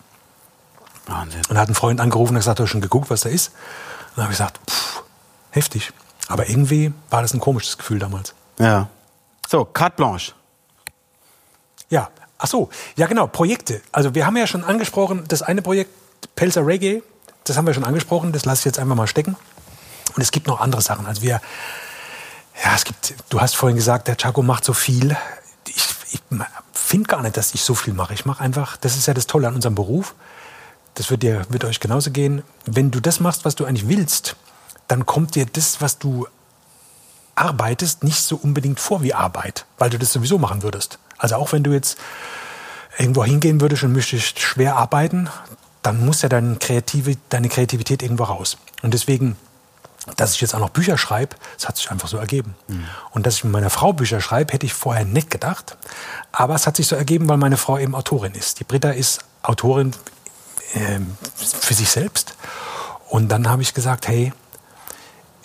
Wahnsinn. 1.06 1.42
Und 1.48 1.58
hat 1.58 1.68
ein 1.68 1.74
Freund 1.74 2.00
angerufen 2.00 2.30
und 2.30 2.40
gesagt, 2.40 2.60
hast 2.60 2.66
du 2.66 2.70
schon 2.70 2.80
geguckt, 2.80 3.10
was 3.10 3.22
da 3.22 3.28
ist? 3.28 3.48
Und 3.48 4.18
dann 4.18 4.24
habe 4.24 4.32
ich 4.32 4.38
gesagt, 4.38 4.60
pff, 4.70 5.02
heftig. 5.50 5.92
Aber 6.28 6.48
irgendwie 6.48 6.92
war 7.10 7.22
das 7.22 7.34
ein 7.34 7.40
komisches 7.40 7.78
Gefühl 7.78 7.98
damals. 7.98 8.34
Ja. 8.58 8.88
So, 9.48 9.64
Carte 9.64 9.96
Blanche. 9.96 10.32
Ja, 11.90 12.10
ach 12.38 12.46
so, 12.46 12.70
ja 12.96 13.06
genau, 13.06 13.26
Projekte. 13.26 13.82
Also 13.90 14.14
wir 14.14 14.24
haben 14.26 14.36
ja 14.36 14.46
schon 14.46 14.64
angesprochen, 14.64 15.24
das 15.28 15.42
eine 15.42 15.62
Projekt, 15.62 15.90
Pelzer 16.36 16.66
Reggae, 16.66 17.02
das 17.44 17.56
haben 17.56 17.66
wir 17.66 17.74
schon 17.74 17.84
angesprochen, 17.84 18.32
das 18.32 18.44
lasse 18.44 18.60
ich 18.60 18.64
jetzt 18.66 18.78
einfach 18.78 18.94
mal 18.94 19.06
stecken. 19.06 19.36
Und 20.14 20.22
es 20.22 20.30
gibt 20.30 20.46
noch 20.46 20.60
andere 20.60 20.82
Sachen. 20.82 21.06
Also 21.06 21.22
wir, 21.22 21.40
ja, 22.64 22.74
es 22.74 22.84
gibt, 22.84 23.14
du 23.28 23.40
hast 23.40 23.56
vorhin 23.56 23.76
gesagt, 23.76 24.08
der 24.08 24.16
Chaco 24.16 24.42
macht 24.42 24.64
so 24.64 24.72
viel. 24.72 25.16
Ich, 25.66 25.84
ich 26.12 26.20
finde 26.72 27.08
gar 27.08 27.22
nicht, 27.22 27.36
dass 27.36 27.54
ich 27.54 27.62
so 27.62 27.74
viel 27.74 27.94
mache. 27.94 28.14
Ich 28.14 28.24
mache 28.24 28.42
einfach, 28.42 28.76
das 28.76 28.96
ist 28.96 29.06
ja 29.06 29.14
das 29.14 29.26
Tolle 29.26 29.48
an 29.48 29.54
unserem 29.54 29.74
Beruf. 29.74 30.14
Das 30.94 31.10
wird 31.10 31.22
dir, 31.22 31.46
wird 31.48 31.64
euch 31.64 31.80
genauso 31.80 32.10
gehen. 32.10 32.42
Wenn 32.66 32.90
du 32.90 33.00
das 33.00 33.20
machst, 33.20 33.44
was 33.44 33.54
du 33.54 33.64
eigentlich 33.64 33.88
willst, 33.88 34.36
dann 34.88 35.06
kommt 35.06 35.34
dir 35.34 35.46
das, 35.46 35.80
was 35.80 35.98
du 35.98 36.26
arbeitest, 37.34 38.04
nicht 38.04 38.22
so 38.22 38.36
unbedingt 38.36 38.78
vor 38.78 39.02
wie 39.02 39.14
Arbeit, 39.14 39.64
weil 39.78 39.90
du 39.90 39.98
das 39.98 40.12
sowieso 40.12 40.38
machen 40.38 40.62
würdest. 40.62 40.98
Also 41.18 41.36
auch 41.36 41.52
wenn 41.52 41.62
du 41.62 41.72
jetzt 41.72 41.98
irgendwo 42.98 43.24
hingehen 43.24 43.60
würdest 43.60 43.84
und 43.84 43.92
möchtest 43.92 44.38
schwer 44.38 44.76
arbeiten, 44.76 45.30
dann 45.82 46.04
muss 46.04 46.22
ja 46.22 46.28
deine, 46.28 46.56
Kreative, 46.56 47.16
deine 47.30 47.48
Kreativität 47.48 48.02
irgendwo 48.02 48.24
raus. 48.24 48.58
Und 48.82 48.92
deswegen, 48.94 49.36
dass 50.16 50.34
ich 50.34 50.40
jetzt 50.40 50.54
auch 50.54 50.60
noch 50.60 50.70
Bücher 50.70 50.98
schreibe, 50.98 51.36
das 51.56 51.68
hat 51.68 51.76
sich 51.76 51.90
einfach 51.90 52.08
so 52.08 52.18
ergeben. 52.18 52.54
Und 53.10 53.26
dass 53.26 53.36
ich 53.36 53.44
mit 53.44 53.52
meiner 53.52 53.70
Frau 53.70 53.92
Bücher 53.92 54.20
schreibe, 54.20 54.52
hätte 54.52 54.66
ich 54.66 54.74
vorher 54.74 55.04
nicht 55.04 55.30
gedacht. 55.30 55.76
Aber 56.32 56.54
es 56.54 56.66
hat 56.66 56.76
sich 56.76 56.86
so 56.86 56.96
ergeben, 56.96 57.28
weil 57.28 57.38
meine 57.38 57.56
Frau 57.56 57.78
eben 57.78 57.94
Autorin 57.94 58.34
ist. 58.34 58.60
Die 58.60 58.64
Britta 58.64 58.90
ist 58.90 59.24
Autorin 59.42 59.92
ähm, 60.74 61.16
für 61.36 61.74
sich 61.74 61.88
selbst. 61.88 62.34
Und 63.08 63.28
dann 63.28 63.48
habe 63.48 63.62
ich 63.62 63.74
gesagt, 63.74 64.08
hey, 64.08 64.32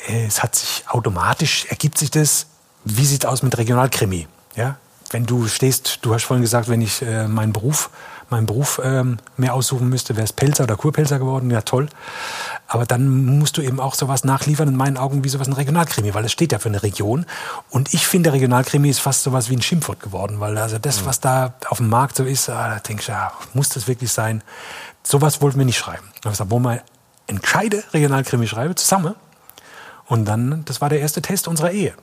äh, 0.08 0.26
es 0.26 0.42
hat 0.42 0.56
sich 0.56 0.86
automatisch, 0.88 1.66
ergibt 1.66 1.98
sich 1.98 2.12
das, 2.12 2.48
wie 2.86 3.06
sieht 3.06 3.24
es 3.24 3.30
aus 3.30 3.44
mit 3.44 3.58
Regionalkrimi? 3.58 4.28
Ja? 4.56 4.78
Wenn 5.10 5.26
du 5.26 5.48
stehst, 5.48 6.00
du 6.02 6.14
hast 6.14 6.24
vorhin 6.24 6.42
gesagt, 6.42 6.70
wenn 6.70 6.82
ich 6.82 7.02
äh, 7.02 7.28
meinen 7.28 7.54
Beruf, 7.54 7.90
meinen 8.30 8.46
Beruf 8.46 8.82
ähm, 8.84 9.18
mehr 9.38 9.54
aussuchen 9.54 9.90
müsste, 9.90 10.16
wäre 10.16 10.26
es 10.26 10.34
Pelzer 10.34 10.64
oder 10.64 10.76
Kurpelzer 10.76 11.20
geworden, 11.20 11.50
ja 11.50 11.62
toll. 11.62 11.88
Aber 12.68 12.86
dann 12.86 13.26
musst 13.38 13.58
du 13.58 13.62
eben 13.62 13.80
auch 13.80 13.96
sowas 13.96 14.24
nachliefern, 14.24 14.68
in 14.68 14.76
meinen 14.76 14.98
Augen, 14.98 15.24
wie 15.24 15.30
sowas 15.30 15.48
ein 15.48 15.54
Regionalkrimi, 15.54 16.14
weil 16.14 16.26
es 16.26 16.32
steht 16.32 16.52
ja 16.52 16.60
für 16.60 16.70
eine 16.70 16.84
Region. 16.84 17.26
Und 17.70 17.94
ich 17.94 18.06
finde, 18.06 18.34
Regionalkrimi 18.34 18.90
ist 18.90 19.00
fast 19.00 19.24
sowas 19.24 19.50
wie 19.50 19.56
ein 19.56 19.62
Schimpfwort 19.62 20.00
geworden, 20.00 20.40
weil 20.40 20.58
also 20.58 20.78
das, 20.78 21.06
was 21.06 21.20
da 21.20 21.54
auf 21.70 21.78
dem 21.78 21.90
Markt 21.90 22.18
so 22.18 22.24
ist, 22.24 22.50
ah, 22.50 22.76
da 22.76 22.80
denkst 22.80 23.06
du, 23.06 23.12
ja, 23.14 23.32
muss 23.54 23.70
das 23.70 23.88
wirklich 23.88 24.12
sein? 24.12 24.44
Sowas 25.04 25.42
wollten 25.42 25.58
wir 25.58 25.66
nicht 25.66 25.78
schreiben. 25.78 26.08
Da 26.22 26.26
habe 26.26 26.34
ich 26.34 26.34
gesagt, 26.34 26.52
wollen 26.52 26.64
wir 26.64 26.82
einen 27.28 27.40
gescheite 27.40 27.84
Regionalkrimi 27.94 28.48
schreiben, 28.48 28.76
zusammen? 28.76 29.16
Und 30.08 30.26
dann, 30.26 30.64
das 30.66 30.80
war 30.80 30.90
der 30.90 31.00
erste 31.00 31.22
Test 31.22 31.48
unserer 31.48 31.72
Ehe, 31.72 31.94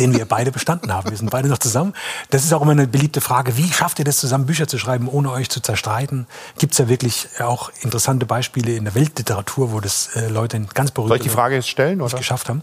den 0.00 0.14
wir 0.16 0.24
beide 0.24 0.50
bestanden 0.50 0.92
haben. 0.92 1.10
Wir 1.10 1.16
sind 1.16 1.30
beide 1.30 1.48
noch 1.48 1.58
zusammen. 1.58 1.94
Das 2.30 2.44
ist 2.44 2.52
auch 2.52 2.62
immer 2.62 2.72
eine 2.72 2.88
beliebte 2.88 3.20
Frage. 3.20 3.56
Wie 3.56 3.70
schafft 3.72 3.98
ihr 3.98 4.04
das 4.04 4.16
zusammen, 4.16 4.46
Bücher 4.46 4.66
zu 4.66 4.78
schreiben, 4.78 5.06
ohne 5.08 5.30
euch 5.30 5.48
zu 5.50 5.60
zerstreiten? 5.60 6.26
Gibt 6.58 6.72
es 6.72 6.78
ja 6.78 6.88
wirklich 6.88 7.28
auch 7.40 7.70
interessante 7.82 8.26
Beispiele 8.26 8.74
in 8.74 8.84
der 8.84 8.94
Weltliteratur, 8.94 9.72
wo 9.72 9.80
das 9.80 10.16
äh, 10.16 10.28
Leute 10.28 10.60
ganz 10.74 10.90
berühmt 10.90 11.10
Soll 11.10 11.18
ich 11.18 11.22
die 11.22 11.28
Frage 11.28 11.54
jetzt 11.54 11.68
stellen? 11.68 12.00
Oder? 12.00 12.18
geschafft 12.18 12.48
haben? 12.48 12.62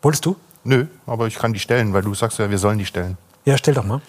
Wolltest 0.00 0.24
du? 0.24 0.36
Nö, 0.64 0.86
aber 1.06 1.26
ich 1.26 1.36
kann 1.36 1.52
die 1.52 1.58
stellen, 1.58 1.92
weil 1.92 2.02
du 2.02 2.14
sagst 2.14 2.38
ja, 2.38 2.50
wir 2.50 2.58
sollen 2.58 2.78
die 2.78 2.86
stellen. 2.86 3.18
Ja, 3.44 3.56
stell 3.56 3.74
doch 3.74 3.84
mal. 3.84 4.00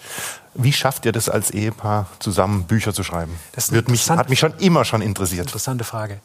Wie 0.54 0.72
schafft 0.72 1.06
ihr 1.06 1.12
das 1.12 1.28
als 1.28 1.52
Ehepaar 1.52 2.06
zusammen 2.18 2.64
Bücher 2.64 2.92
zu 2.92 3.04
schreiben? 3.04 3.38
Das 3.52 3.70
Wird 3.70 3.88
mich, 3.88 4.10
hat 4.10 4.28
mich 4.28 4.40
schon 4.40 4.52
immer 4.58 4.84
schon 4.84 5.02
interessiert. 5.02 5.46
Interessante 5.46 5.84
Frage. 5.84 6.18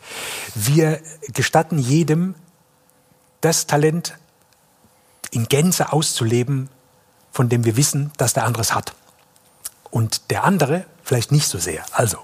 Wir 0.56 1.00
gestatten 1.32 1.78
jedem 1.78 2.34
das 3.42 3.68
Talent 3.68 4.16
in 5.34 5.48
Gänze 5.48 5.92
auszuleben, 5.92 6.70
von 7.32 7.50
dem 7.50 7.66
wir 7.66 7.76
wissen, 7.76 8.12
dass 8.18 8.34
der 8.34 8.46
andere 8.46 8.62
es 8.62 8.76
hat. 8.76 8.94
Und 9.90 10.30
der 10.32 10.44
andere 10.44 10.86
vielleicht 11.04 11.32
nicht 11.32 11.48
so 11.48 11.58
sehr. 11.58 11.84
Also, 11.92 12.18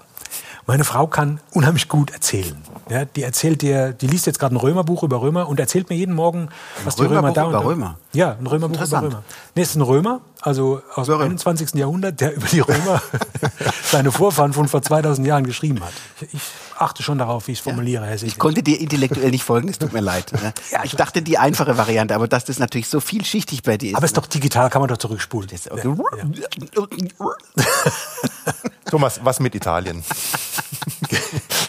meine 0.66 0.84
Frau 0.84 1.06
kann 1.06 1.40
unheimlich 1.52 1.88
gut 1.88 2.12
erzählen. 2.12 2.56
Ja, 2.88 3.04
die 3.04 3.22
erzählt 3.22 3.62
dir, 3.62 3.92
die 3.92 4.06
liest 4.06 4.26
jetzt 4.26 4.38
gerade 4.38 4.54
ein 4.54 4.58
Römerbuch 4.58 5.02
über 5.02 5.20
Römer 5.20 5.48
und 5.48 5.58
erzählt 5.58 5.90
mir 5.90 5.96
jeden 5.96 6.14
Morgen, 6.14 6.48
was 6.84 6.96
die 6.96 7.02
Römer 7.02 7.32
da 7.32 7.44
und 7.44 7.50
über 7.50 7.64
Römer? 7.64 7.98
Ja, 8.12 8.36
ein 8.40 8.46
Römerbuch 8.46 8.74
über 8.74 8.84
Interessant. 8.84 9.06
Römer. 9.06 9.22
Nee, 9.54 9.62
es 9.62 9.70
ist 9.70 9.76
ein 9.76 9.82
Römer, 9.82 10.20
also 10.40 10.82
aus 10.94 11.06
dem 11.06 11.12
Römer. 11.14 11.24
21. 11.26 11.74
Jahrhundert, 11.74 12.20
der 12.20 12.34
über 12.34 12.46
die 12.48 12.58
Römer 12.60 13.00
seine 13.84 14.10
Vorfahren 14.10 14.52
von 14.52 14.66
vor 14.66 14.82
2000 14.82 15.24
Jahren 15.26 15.44
geschrieben 15.44 15.80
hat. 15.80 15.92
Ich, 16.32 16.40
achte 16.76 17.04
schon 17.04 17.18
darauf, 17.18 17.46
wie 17.46 17.52
ich 17.52 17.58
es 17.58 17.64
formuliere, 17.64 18.04
Herr 18.06 18.20
Ich 18.20 18.38
konnte 18.38 18.64
dir 18.64 18.80
intellektuell 18.80 19.30
nicht 19.30 19.44
folgen, 19.44 19.68
es 19.68 19.78
tut 19.78 19.92
mir 19.92 20.00
leid. 20.00 20.32
ne? 20.32 20.52
Ja, 20.72 20.82
ich 20.82 20.96
dachte 20.96 21.22
die 21.22 21.38
einfache 21.38 21.78
Variante, 21.78 22.14
aber 22.16 22.26
dass 22.26 22.44
das 22.44 22.58
natürlich 22.58 22.88
so 22.88 22.98
vielschichtig 22.98 23.62
bei 23.62 23.76
dir 23.76 23.90
ist. 23.90 23.96
Aber 23.96 24.04
es 24.04 24.10
ist 24.10 24.16
doch 24.16 24.26
digital, 24.26 24.70
kann 24.70 24.80
man 24.82 24.88
doch 24.88 24.98
zurückspulen. 24.98 25.48
Das- 25.48 25.66
Ja, 25.66 25.76
ja. 25.76 25.84
Thomas, 28.90 29.20
was 29.22 29.38
mit 29.38 29.54
Italien? 29.54 30.02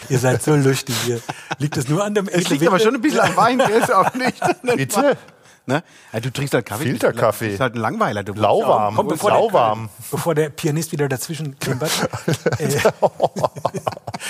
Ihr 0.08 0.18
seid 0.18 0.42
so 0.42 0.56
lustig 0.56 0.96
hier. 1.04 1.20
Liegt 1.58 1.76
das 1.76 1.86
nur 1.88 2.02
an 2.02 2.14
dem 2.14 2.26
Es 2.26 2.48
liegt 2.48 2.66
aber 2.66 2.80
schon 2.80 2.96
ein 2.96 3.00
bisschen 3.00 3.20
am 3.20 3.36
Wein, 3.36 3.58
der 3.58 3.70
ist 3.70 3.92
auch 3.94 4.12
nicht. 4.14 4.40
Bitte? 4.62 5.16
Ne? 5.64 5.84
Ja, 6.12 6.18
du 6.20 6.30
trinkst 6.32 6.54
halt 6.54 6.66
Kaffee. 6.66 6.84
Filterkaffee. 6.84 7.44
Du 7.44 7.50
bist 7.50 7.60
halt 7.60 7.74
ein 7.76 7.80
Langweiler. 7.80 8.24
Du 8.24 8.32
Lauwarm. 8.34 8.96
Komm, 8.96 9.08
bevor 9.08 9.30
der- 9.30 9.40
Lauwarm. 9.40 9.90
Bevor 10.10 10.34
der 10.34 10.50
Pianist 10.50 10.90
wieder 10.90 11.08
dazwischen 11.08 11.56
klimpert. 11.60 11.90
äh, 12.58 12.68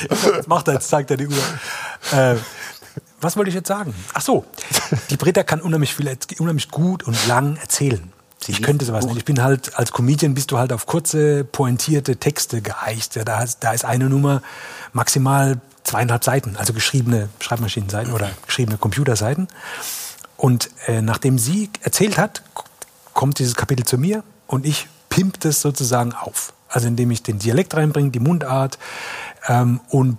was 0.09 0.47
macht 0.47 0.69
er 0.69 0.75
jetzt? 0.75 0.89
Zeigt 0.89 1.11
er 1.11 1.17
die 1.17 1.29
Uhr. 1.29 1.35
Äh, 2.13 2.37
was 3.21 3.37
wollte 3.37 3.49
ich 3.49 3.55
jetzt 3.55 3.69
sagen? 3.69 3.95
Ach 4.15 4.21
so, 4.21 4.45
die 5.11 5.17
Britta 5.17 5.43
kann 5.43 5.61
unheimlich 5.61 5.95
viel, 5.95 6.15
unheimlich 6.39 6.71
gut 6.71 7.05
und 7.05 7.27
lang 7.27 7.57
erzählen. 7.57 8.13
Ich 8.49 8.61
könnte 8.61 8.85
sowas 8.85 9.07
nicht. 9.07 9.17
Ich 9.19 9.25
bin 9.25 9.41
halt, 9.43 9.79
als 9.79 9.93
Comedian 9.93 10.35
bist 10.35 10.51
du 10.51 10.59
halt 10.59 10.73
auf 10.73 10.87
kurze, 10.87 11.45
pointierte 11.45 12.17
Texte 12.17 12.61
geeicht. 12.61 13.15
Ja, 13.15 13.25
da, 13.25 13.45
da 13.61 13.73
ist 13.73 13.85
eine 13.85 14.09
Nummer 14.09 14.43
maximal 14.93 15.61
zweieinhalb 15.85 16.25
Seiten, 16.25 16.57
also 16.57 16.73
geschriebene 16.73 17.29
Schreibmaschinenseiten 17.41 18.13
oder 18.13 18.31
geschriebene 18.47 18.79
Computerseiten. 18.79 19.47
Und 20.43 20.71
äh, 20.89 21.03
nachdem 21.03 21.39
sie 21.39 21.71
erzählt 21.83 22.19
hat, 22.19 22.43
kommt 23.15 23.39
dieses 23.39 23.55
Kapitel 23.55 23.87
zu 23.87 23.97
mir 23.97 24.25
und 24.49 24.67
ich 24.67 24.89
pimp 25.09 25.39
das 25.39 25.61
sozusagen 25.61 26.15
auf. 26.15 26.53
Also 26.69 26.89
indem 26.89 27.13
ich 27.13 27.23
den 27.23 27.39
Dialekt 27.39 27.77
reinbringe, 27.77 28.11
die 28.11 28.19
Mundart 28.19 28.77
ähm, 29.47 29.79
und 29.89 30.17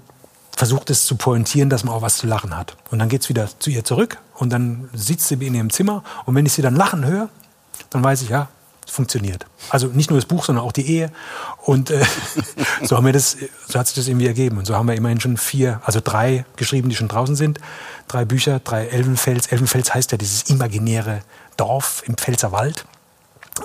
versuche 0.55 0.85
das 0.85 1.03
zu 1.03 1.17
pointieren, 1.17 1.69
dass 1.69 1.83
man 1.83 1.93
auch 1.93 2.01
was 2.01 2.15
zu 2.15 2.25
lachen 2.25 2.55
hat. 2.55 2.77
Und 2.89 2.99
dann 2.99 3.09
geht's 3.09 3.27
wieder 3.27 3.49
zu 3.59 3.69
ihr 3.69 3.83
zurück 3.83 4.17
und 4.35 4.53
dann 4.53 4.89
sitzt 4.93 5.27
sie 5.27 5.33
in 5.33 5.55
ihrem 5.55 5.69
Zimmer 5.71 6.05
und 6.25 6.35
wenn 6.35 6.45
ich 6.45 6.53
sie 6.53 6.61
dann 6.61 6.77
lachen 6.77 7.03
höre, 7.03 7.27
dann 7.89 8.01
weiß 8.01 8.21
ich, 8.21 8.29
ja, 8.29 8.43
es 8.43 8.62
funktioniert. 8.89 9.45
Also 9.69 9.87
nicht 9.87 10.09
nur 10.09 10.19
das 10.19 10.25
Buch, 10.25 10.45
sondern 10.45 10.65
auch 10.65 10.71
die 10.71 10.87
Ehe. 10.87 11.11
Und 11.63 11.89
äh, 11.89 12.03
so 12.83 12.97
haben 12.97 13.05
wir 13.05 13.13
das, 13.13 13.37
so 13.67 13.79
hat 13.79 13.87
sich 13.87 13.95
das 13.95 14.07
irgendwie 14.07 14.27
ergeben. 14.27 14.57
Und 14.57 14.65
so 14.65 14.75
haben 14.75 14.87
wir 14.87 14.95
immerhin 14.95 15.19
schon 15.19 15.37
vier, 15.37 15.81
also 15.83 15.99
drei 16.03 16.45
geschrieben, 16.55 16.89
die 16.89 16.95
schon 16.95 17.07
draußen 17.07 17.35
sind. 17.35 17.59
Drei 18.07 18.25
Bücher, 18.25 18.59
drei 18.59 18.87
Elvenfels. 18.87 19.47
Elvenfels 19.47 19.93
heißt 19.93 20.11
ja 20.11 20.17
dieses 20.17 20.43
imaginäre 20.43 21.21
Dorf 21.57 22.03
im 22.05 22.15
Pfälzerwald, 22.15 22.85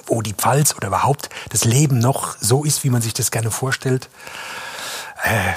wo 0.06 0.22
die 0.22 0.34
Pfalz 0.34 0.74
oder 0.74 0.88
überhaupt 0.88 1.30
das 1.50 1.64
Leben 1.64 1.98
noch 1.98 2.36
so 2.40 2.64
ist, 2.64 2.84
wie 2.84 2.90
man 2.90 3.02
sich 3.02 3.14
das 3.14 3.30
gerne 3.30 3.50
vorstellt 3.50 4.08
äh, 5.22 5.54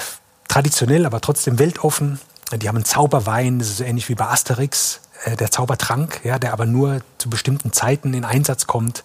traditionell, 0.48 1.06
aber 1.06 1.20
trotzdem 1.20 1.58
weltoffen. 1.58 2.20
Die 2.54 2.68
haben 2.68 2.76
einen 2.76 2.84
Zauberwein, 2.84 3.58
das 3.58 3.68
ist 3.68 3.78
so 3.78 3.84
ähnlich 3.84 4.08
wie 4.08 4.14
bei 4.14 4.26
Asterix, 4.26 5.00
äh, 5.24 5.36
der 5.36 5.50
Zaubertrank, 5.50 6.20
ja, 6.24 6.38
der 6.38 6.52
aber 6.52 6.66
nur 6.66 7.00
zu 7.18 7.30
bestimmten 7.30 7.72
Zeiten 7.72 8.14
in 8.14 8.24
Einsatz 8.24 8.66
kommt. 8.66 9.04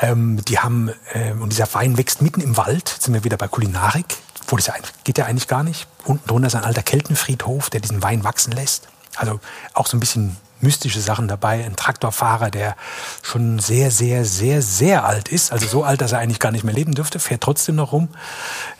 Ähm, 0.00 0.44
die 0.44 0.58
haben, 0.58 0.90
äh, 1.12 1.32
und 1.32 1.50
dieser 1.50 1.72
Wein 1.74 1.96
wächst 1.96 2.22
mitten 2.22 2.40
im 2.40 2.56
Wald, 2.56 2.90
jetzt 2.90 3.04
sind 3.04 3.14
wir 3.14 3.24
wieder 3.24 3.36
bei 3.36 3.48
Kulinarik, 3.48 4.16
wo 4.46 4.56
das 4.56 4.66
ja, 4.66 4.74
geht 5.04 5.18
ja 5.18 5.26
eigentlich 5.26 5.48
gar 5.48 5.62
nicht. 5.62 5.86
Unten 6.04 6.26
drunter 6.26 6.48
ist 6.48 6.54
ein 6.54 6.64
alter 6.64 6.82
Keltenfriedhof, 6.82 7.70
der 7.70 7.80
diesen 7.80 8.02
Wein 8.02 8.24
wachsen 8.24 8.52
lässt. 8.52 8.88
Also 9.16 9.40
auch 9.74 9.86
so 9.86 9.96
ein 9.96 10.00
bisschen 10.00 10.36
mystische 10.60 11.00
Sachen 11.00 11.28
dabei. 11.28 11.64
Ein 11.64 11.76
Traktorfahrer, 11.76 12.50
der 12.50 12.76
schon 13.22 13.58
sehr, 13.58 13.90
sehr, 13.90 14.24
sehr, 14.24 14.62
sehr 14.62 15.04
alt 15.04 15.28
ist. 15.28 15.52
Also 15.52 15.66
so 15.66 15.84
alt, 15.84 16.00
dass 16.00 16.12
er 16.12 16.18
eigentlich 16.18 16.38
gar 16.38 16.52
nicht 16.52 16.64
mehr 16.64 16.74
leben 16.74 16.94
dürfte, 16.94 17.18
fährt 17.18 17.42
trotzdem 17.42 17.76
noch 17.76 17.92
rum. 17.92 18.08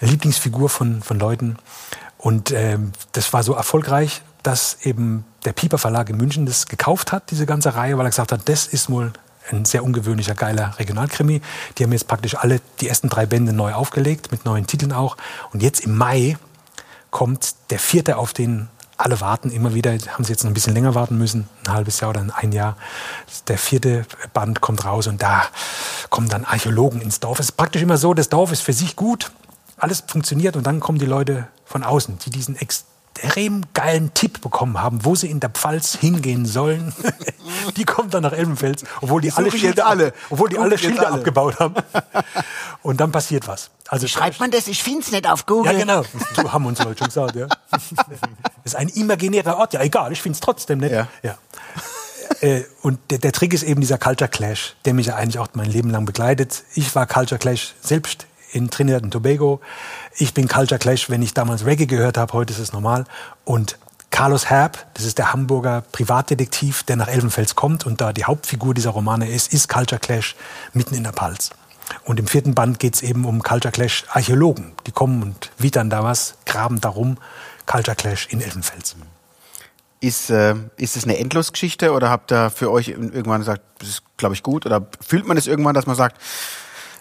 Lieblingsfigur 0.01 0.68
von, 0.68 1.03
von 1.03 1.18
Leuten. 1.18 1.57
Und 2.18 2.53
ähm, 2.53 2.92
das 3.12 3.32
war 3.32 3.42
so 3.42 3.55
erfolgreich, 3.55 4.22
dass 4.43 4.78
eben 4.82 5.24
der 5.45 5.53
Pieper 5.53 5.78
Verlag 5.78 6.11
in 6.11 6.16
München 6.16 6.47
das 6.47 6.66
gekauft 6.66 7.12
hat, 7.12 7.30
diese 7.30 7.47
ganze 7.47 7.74
Reihe, 7.74 7.97
weil 7.99 8.07
er 8.07 8.11
gesagt 8.11 8.32
hat, 8.32 8.49
das 8.49 8.66
ist 8.66 8.91
wohl 8.91 9.12
ein 9.51 9.64
sehr 9.64 9.84
ungewöhnlicher, 9.84 10.34
geiler 10.34 10.78
Regionalkrimi. 10.78 11.41
Die 11.76 11.84
haben 11.84 11.93
jetzt 11.93 12.09
praktisch 12.09 12.36
alle 12.36 12.61
die 12.80 12.88
ersten 12.88 13.09
drei 13.09 13.26
Bände 13.26 13.53
neu 13.53 13.72
aufgelegt, 13.72 14.30
mit 14.30 14.45
neuen 14.45 14.66
Titeln 14.66 14.93
auch. 14.93 15.16
Und 15.53 15.62
jetzt 15.62 15.80
im 15.80 15.97
Mai 15.97 16.36
kommt 17.11 17.55
der 17.70 17.78
vierte, 17.78 18.16
auf 18.16 18.32
den 18.32 18.68
alle 18.97 19.20
warten, 19.20 19.51
immer 19.51 19.74
wieder, 19.74 19.93
haben 19.93 20.24
sie 20.24 20.32
jetzt 20.32 20.45
noch 20.45 20.51
ein 20.51 20.55
bisschen 20.55 20.74
länger 20.74 20.95
warten 20.95 21.16
müssen, 21.16 21.49
ein 21.64 21.72
halbes 21.72 22.01
Jahr 22.01 22.11
oder 22.11 22.26
ein 22.34 22.53
Jahr. 22.53 22.76
Der 23.49 23.57
vierte 23.57 24.05
Band 24.34 24.61
kommt 24.61 24.84
raus 24.84 25.07
und 25.07 25.22
da 25.22 25.45
kommen 26.11 26.28
dann 26.28 26.45
Archäologen 26.45 27.01
ins 27.01 27.18
Dorf. 27.18 27.41
Es 27.41 27.47
ist 27.47 27.57
praktisch 27.57 27.80
immer 27.80 27.97
so, 27.97 28.12
das 28.12 28.28
Dorf 28.28 28.53
ist 28.53 28.61
für 28.61 28.74
sich 28.74 28.97
gut, 28.97 29.32
alles 29.78 30.05
funktioniert 30.07 30.55
und 30.55 30.66
dann 30.66 30.80
kommen 30.80 30.99
die 30.99 31.07
Leute 31.07 31.49
von 31.64 31.82
außen, 31.82 32.18
die 32.18 32.30
diesen 32.30 32.57
extrem 33.22 33.62
geilen 33.74 34.12
Tipp 34.14 34.40
bekommen 34.40 34.80
haben, 34.80 35.04
wo 35.04 35.14
sie 35.14 35.30
in 35.30 35.40
der 35.40 35.50
Pfalz 35.50 35.96
hingehen 35.96 36.46
sollen. 36.46 36.92
die 37.76 37.84
kommen 37.84 38.10
dann 38.10 38.22
nach 38.22 38.32
Elbenfels, 38.32 38.84
obwohl 39.00 39.20
die, 39.20 39.32
alle 39.32 39.46
suchen 39.46 39.54
jetzt 39.54 39.60
Schilder, 39.60 39.86
alle. 39.86 40.06
Ab, 40.08 40.14
obwohl 40.30 40.48
die 40.48 40.58
alle 40.58 40.78
Schilder 40.78 41.06
alle. 41.06 41.16
abgebaut 41.16 41.58
haben. 41.58 41.74
Und 42.82 43.00
dann 43.00 43.12
passiert 43.12 43.46
was. 43.46 43.70
Also 43.88 44.06
Schreibt 44.06 44.40
man 44.40 44.50
das? 44.50 44.68
Ich 44.68 44.82
find's 44.82 45.10
nicht 45.10 45.28
auf 45.28 45.46
Google. 45.46 45.72
ja, 45.72 45.78
genau. 45.78 46.02
So 46.34 46.52
haben 46.52 46.66
uns 46.66 46.80
heute 46.80 46.98
schon 46.98 47.08
gesagt, 47.08 47.36
ja. 47.36 47.46
Das 47.70 47.82
ist 48.64 48.76
ein 48.76 48.88
imaginärer 48.88 49.58
Ort. 49.58 49.74
Ja, 49.74 49.82
egal, 49.82 50.12
ich 50.12 50.22
finde 50.22 50.34
es 50.34 50.40
trotzdem 50.40 50.78
nett. 50.78 50.92
Ja. 50.92 51.08
Ja. 51.22 51.38
Äh, 52.40 52.64
und 52.82 52.98
der, 53.10 53.18
der 53.18 53.32
Trick 53.32 53.52
ist 53.52 53.62
eben 53.62 53.80
dieser 53.80 53.98
Culture 53.98 54.30
Clash, 54.30 54.76
der 54.84 54.94
mich 54.94 55.06
ja 55.06 55.16
eigentlich 55.16 55.38
auch 55.38 55.48
mein 55.54 55.70
Leben 55.70 55.90
lang 55.90 56.06
begleitet. 56.06 56.64
Ich 56.74 56.94
war 56.94 57.06
Culture 57.06 57.38
Clash 57.38 57.74
selbst 57.82 58.26
in 58.53 58.70
Trinidad 58.70 59.03
und 59.03 59.11
Tobago. 59.11 59.61
Ich 60.16 60.34
bin 60.34 60.48
Culture 60.48 60.78
Clash, 60.78 61.11
wenn 61.11 61.22
ich 61.22 61.34
damals 61.34 61.64
Reggae 61.64 61.86
gehört 61.86 62.18
habe, 62.18 62.32
heute 62.32 62.53
ist 62.53 62.59
es 62.59 62.72
normal. 62.72 63.05
Und 63.44 63.78
Carlos 64.11 64.51
Herb, 64.51 64.86
das 64.94 65.05
ist 65.05 65.18
der 65.18 65.32
Hamburger 65.32 65.82
Privatdetektiv, 65.92 66.82
der 66.82 66.96
nach 66.96 67.09
Elbenfels 67.09 67.55
kommt 67.55 67.86
und 67.86 68.01
da 68.01 68.12
die 68.12 68.24
Hauptfigur 68.24 68.74
dieser 68.74 68.90
Romane 68.90 69.28
ist, 69.28 69.53
ist 69.53 69.68
Culture 69.68 70.01
Clash 70.01 70.34
mitten 70.72 70.94
in 70.94 71.05
der 71.05 71.12
Pfalz. 71.12 71.51
Und 72.05 72.20
im 72.20 72.26
vierten 72.26 72.55
Band 72.55 72.78
geht 72.78 72.94
es 72.94 73.03
eben 73.03 73.24
um 73.24 73.42
Culture 73.42 73.72
Clash 73.72 74.05
Archäologen. 74.11 74.72
Die 74.86 74.92
kommen 74.92 75.22
und 75.22 75.51
wittern 75.59 75.90
da 75.90 76.05
was, 76.05 76.34
graben 76.46 76.80
darum. 76.80 77.18
Culture 77.66 77.96
Clash 77.96 78.28
in 78.30 78.40
Elbenfels. 78.40 78.96
Ist, 80.01 80.30
äh, 80.30 80.55
ist 80.76 80.96
es 80.96 81.05
eine 81.05 81.18
Endlosgeschichte 81.18 81.92
oder 81.92 82.11
habt 82.11 82.32
ihr 82.32 82.51
für 82.51 82.70
euch 82.70 82.88
irgendwann 82.88 83.40
gesagt, 83.40 83.62
das 83.78 83.88
ist, 83.88 84.03
glaube 84.16 84.34
ich, 84.34 84.42
gut? 84.42 84.66
Oder 84.66 84.86
fühlt 85.01 85.26
man 85.26 85.36
es 85.36 85.46
irgendwann, 85.46 85.74
dass 85.74 85.86
man 85.86 85.96
sagt, 85.96 86.20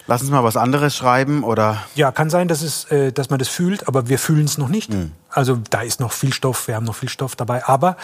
lass 0.06 0.22
uns 0.22 0.30
mal 0.30 0.44
was 0.44 0.56
anderes 0.56 0.96
schreiben? 0.96 1.44
Oder 1.44 1.84
Ja, 1.94 2.12
kann 2.12 2.30
sein, 2.30 2.48
dass, 2.48 2.62
es, 2.62 2.84
äh, 2.86 3.12
dass 3.12 3.30
man 3.30 3.38
das 3.38 3.48
fühlt, 3.48 3.88
aber 3.88 4.08
wir 4.08 4.18
fühlen 4.18 4.44
es 4.44 4.58
noch 4.58 4.68
nicht. 4.68 4.90
Also 5.30 5.58
da 5.70 5.82
ist 5.82 6.00
noch 6.00 6.12
viel 6.12 6.32
Stoff, 6.32 6.68
wir 6.68 6.74
haben 6.76 6.84
noch 6.84 6.96
viel 6.96 7.08
Stoff 7.08 7.36
dabei. 7.36 7.64
Aber 7.66 7.96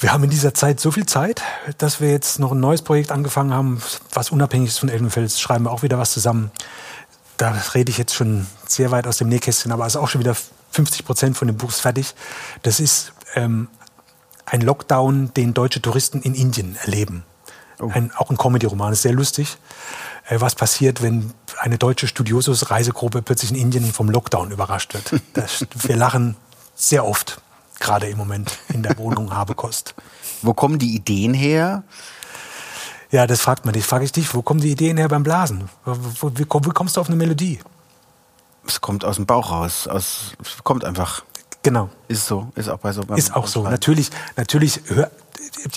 wir 0.00 0.12
haben 0.12 0.24
in 0.24 0.30
dieser 0.30 0.54
Zeit 0.54 0.80
so 0.80 0.90
viel 0.90 1.06
Zeit, 1.06 1.42
dass 1.78 2.00
wir 2.00 2.10
jetzt 2.10 2.38
noch 2.38 2.52
ein 2.52 2.60
neues 2.60 2.82
Projekt 2.82 3.12
angefangen 3.12 3.54
haben, 3.54 3.82
was 4.12 4.30
unabhängig 4.30 4.70
ist 4.70 4.78
von 4.78 4.88
Elbenfels. 4.88 5.40
Schreiben 5.40 5.64
wir 5.64 5.70
auch 5.70 5.82
wieder 5.82 5.98
was 5.98 6.12
zusammen. 6.12 6.50
Da 7.36 7.54
rede 7.74 7.90
ich 7.90 7.98
jetzt 7.98 8.14
schon 8.14 8.46
sehr 8.66 8.90
weit 8.90 9.06
aus 9.06 9.18
dem 9.18 9.28
Nähkästchen, 9.28 9.72
aber 9.72 9.86
es 9.86 9.94
ist 9.94 10.00
auch 10.00 10.08
schon 10.08 10.20
wieder 10.20 10.36
50 10.72 11.04
Prozent 11.04 11.36
von 11.36 11.48
dem 11.48 11.56
Buch 11.56 11.70
fertig. 11.70 12.14
Das 12.62 12.80
ist 12.80 13.12
ähm, 13.34 13.68
ein 14.46 14.60
Lockdown, 14.60 15.32
den 15.34 15.54
deutsche 15.54 15.80
Touristen 15.80 16.20
in 16.22 16.34
Indien 16.34 16.76
erleben. 16.82 17.24
Ein, 17.78 18.12
auch 18.16 18.30
ein 18.30 18.36
Comedy-Roman, 18.36 18.92
ist 18.92 19.02
sehr 19.02 19.12
lustig. 19.12 19.56
Äh, 20.32 20.40
was 20.40 20.54
passiert, 20.54 21.02
wenn 21.02 21.32
eine 21.60 21.78
deutsche 21.78 22.08
Studiosus-Reisegruppe 22.08 23.22
plötzlich 23.22 23.50
in 23.50 23.56
Indien 23.56 23.92
vom 23.92 24.08
Lockdown 24.08 24.50
überrascht 24.50 24.94
wird? 24.94 25.20
Das, 25.34 25.66
wir 25.74 25.96
lachen 25.96 26.36
sehr 26.74 27.04
oft, 27.04 27.40
gerade 27.80 28.08
im 28.08 28.16
Moment 28.16 28.58
in 28.68 28.82
der 28.82 28.96
Wohnung 28.98 29.34
Habekost. 29.34 29.94
wo 30.42 30.54
kommen 30.54 30.78
die 30.78 30.94
Ideen 30.94 31.34
her? 31.34 31.82
Ja, 33.10 33.26
das 33.26 33.40
fragt 33.42 33.66
man 33.66 33.74
dich. 33.74 33.84
Frage 33.84 34.04
ich 34.06 34.12
dich, 34.12 34.34
wo 34.34 34.40
kommen 34.40 34.60
die 34.60 34.70
Ideen 34.70 34.96
her 34.96 35.08
beim 35.08 35.22
Blasen? 35.22 35.68
Wie, 35.84 36.44
komm- 36.46 36.64
wie 36.64 36.70
kommst 36.70 36.96
du 36.96 37.00
auf 37.02 37.08
eine 37.08 37.16
Melodie? 37.16 37.60
Es 38.66 38.80
kommt 38.80 39.04
aus 39.04 39.16
dem 39.16 39.26
Bauch 39.26 39.50
raus. 39.50 39.86
Aus, 39.86 40.32
es 40.40 40.64
kommt 40.64 40.82
einfach. 40.84 41.22
Genau. 41.62 41.90
Ist 42.08 42.26
so. 42.26 42.50
Ist 42.54 42.70
auch 42.70 42.78
bei 42.78 42.92
so. 42.92 43.02
Ist 43.16 43.36
auch 43.36 43.46
so. 43.46 43.64
Natürlich, 43.64 44.10
natürlich 44.36 44.80
hör, 44.86 45.10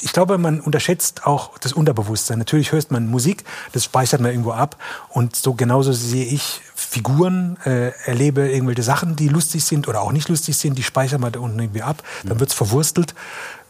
ich 0.01 0.13
glaube, 0.13 0.37
man 0.37 0.59
unterschätzt 0.59 1.25
auch 1.25 1.57
das 1.57 1.73
Unterbewusstsein. 1.73 2.39
Natürlich 2.39 2.71
hört 2.71 2.91
man 2.91 3.07
Musik, 3.07 3.43
das 3.71 3.83
speichert 3.83 4.21
man 4.21 4.31
irgendwo 4.31 4.51
ab. 4.51 4.77
Und 5.09 5.35
so 5.35 5.53
genauso 5.53 5.93
sehe 5.93 6.25
ich 6.25 6.61
Figuren, 6.75 7.57
äh, 7.65 7.91
erlebe 8.05 8.49
irgendwelche 8.49 8.83
Sachen, 8.83 9.15
die 9.15 9.27
lustig 9.27 9.63
sind 9.65 9.87
oder 9.87 10.01
auch 10.01 10.11
nicht 10.11 10.29
lustig 10.29 10.57
sind, 10.57 10.77
die 10.77 10.83
speichern 10.83 11.21
man 11.21 11.31
da 11.31 11.39
unten 11.39 11.59
irgendwie 11.59 11.81
ab. 11.81 12.03
Dann 12.23 12.39
wird's 12.39 12.53
verwurstelt. 12.53 13.15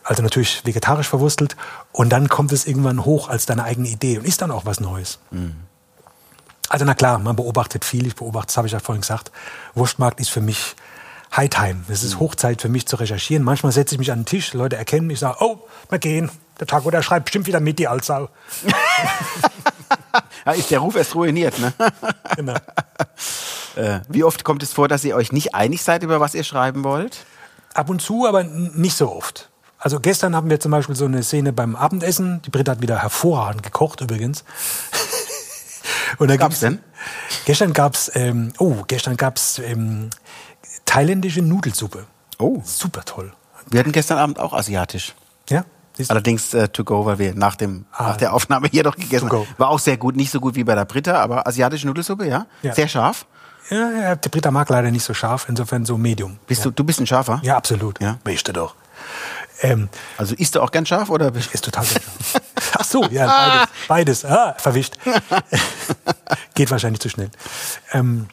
Also 0.04 0.22
natürlich 0.22 0.66
vegetarisch 0.66 1.08
verwurstelt. 1.08 1.56
Und 1.91 2.10
dann 2.10 2.30
kommt 2.30 2.52
es 2.52 2.68
irgendwann 2.68 3.06
hoch 3.06 3.30
als 3.30 3.46
deine 3.46 3.64
eigene 3.64 3.88
Idee 3.88 4.18
und 4.18 4.26
ist 4.26 4.41
dann 4.41 4.52
auch 4.52 4.66
was 4.66 4.80
Neues. 4.80 5.20
Also 6.70 6.86
na 6.86 6.93
klar, 6.93 7.20
man 7.20 7.36
beobachtet 7.36 7.86
viel. 7.86 8.06
Ich 8.08 8.16
beobachte, 8.16 8.48
das 8.48 8.58
habe 8.58 8.68
ich 8.68 8.74
ja 8.74 8.80
vorhin 8.80 9.02
gesagt. 9.02 9.32
Wurstmarkt 9.76 10.20
ist 10.20 10.30
für 10.30 10.41
mich 10.41 10.76
Hightime. 11.36 11.84
Es 11.90 12.04
ist 12.04 12.20
Hochzeit 12.20 12.62
für 12.62 12.70
mich 12.70 12.88
zu 12.88 12.96
recherchieren. 12.96 13.44
Manchmal 13.44 13.72
setze 13.72 13.96
ich 13.96 14.00
mich 14.00 14.12
an 14.12 14.20
den 14.20 14.26
Tisch, 14.26 14.54
Leute 14.54 14.78
erkennen 14.78 15.08
mich, 15.08 15.20
sagen, 15.20 15.38
oh, 15.40 15.60
wir 15.90 16.00
gehen. 16.00 16.32
Der 16.60 16.68
Tag, 16.68 16.84
der 16.90 17.02
schreibt 17.02 17.26
bestimmt 17.26 17.48
wieder 17.48 17.60
mit 17.60 17.80
die 17.80 17.88
Altsau. 17.88 18.30
Ja, 20.46 20.52
ist 20.52 20.70
der 20.70 20.80
Ruf 20.80 20.96
erst 20.96 21.16
ruiniert, 21.16 21.58
ne? 21.60 21.74
Genau. 22.36 22.56
Äh, 23.76 24.02
Wie 24.08 24.24
oft 24.24 24.44
kommt 24.44 24.62
es 24.64 24.72
vor, 24.72 24.88
dass 24.88 25.04
ihr 25.04 25.16
euch 25.16 25.32
nicht 25.32 25.56
einig 25.56 25.84
seid, 25.84 26.04
über 26.04 26.20
was 26.20 26.36
ihr 26.36 26.44
schreiben 26.44 26.84
wollt? 26.84 27.26
Ab 27.74 27.90
und 27.90 28.02
zu, 28.02 28.28
aber 28.28 28.44
nicht 28.44 28.96
so 28.96 29.12
oft. 29.12 29.50
Also 29.80 30.00
gestern 30.00 30.36
haben 30.36 30.50
wir 30.50 30.60
zum 30.60 30.72
Beispiel 30.72 30.96
so 30.96 31.06
eine 31.06 31.24
Szene 31.24 31.52
beim 31.52 31.76
Abendessen. 31.76 32.42
Die 32.44 32.52
Britta 32.52 32.74
hat 32.74 32.82
wieder 32.82 33.02
hervorragend 33.02 33.64
gekocht 33.64 34.02
übrigens. 34.02 34.44
Und 36.18 36.30
da 36.30 36.38
Gab's 36.38 36.60
denn? 36.60 36.80
Gestern 37.46 37.74
gab's, 37.74 38.10
ähm, 38.16 38.54
oh, 38.58 38.84
gestern 38.88 39.18
gab's 39.18 39.60
ähm, 39.60 40.10
thailändische 40.96 41.41
Nudelsuppe. 41.41 42.06
Oh. 42.39 42.62
Super 42.64 43.04
toll. 43.06 43.34
Wir 43.70 43.80
hatten 43.80 43.91
gestern 43.91 44.18
Abend 44.18 44.39
auch 44.39 44.54
asiatisch. 44.54 45.14
Ja? 45.50 45.66
Allerdings 46.10 46.54
äh, 46.54 46.68
to 46.70 46.84
go, 46.84 47.06
weil 47.06 47.20
wir 47.20 47.34
nach, 47.36 47.56
dem, 47.56 47.86
Ah. 47.93 48.10
nach 48.10 48.18
der 48.18 48.34
Aufnahme 48.34 48.68
hier 48.70 48.84
doch 48.84 48.96
gegessen 48.96 49.30
haben. 49.32 49.48
War 49.58 49.70
auch 49.70 49.80
sehr 49.80 49.98
gut, 49.98 50.16
nicht 50.16 50.32
so 50.32 50.39
gut 50.41 50.56
wie 50.56 50.64
bei 50.64 50.76
der 50.76 50.86
Britta, 50.86 51.22
aber 51.22 51.48
asiatische 51.48 51.88
Nudelsuppe, 51.88 52.28
ja? 52.28 52.46
Ja. 52.64 52.74
Sehr 52.74 52.88
scharf. 52.88 53.26
Ja, 53.70 53.91
ja, 53.91 54.16
der 54.16 54.30
Britta 54.30 54.52
mag 54.52 54.70
leider 54.70 54.91
nicht 54.91 55.04
so 55.04 55.14
scharf, 55.14 55.48
insofern 55.50 55.86
so 55.86 55.98
Medium. 55.98 56.38
Bist 56.48 56.64
du, 56.66 56.72
du 56.72 56.84
bist 56.84 57.00
ein 57.00 57.08
Scharfer? 57.08 57.39
Ja, 57.43 57.56
absolut. 57.58 58.00
Ja. 58.02 58.18
Bist 58.24 58.48
du 58.48 58.54
doch. 58.54 58.76
Ähm, 59.62 59.89
Also 60.18 60.36
isst 60.36 60.54
du 60.56 60.62
auch 60.62 60.70
gern 60.70 60.86
scharf 60.86 61.10
oder? 61.10 61.32
bist- 61.32 61.52
ist 61.54 61.64
total 61.66 61.86
sehr 61.86 62.02
scharf. 62.02 62.41
Ach 62.78 62.84
so, 62.86 63.06
ja, 63.06 63.26
beides. 63.88 64.24
Beides. 64.24 64.26
Ah, 64.26 64.54
verwischt. 64.58 64.98
Geht 66.56 66.70
wahrscheinlich 66.72 67.00
zu 67.00 67.10
schnell. 67.10 67.30
Ähm, 67.91 68.28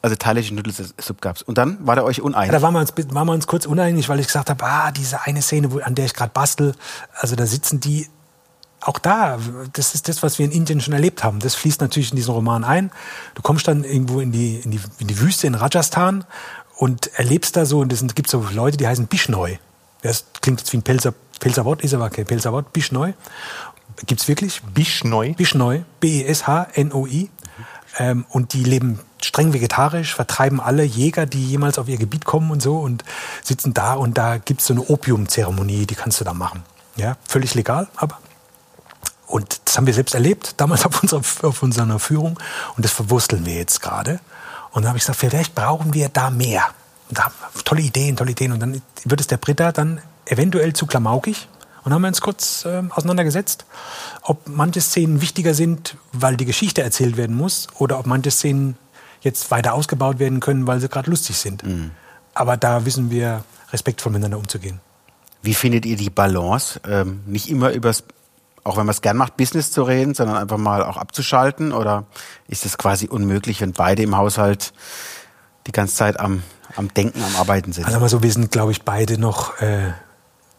Also 0.00 0.14
thailändische 0.16 0.54
Nudelsuppe 0.54 1.20
gab's. 1.20 1.42
Und 1.42 1.58
dann 1.58 1.84
war 1.86 1.96
der 1.96 2.04
euch 2.04 2.18
Ja, 2.18 2.24
uneinig. 2.24 2.52
da 2.52 2.62
waren 2.62 2.72
wir, 2.74 2.80
uns, 2.80 2.92
waren 3.10 3.26
wir 3.26 3.32
uns 3.32 3.46
kurz 3.46 3.66
uneinig, 3.66 4.08
weil 4.08 4.20
ich 4.20 4.26
gesagt 4.26 4.48
habe, 4.48 4.64
ah, 4.64 4.92
diese 4.92 5.22
eine 5.22 5.42
Szene, 5.42 5.72
wo, 5.72 5.80
an 5.80 5.94
der 5.94 6.04
ich 6.04 6.14
gerade 6.14 6.30
bastel, 6.32 6.74
also 7.14 7.34
da 7.34 7.46
sitzen 7.46 7.80
die, 7.80 8.08
auch 8.80 9.00
da, 9.00 9.38
das 9.72 9.94
ist 9.96 10.08
das, 10.08 10.22
was 10.22 10.38
wir 10.38 10.46
in 10.46 10.52
Indien 10.52 10.80
schon 10.80 10.94
erlebt 10.94 11.24
haben. 11.24 11.40
Das 11.40 11.56
fließt 11.56 11.80
natürlich 11.80 12.10
in 12.10 12.16
diesen 12.16 12.32
Roman 12.32 12.62
ein. 12.62 12.92
Du 13.34 13.42
kommst 13.42 13.66
dann 13.66 13.82
irgendwo 13.82 14.20
in 14.20 14.30
die, 14.30 14.56
in 14.56 14.70
die, 14.70 14.80
in 14.98 15.08
die 15.08 15.18
Wüste 15.18 15.48
in 15.48 15.56
Rajasthan 15.56 16.24
und 16.76 17.08
erlebst 17.18 17.56
da 17.56 17.66
so, 17.66 17.80
und 17.80 17.92
es 17.92 18.04
gibt 18.14 18.30
so 18.30 18.46
Leute, 18.52 18.76
die 18.76 18.86
heißen 18.86 19.08
Bishnoi. 19.08 19.58
Das 20.02 20.26
klingt 20.40 20.60
jetzt 20.60 20.72
wie 20.72 20.76
ein 20.76 20.82
Pelzer, 20.82 21.12
Pelzer 21.40 21.64
Wort, 21.64 21.82
ist 21.82 21.92
aber 21.92 22.08
kein 22.08 22.24
Pelzer 22.24 22.52
Wort, 22.52 22.72
Bishnoi. 22.72 23.14
Gibt's 24.06 24.28
wirklich? 24.28 24.62
Bischneu. 24.62 25.32
Bishnoi, 25.34 25.82
B-E-S-H-N-O-I. 25.98 27.30
Ähm, 27.98 28.24
und 28.28 28.52
die 28.52 28.64
leben 28.64 29.00
streng 29.22 29.52
vegetarisch, 29.52 30.14
vertreiben 30.14 30.60
alle 30.60 30.84
Jäger, 30.84 31.26
die 31.26 31.44
jemals 31.44 31.78
auf 31.78 31.88
ihr 31.88 31.98
Gebiet 31.98 32.24
kommen 32.24 32.50
und 32.50 32.62
so 32.62 32.78
und 32.78 33.04
sitzen 33.42 33.74
da 33.74 33.94
und 33.94 34.16
da 34.16 34.38
gibt's 34.38 34.66
so 34.66 34.74
eine 34.74 34.82
Opiumzeremonie, 34.82 35.86
die 35.86 35.94
kannst 35.94 36.20
du 36.20 36.24
da 36.24 36.32
machen. 36.32 36.62
Ja, 36.96 37.16
völlig 37.26 37.54
legal, 37.54 37.88
aber. 37.96 38.18
Und 39.26 39.60
das 39.64 39.76
haben 39.76 39.86
wir 39.86 39.94
selbst 39.94 40.14
erlebt, 40.14 40.54
damals 40.56 40.86
auf 40.86 41.02
unserer, 41.02 41.22
auf 41.42 41.62
unserer 41.62 41.98
Führung. 41.98 42.38
Und 42.76 42.84
das 42.84 42.92
verwursteln 42.92 43.44
wir 43.44 43.54
jetzt 43.54 43.82
gerade. 43.82 44.20
Und 44.70 44.82
dann 44.82 44.88
habe 44.88 44.98
ich 44.98 45.04
gesagt, 45.04 45.18
vielleicht 45.18 45.54
brauchen 45.54 45.92
wir 45.94 46.08
da 46.08 46.30
mehr. 46.30 46.64
Und 47.08 47.18
da 47.18 47.30
tolle 47.64 47.82
Ideen, 47.82 48.16
tolle 48.16 48.30
Ideen. 48.30 48.52
Und 48.52 48.60
dann 48.60 48.82
wird 49.04 49.20
es 49.20 49.26
der 49.26 49.36
Britta 49.36 49.72
dann 49.72 50.00
eventuell 50.24 50.72
zu 50.72 50.86
klamaukig. 50.86 51.48
Und 51.88 51.94
haben 51.94 52.02
wir 52.02 52.08
uns 52.08 52.20
kurz 52.20 52.66
äh, 52.66 52.82
auseinandergesetzt, 52.90 53.64
ob 54.20 54.46
manche 54.46 54.82
Szenen 54.82 55.22
wichtiger 55.22 55.54
sind, 55.54 55.96
weil 56.12 56.36
die 56.36 56.44
Geschichte 56.44 56.82
erzählt 56.82 57.16
werden 57.16 57.34
muss, 57.34 57.68
oder 57.78 57.98
ob 57.98 58.04
manche 58.04 58.30
Szenen 58.30 58.76
jetzt 59.22 59.50
weiter 59.50 59.72
ausgebaut 59.72 60.18
werden 60.18 60.40
können, 60.40 60.66
weil 60.66 60.80
sie 60.80 60.90
gerade 60.90 61.08
lustig 61.08 61.38
sind. 61.38 61.64
Aber 62.34 62.58
da 62.58 62.84
wissen 62.84 63.10
wir, 63.10 63.42
respektvoll 63.72 64.12
miteinander 64.12 64.36
umzugehen. 64.36 64.82
Wie 65.40 65.54
findet 65.54 65.86
ihr 65.86 65.96
die 65.96 66.10
Balance? 66.10 66.78
Ähm, 66.86 67.22
nicht 67.24 67.48
immer 67.48 67.70
übers, 67.70 68.04
auch 68.64 68.76
wenn 68.76 68.84
man 68.84 68.92
es 68.92 69.00
gern 69.00 69.16
macht, 69.16 69.38
Business 69.38 69.70
zu 69.70 69.82
reden, 69.82 70.12
sondern 70.12 70.36
einfach 70.36 70.58
mal 70.58 70.84
auch 70.84 70.98
abzuschalten? 70.98 71.72
Oder 71.72 72.04
ist 72.48 72.66
es 72.66 72.76
quasi 72.76 73.08
unmöglich, 73.08 73.62
wenn 73.62 73.72
beide 73.72 74.02
im 74.02 74.14
Haushalt 74.14 74.74
die 75.66 75.72
ganze 75.72 75.94
Zeit 75.94 76.20
am, 76.20 76.42
am 76.76 76.92
Denken, 76.92 77.22
am 77.22 77.36
Arbeiten 77.36 77.72
sind? 77.72 77.86
Also 77.86 77.98
mal 77.98 78.10
so, 78.10 78.22
wir 78.22 78.30
sind, 78.30 78.52
glaube 78.52 78.72
ich, 78.72 78.82
beide 78.82 79.16
noch, 79.16 79.58
äh, 79.62 79.92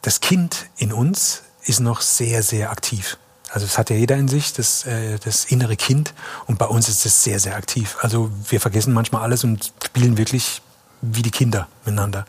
das 0.02 0.22
Kind 0.22 0.68
in 0.78 0.94
uns 0.94 1.44
ist 1.64 1.80
noch 1.80 2.02
sehr, 2.02 2.44
sehr 2.44 2.72
aktiv. 2.72 3.18
Also 3.52 3.66
das 3.66 3.78
hat 3.78 3.90
ja 3.90 3.96
jeder 3.96 4.16
in 4.16 4.28
sich, 4.28 4.54
das, 4.54 4.86
äh, 4.86 5.18
das 5.20 5.46
innere 5.46 5.76
Kind. 5.76 6.14
Und 6.46 6.60
bei 6.60 6.66
uns 6.66 6.88
ist 6.88 7.06
es 7.06 7.24
sehr, 7.24 7.40
sehr 7.40 7.56
aktiv. 7.56 7.98
Also 8.02 8.32
wir 8.48 8.62
vergessen 8.62 8.94
manchmal 8.94 9.24
alles 9.24 9.44
und 9.44 9.74
spielen 9.84 10.18
wirklich 10.18 10.62
wie 11.02 11.22
die 11.22 11.32
Kinder 11.32 11.68
miteinander. 11.86 12.26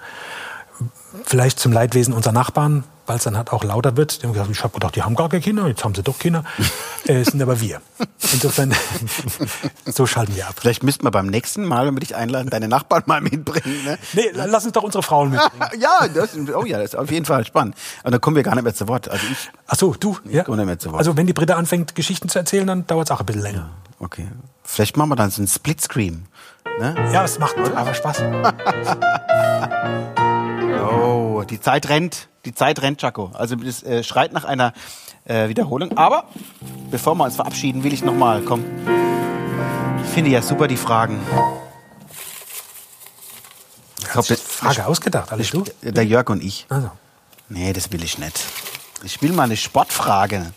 Vielleicht 1.25 1.59
zum 1.59 1.73
Leidwesen 1.73 2.15
unserer 2.15 2.33
Nachbarn, 2.33 2.85
weil 3.11 3.17
es 3.17 3.25
dann 3.25 3.37
halt 3.37 3.53
auch 3.53 3.65
lauter 3.65 3.97
wird. 3.97 4.23
Die 4.23 4.27
haben 4.27 4.35
gesagt, 4.35 4.51
ich 4.53 4.63
habe 4.63 4.73
gedacht, 4.73 4.95
die 4.95 5.03
haben 5.03 5.17
gar 5.17 5.29
keine 5.29 5.43
Kinder, 5.43 5.67
jetzt 5.67 5.83
haben 5.83 5.97
sie 5.97 6.05
doch 6.05 6.17
Kinder. 6.21 6.45
äh, 7.09 7.25
sind 7.25 7.43
aber 7.43 7.61
wir. 7.61 7.81
Insofern, 8.33 8.73
so 9.85 10.07
schalten 10.07 10.37
wir 10.37 10.47
ab. 10.47 10.55
Vielleicht 10.61 10.85
müssten 10.85 11.05
wir 11.05 11.11
beim 11.11 11.27
nächsten 11.27 11.65
Mal, 11.65 11.89
wenn 11.89 11.95
wir 11.97 12.01
dich 12.01 12.15
einladen, 12.15 12.51
deine 12.51 12.69
Nachbarn 12.69 13.03
mal 13.07 13.21
mitbringen. 13.21 13.85
Ne? 13.85 13.99
Nee, 14.13 14.31
lass 14.33 14.65
uns 14.65 14.75
doch 14.75 14.85
unsere 14.85 15.03
Frauen 15.03 15.31
mitbringen. 15.31 15.51
Ja, 15.81 16.07
das, 16.07 16.37
oh 16.55 16.65
ja, 16.65 16.79
das 16.79 16.91
ist 16.91 16.95
auf 16.95 17.11
jeden 17.11 17.25
Fall 17.25 17.45
spannend. 17.45 17.75
Und 18.05 18.13
dann 18.13 18.21
kommen 18.21 18.37
wir 18.37 18.45
gar 18.45 18.55
nicht 18.55 18.63
mehr 18.63 18.75
zu 18.75 18.87
Wort. 18.87 19.09
Also 19.09 19.27
ich, 19.29 19.51
Ach 19.67 19.75
so, 19.75 19.93
du? 19.99 20.17
Ja? 20.29 20.45
komme 20.45 20.59
nicht 20.59 20.67
mehr 20.67 20.79
zu 20.79 20.91
Wort. 20.93 21.01
Also 21.01 21.17
wenn 21.17 21.27
die 21.27 21.33
Britta 21.33 21.57
anfängt, 21.57 21.97
Geschichten 21.97 22.29
zu 22.29 22.39
erzählen, 22.39 22.69
dann 22.69 22.87
dauert 22.87 23.09
es 23.09 23.11
auch 23.11 23.19
ein 23.19 23.27
bisschen 23.27 23.43
länger. 23.43 23.71
okay. 23.99 24.29
Vielleicht 24.63 24.97
machen 24.97 25.09
wir 25.09 25.17
dann 25.17 25.31
so 25.31 25.41
einen 25.41 25.49
Splitscreen. 25.49 26.29
Ne? 26.79 26.95
Ja, 27.13 27.25
es 27.25 27.41
macht 27.41 27.57
aber 27.75 27.93
Spaß. 27.93 28.23
Oh, 30.81 31.43
die 31.43 31.61
Zeit 31.61 31.89
rennt. 31.89 32.30
Die 32.45 32.55
Zeit 32.55 32.81
rennt, 32.83 33.01
Chaco. 33.01 33.31
Also 33.35 33.57
das 33.57 33.83
äh, 33.83 34.03
schreit 34.03 34.33
nach 34.33 34.45
einer 34.45 34.73
äh, 35.25 35.49
Wiederholung. 35.49 35.97
Aber 35.99 36.25
bevor 36.91 37.15
wir 37.15 37.25
uns 37.25 37.37
verabschieden, 37.37 37.85
will 37.85 37.93
ich 37.93 38.03
noch 38.03 38.15
mal, 38.15 38.43
komm. 38.43 38.65
Ich 40.05 40.11
finde 40.11 40.31
ja 40.31 40.41
super 40.43 40.67
die 40.67 40.77
Fragen. 40.77 41.21
Ich 43.99 44.09
das- 44.27 44.41
Frage 44.41 44.87
ausgedacht, 44.87 45.31
alles 45.33 45.51
du? 45.51 45.65
Der 45.83 46.05
Jörg 46.05 46.29
und 46.31 46.43
ich. 46.43 46.67
Also. 46.69 46.91
Nee, 47.49 47.73
das 47.73 47.93
will 47.93 48.03
ich 48.03 48.19
nicht. 48.19 48.41
Ich 49.03 49.21
will 49.23 49.33
mal 49.33 49.45
eine 49.45 49.57
Sportfrage. 49.57 50.53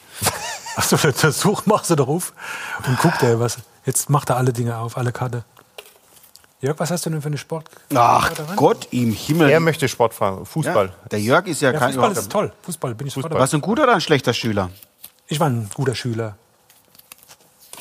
Achso, 0.76 0.98
das 0.98 1.40
Such 1.40 1.66
machst 1.66 1.90
du 1.92 1.96
doch 1.96 2.08
auf 2.08 2.34
und 2.88 2.98
guck 3.00 3.18
dir 3.20 3.40
was. 3.40 3.58
Jetzt 3.86 4.10
macht 4.10 4.30
er 4.30 4.38
alle 4.38 4.54
Dinge 4.54 4.78
auf, 4.78 4.98
alle 4.98 5.12
Karte. 5.12 5.44
Jörg, 6.64 6.80
was 6.80 6.92
hast 6.92 7.06
du 7.06 7.10
denn 7.10 7.22
für 7.22 7.28
eine 7.28 7.38
Sport? 7.38 7.70
Ach 7.94 8.30
daran? 8.34 8.56
Gott 8.56 8.88
im 8.92 9.12
Himmel. 9.12 9.50
Er 9.50 9.60
möchte 9.60 9.90
Sport 9.90 10.14
fahren, 10.14 10.46
Fußball. 10.46 10.86
Ja, 10.88 11.10
der 11.12 11.20
Jörg 11.20 11.46
ist 11.48 11.62
ja, 11.62 11.72
Ja, 11.74 11.78
kein 11.80 11.90
Fußball 11.92 12.12
ist 12.14 12.32
toll. 12.32 12.54
Fußball 12.62 12.96
bin 12.96 13.08
ich 13.08 13.14
dabei. 13.16 13.38
Warst 13.38 13.52
du 13.52 13.58
ein 13.58 13.62
guter 13.62 13.84
oder 13.84 13.96
ein 13.96 14.00
schlechter 14.02 14.34
Schüler? 14.34 14.70
Ich 15.28 15.42
war 15.42 15.50
ein 15.50 15.70
guter 15.74 15.94
Schüler. 15.94 16.38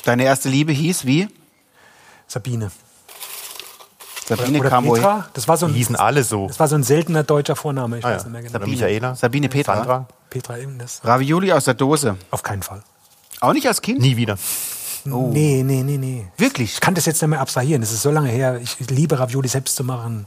Deine 0.03 0.25
erste 0.25 0.49
Liebe 0.49 0.73
hieß 0.73 1.05
wie? 1.05 1.29
Sabine. 2.27 2.71
Sabine 4.25 4.59
Oder 4.59 4.69
kam 4.69 4.85
woher? 4.85 5.01
Petra. 5.01 5.29
Das 5.33 5.47
war 5.47 5.55
so 5.55 5.67
Die 5.67 5.71
ein, 5.71 5.75
hießen 5.77 5.95
alle 5.95 6.25
so. 6.25 6.47
das 6.47 6.59
war 6.59 6.67
so 6.67 6.75
ein 6.75 6.83
seltener 6.83 7.23
deutscher 7.23 7.55
Vorname. 7.55 7.99
Ich 7.99 8.05
Ah, 8.05 8.09
weiß 8.09 8.23
ja. 8.23 8.29
nicht 8.29 8.31
mehr 8.33 8.41
genau. 8.41 8.55
Oder 8.57 8.67
Michaela. 8.67 9.15
Sabine 9.15 9.47
Petra. 9.47 9.75
Sandra. 9.77 10.07
Petra 10.29 10.57
eben 10.57 10.77
das. 10.77 10.99
Ravioli 11.05 11.53
aus 11.53 11.63
der 11.63 11.75
Dose. 11.75 12.17
Auf 12.31 12.43
keinen 12.43 12.63
Fall. 12.63 12.83
Auch 13.39 13.53
nicht 13.53 13.65
als 13.67 13.81
Kind? 13.81 14.01
Nie 14.01 14.17
wieder. 14.17 14.37
Oh. 15.11 15.29
Nee, 15.31 15.63
nee, 15.63 15.83
nee, 15.83 15.97
nee. 15.97 16.27
Wirklich? 16.37 16.73
Ich 16.73 16.81
kann 16.81 16.95
das 16.95 17.05
jetzt 17.05 17.21
nicht 17.21 17.29
mehr 17.29 17.41
abstrahieren. 17.41 17.81
Das 17.81 17.91
ist 17.91 18.01
so 18.01 18.11
lange 18.11 18.29
her. 18.29 18.59
Ich 18.61 18.79
liebe 18.89 19.19
Ravioli 19.19 19.47
selbst 19.47 19.75
zu 19.75 19.83
machen. 19.83 20.25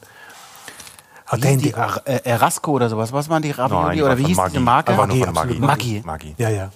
Die 1.32 1.72
äh, 1.72 2.20
Erasco 2.24 2.72
oder 2.72 2.88
sowas? 2.88 3.12
Was 3.12 3.28
waren 3.28 3.42
die 3.42 3.50
Ravioli? 3.50 3.96
die 3.96 4.02
oder 4.02 4.16
wie 4.16 4.26
hieß 4.26 4.36
Maggi. 4.36 4.50
diese 4.52 4.60
Marke? 4.64 4.92
Maggi, 4.92 5.18
Maggi. 5.18 5.28
absolut 5.28 5.58
Maggi. 5.58 6.02
Maggi. 6.04 6.34
Ja, 6.38 6.50
ja. 6.50 6.70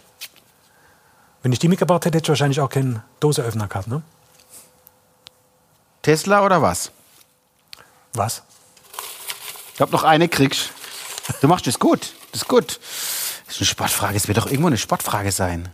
Wenn 1.43 1.53
ich 1.53 1.59
die 1.59 1.69
mitgebracht 1.69 2.05
hätte, 2.05 2.19
hätte 2.19 2.27
ich 2.27 2.29
wahrscheinlich 2.31 2.61
auch 2.61 2.69
keinen 2.69 3.03
Doseöffner 3.21 3.69
gehabt, 3.69 3.87
ne? 3.87 4.03
Tesla 6.03 6.45
oder 6.45 6.63
was? 6.63 6.91
Was? 8.15 8.43
Ich 9.71 9.77
glaube, 9.77 9.93
noch 9.93 10.05
eine 10.05 10.29
kriegst. 10.29 10.71
Du 11.41 11.49
machst 11.49 11.67
das 11.67 11.79
gut. 11.79 12.13
Das 12.33 12.43
ist 12.43 12.49
gut. 12.49 12.81
Das 13.47 13.55
ist 13.55 13.61
eine 13.61 13.67
Sportfrage. 13.67 14.17
Es 14.17 14.27
wird 14.27 14.39
doch 14.39 14.47
irgendwo 14.47 14.67
eine 14.67 14.79
Sportfrage 14.79 15.33
sein. 15.33 15.69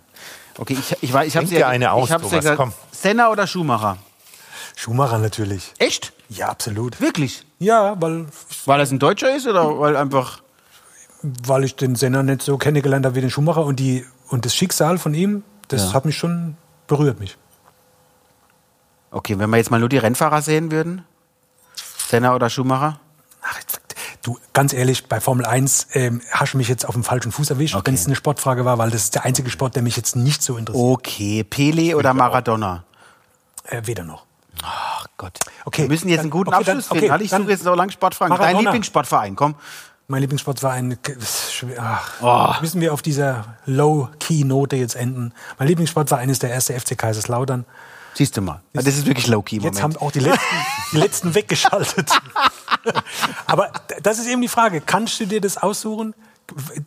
Okay, 0.58 0.76
ich, 0.78 0.96
ich, 1.02 1.12
weiß- 1.14 1.24
ich 1.26 1.36
habe 1.36 1.46
dir 1.46 1.68
eine 1.68 1.92
aus, 1.92 2.08
Thomas, 2.08 2.30
gesagt. 2.30 2.56
komm. 2.56 2.72
Senna 2.90 3.28
oder 3.30 3.46
Schumacher? 3.46 3.98
Schumacher 4.74 5.18
natürlich. 5.18 5.72
Echt? 5.78 6.12
Ja, 6.28 6.48
absolut. 6.48 7.00
Wirklich? 7.00 7.46
Ja, 7.58 8.00
weil, 8.00 8.26
Weil 8.64 8.78
das 8.78 8.90
ein 8.90 8.98
Deutscher 8.98 9.34
ist 9.36 9.46
oder 9.46 9.78
weil 9.78 9.96
einfach. 9.96 10.42
weil 11.22 11.64
ich 11.64 11.76
den 11.76 11.94
Senna 11.96 12.22
nicht 12.22 12.42
so 12.42 12.56
kennengelernt 12.58 13.04
habe 13.06 13.14
wie 13.16 13.20
den 13.20 13.30
Schumacher 13.30 13.64
und, 13.64 13.80
die, 13.80 14.04
und 14.28 14.44
das 14.44 14.54
Schicksal 14.54 14.98
von 14.98 15.14
ihm, 15.14 15.42
das 15.68 15.86
Ja. 15.88 15.92
hat 15.94 16.04
mich 16.04 16.16
schon 16.16 16.56
berührt 16.86 17.18
mich. 17.20 17.36
Okay, 19.10 19.38
wenn 19.38 19.48
wir 19.50 19.56
jetzt 19.56 19.70
mal 19.70 19.80
nur 19.80 19.88
die 19.88 19.98
Rennfahrer 19.98 20.42
sehen 20.42 20.70
würden? 20.70 21.04
Senna 22.08 22.34
oder 22.34 22.50
Schumacher? 22.50 23.00
Ach, 23.42 23.58
jetzt- 23.58 23.80
du, 24.26 24.38
ganz 24.52 24.72
ehrlich, 24.72 25.06
bei 25.06 25.20
Formel 25.20 25.46
1 25.46 25.88
ähm, 25.92 26.20
hast 26.30 26.54
du 26.54 26.56
mich 26.58 26.68
jetzt 26.68 26.86
auf 26.86 26.94
dem 26.94 27.04
falschen 27.04 27.32
Fuß 27.32 27.50
erwischt, 27.50 27.74
Okay. 27.74 27.86
wenn 27.86 27.94
es 27.94 28.06
eine 28.06 28.16
Sportfrage 28.16 28.64
war, 28.64 28.78
weil 28.78 28.90
das 28.90 29.04
ist 29.04 29.14
der 29.14 29.24
einzige 29.24 29.50
Sport, 29.50 29.74
der 29.76 29.82
mich 29.82 29.96
jetzt 29.96 30.16
nicht 30.16 30.42
so 30.42 30.56
interessiert. 30.56 30.84
Okay, 30.90 31.44
Pele 31.44 31.96
oder 31.96 32.12
Maradona? 32.14 32.84
Äh, 33.64 33.82
weder 33.84 34.04
noch. 34.04 34.24
Ach 34.62 35.06
Gott. 35.16 35.38
Okay, 35.64 35.82
Wir 35.82 35.88
müssen 35.88 36.08
jetzt 36.08 36.20
einen 36.20 36.30
guten 36.30 36.48
okay, 36.48 36.58
Abschluss 36.58 36.86
finden. 36.86 37.04
okay, 37.04 37.10
Halt, 37.10 37.22
ich 37.22 37.30
suche 37.30 37.50
jetzt 37.50 37.62
so 37.64 37.74
lange 37.74 37.92
Sportfragen. 37.92 38.30
Dein 38.34 38.40
Maradona. 38.40 38.60
Lieblingssportverein, 38.70 39.36
komm. 39.36 39.54
Mein 40.08 40.20
Lieblingssportverein, 40.20 40.98
ach, 41.78 42.10
Oh. 42.22 42.60
müssen 42.60 42.80
wir 42.80 42.92
auf 42.92 43.02
dieser 43.02 43.56
Low-Key-Note 43.66 44.76
jetzt 44.76 44.94
enden. 44.94 45.32
Mein 45.58 45.66
Lieblingssportverein 45.68 46.28
ist 46.28 46.42
der 46.42 46.50
erste 46.50 46.78
FC 46.78 46.96
Kaiserslautern. 46.96 47.64
Siehst 48.14 48.36
du 48.36 48.40
mal. 48.40 48.62
Das 48.72 48.86
ist 48.86 49.04
wirklich 49.04 49.26
low-key 49.26 49.56
im 49.56 49.62
Jetzt 49.64 49.82
haben 49.82 49.94
auch 49.96 50.10
die 50.12 50.20
letzten, 50.20 50.56
die 50.92 50.96
letzten 50.96 51.34
weggeschaltet. 51.34 52.10
Aber 53.46 53.70
das 54.02 54.18
ist 54.18 54.26
eben 54.28 54.40
die 54.42 54.48
Frage. 54.48 54.80
Kannst 54.80 55.20
du 55.20 55.26
dir 55.26 55.40
das 55.40 55.56
aussuchen? 55.58 56.14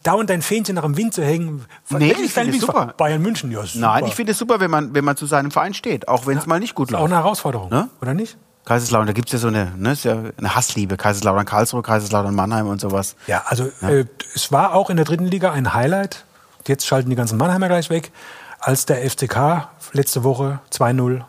Dauernd 0.04 0.30
dein 0.30 0.42
Fähnchen 0.42 0.76
nach 0.76 0.84
dem 0.84 0.96
Wind 0.96 1.14
zu 1.14 1.24
hängen? 1.24 1.66
Nee, 1.90 2.14
ich 2.24 2.32
finde 2.34 2.56
es 2.56 2.62
super. 2.62 2.94
Bayern 2.96 3.22
München, 3.22 3.52
ja, 3.52 3.66
super. 3.66 3.80
Nein, 3.80 4.06
ich 4.06 4.16
finde 4.16 4.32
es 4.32 4.38
super, 4.38 4.60
wenn 4.62 4.72
man, 4.72 4.94
wenn 4.96 5.04
man 5.04 5.18
zu 5.18 5.26
seinem 5.26 5.52
Verein 5.52 5.74
steht, 5.74 6.08
auch 6.08 6.26
wenn 6.28 6.38
es 6.38 6.46
mal 6.46 6.60
nicht 6.62 6.76
gut 6.76 6.90
Auch 6.90 7.00
läuft. 7.02 7.06
eine 7.12 7.16
Herausforderung, 7.16 7.70
Ne? 7.70 7.90
oder 8.02 8.14
nicht? 8.14 8.38
Kaiserslautern, 8.66 9.08
da 9.08 9.14
gibt's 9.14 9.32
ja 9.32 9.40
so 9.40 9.48
eine, 9.48 9.74
ne, 9.78 9.94
ist 9.94 10.04
ja 10.06 10.16
eine 10.38 10.56
Hassliebe. 10.56 10.96
Kaiserslautern, 10.96 11.46
Karlsruhe, 11.46 11.82
Kaiserslautern, 11.82 12.36
Mannheim 12.36 12.68
und 12.68 12.80
sowas. 12.80 13.16
Ja, 13.28 13.44
also 13.48 13.66
Äh, 13.82 14.06
es 14.36 14.52
war 14.52 14.76
auch 14.76 14.90
in 14.90 14.96
der 14.98 15.06
dritten 15.06 15.26
Liga 15.26 15.52
ein 15.52 15.74
Highlight. 15.74 16.24
Jetzt 16.68 16.86
schalten 16.86 17.10
die 17.10 17.16
ganzen 17.16 17.38
Mannheimer 17.38 17.68
gleich 17.68 17.90
weg, 17.90 18.12
als 18.60 18.86
der 18.86 18.98
FCK 19.10 19.70
letzte 19.94 20.24
Woche 20.24 20.60
2-0 20.72 21.22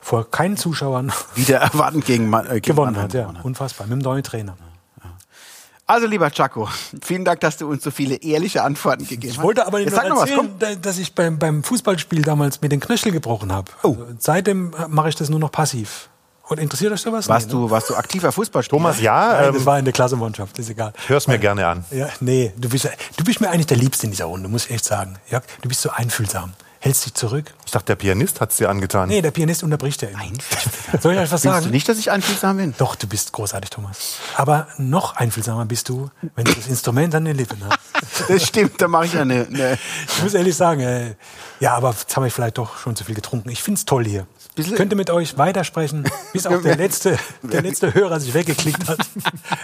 vor 0.00 0.30
keinen 0.30 0.56
Zuschauern 0.56 1.12
Wieder 1.34 1.58
erwartend 1.60 2.04
gegen, 2.06 2.32
äh, 2.32 2.42
gegen 2.60 2.62
gewonnen 2.62 2.96
hat. 2.96 3.12
Ja, 3.14 3.32
unfassbar. 3.42 3.86
Mit 3.86 3.98
dem 4.00 4.02
neuen 4.02 4.22
Trainer. 4.22 4.56
Also 5.86 6.06
lieber 6.06 6.30
Chaco, 6.30 6.68
vielen 7.02 7.24
Dank, 7.24 7.40
dass 7.40 7.56
du 7.56 7.68
uns 7.68 7.82
so 7.82 7.90
viele 7.90 8.14
ehrliche 8.14 8.62
Antworten 8.62 9.08
gegeben 9.08 9.32
hast. 9.32 9.38
Ich 9.38 9.42
wollte 9.42 9.66
aber 9.66 9.80
Jetzt 9.80 9.86
nicht 9.90 9.96
sag 9.96 10.08
noch 10.08 10.14
noch 10.16 10.22
was, 10.22 10.30
erzählen, 10.30 10.54
da- 10.60 10.74
dass 10.76 10.98
ich 10.98 11.16
beim, 11.16 11.36
beim 11.40 11.64
Fußballspiel 11.64 12.22
damals 12.22 12.60
mit 12.60 12.70
den 12.70 12.78
Knöchel 12.78 13.10
gebrochen 13.10 13.52
habe. 13.52 13.72
Also 13.82 14.06
seitdem 14.20 14.72
äh, 14.74 14.86
mache 14.86 15.08
ich 15.08 15.16
das 15.16 15.30
nur 15.30 15.40
noch 15.40 15.50
passiv. 15.50 16.08
Und 16.46 16.58
interessiert 16.60 16.92
euch 16.92 17.00
sowas? 17.00 17.28
Warst 17.28 17.48
Nee, 17.48 17.54
ne? 17.54 17.60
du, 17.62 17.70
warst 17.70 17.90
du 17.90 17.96
aktiver 17.96 18.30
Fußballspieler? 18.30 18.78
Thomas, 18.78 19.00
ja, 19.00 19.32
Nein, 19.32 19.48
ähm, 19.48 19.54
das 19.54 19.66
war 19.66 19.78
in 19.80 19.84
der 19.84 19.92
Klassenmannschaft, 19.92 20.56
ist 20.60 20.70
egal. 20.70 20.92
hör's 21.08 21.26
mir 21.26 21.38
gerne 21.40 21.66
an. 21.66 21.84
Ja, 21.90 22.08
nee, 22.20 22.52
du 22.56 22.68
bist, 22.68 22.88
du 23.16 23.24
bist 23.24 23.40
mir 23.40 23.50
eigentlich 23.50 23.66
der 23.66 23.76
Liebste 23.76 24.06
in 24.06 24.12
dieser 24.12 24.26
Runde, 24.26 24.48
muss 24.48 24.66
ich 24.66 24.70
echt 24.72 24.84
sagen. 24.84 25.16
Jörg, 25.28 25.42
du 25.62 25.68
bist 25.68 25.80
so 25.82 25.90
einfühlsam. 25.90 26.52
Hältst 26.82 27.04
dich 27.04 27.12
zurück. 27.12 27.52
Ich 27.66 27.72
dachte, 27.72 27.86
der 27.86 27.96
Pianist 27.96 28.40
hat's 28.40 28.56
dir 28.56 28.70
angetan. 28.70 29.10
Nee, 29.10 29.20
der 29.20 29.32
Pianist 29.32 29.62
unterbricht 29.62 30.00
ja 30.00 30.08
immer. 30.08 30.22
Soll 31.00 31.12
ich 31.12 31.20
euch 31.20 31.30
was 31.30 31.42
sagen? 31.42 31.66
du 31.66 31.70
nicht, 31.70 31.86
dass 31.86 31.98
ich 31.98 32.10
einfühlsam 32.10 32.56
bin? 32.56 32.74
Doch, 32.78 32.94
du 32.94 33.06
bist 33.06 33.32
großartig, 33.32 33.68
Thomas. 33.68 34.14
Aber 34.34 34.66
noch 34.78 35.14
einfühlsamer 35.16 35.66
bist 35.66 35.90
du, 35.90 36.10
wenn 36.36 36.46
du 36.46 36.54
das 36.54 36.68
Instrument 36.68 37.14
an 37.14 37.26
den 37.26 37.36
Lippen 37.36 37.62
hast. 37.62 37.78
Das 38.28 38.46
stimmt, 38.46 38.80
da 38.80 38.88
mache 38.88 39.06
ich 39.06 39.12
ja 39.12 39.22
eine, 39.22 39.46
eine 39.46 39.78
Ich 40.08 40.22
muss 40.22 40.34
ehrlich 40.34 40.56
sagen, 40.56 40.80
äh, 40.80 41.14
ja, 41.58 41.74
aber 41.74 41.90
jetzt 41.90 42.16
habe 42.16 42.26
ich 42.26 42.32
vielleicht 42.32 42.58
doch 42.58 42.78
schon 42.78 42.96
zu 42.96 43.04
viel 43.04 43.14
getrunken. 43.14 43.50
Ich 43.50 43.62
find's 43.62 43.84
toll 43.84 44.04
hier. 44.04 44.26
Bisschen- 44.60 44.72
Ich 44.74 44.78
könnte 44.78 44.96
mit 44.96 45.10
euch 45.10 45.36
weitersprechen, 45.38 46.04
bis 46.32 46.46
auch 46.46 46.60
der 46.62 46.76
letzte, 46.78 47.18
der 47.42 47.62
letzte 47.62 47.92
Hörer 47.94 48.20
sich 48.20 48.34
weggeklickt 48.34 48.88
hat. 48.88 48.98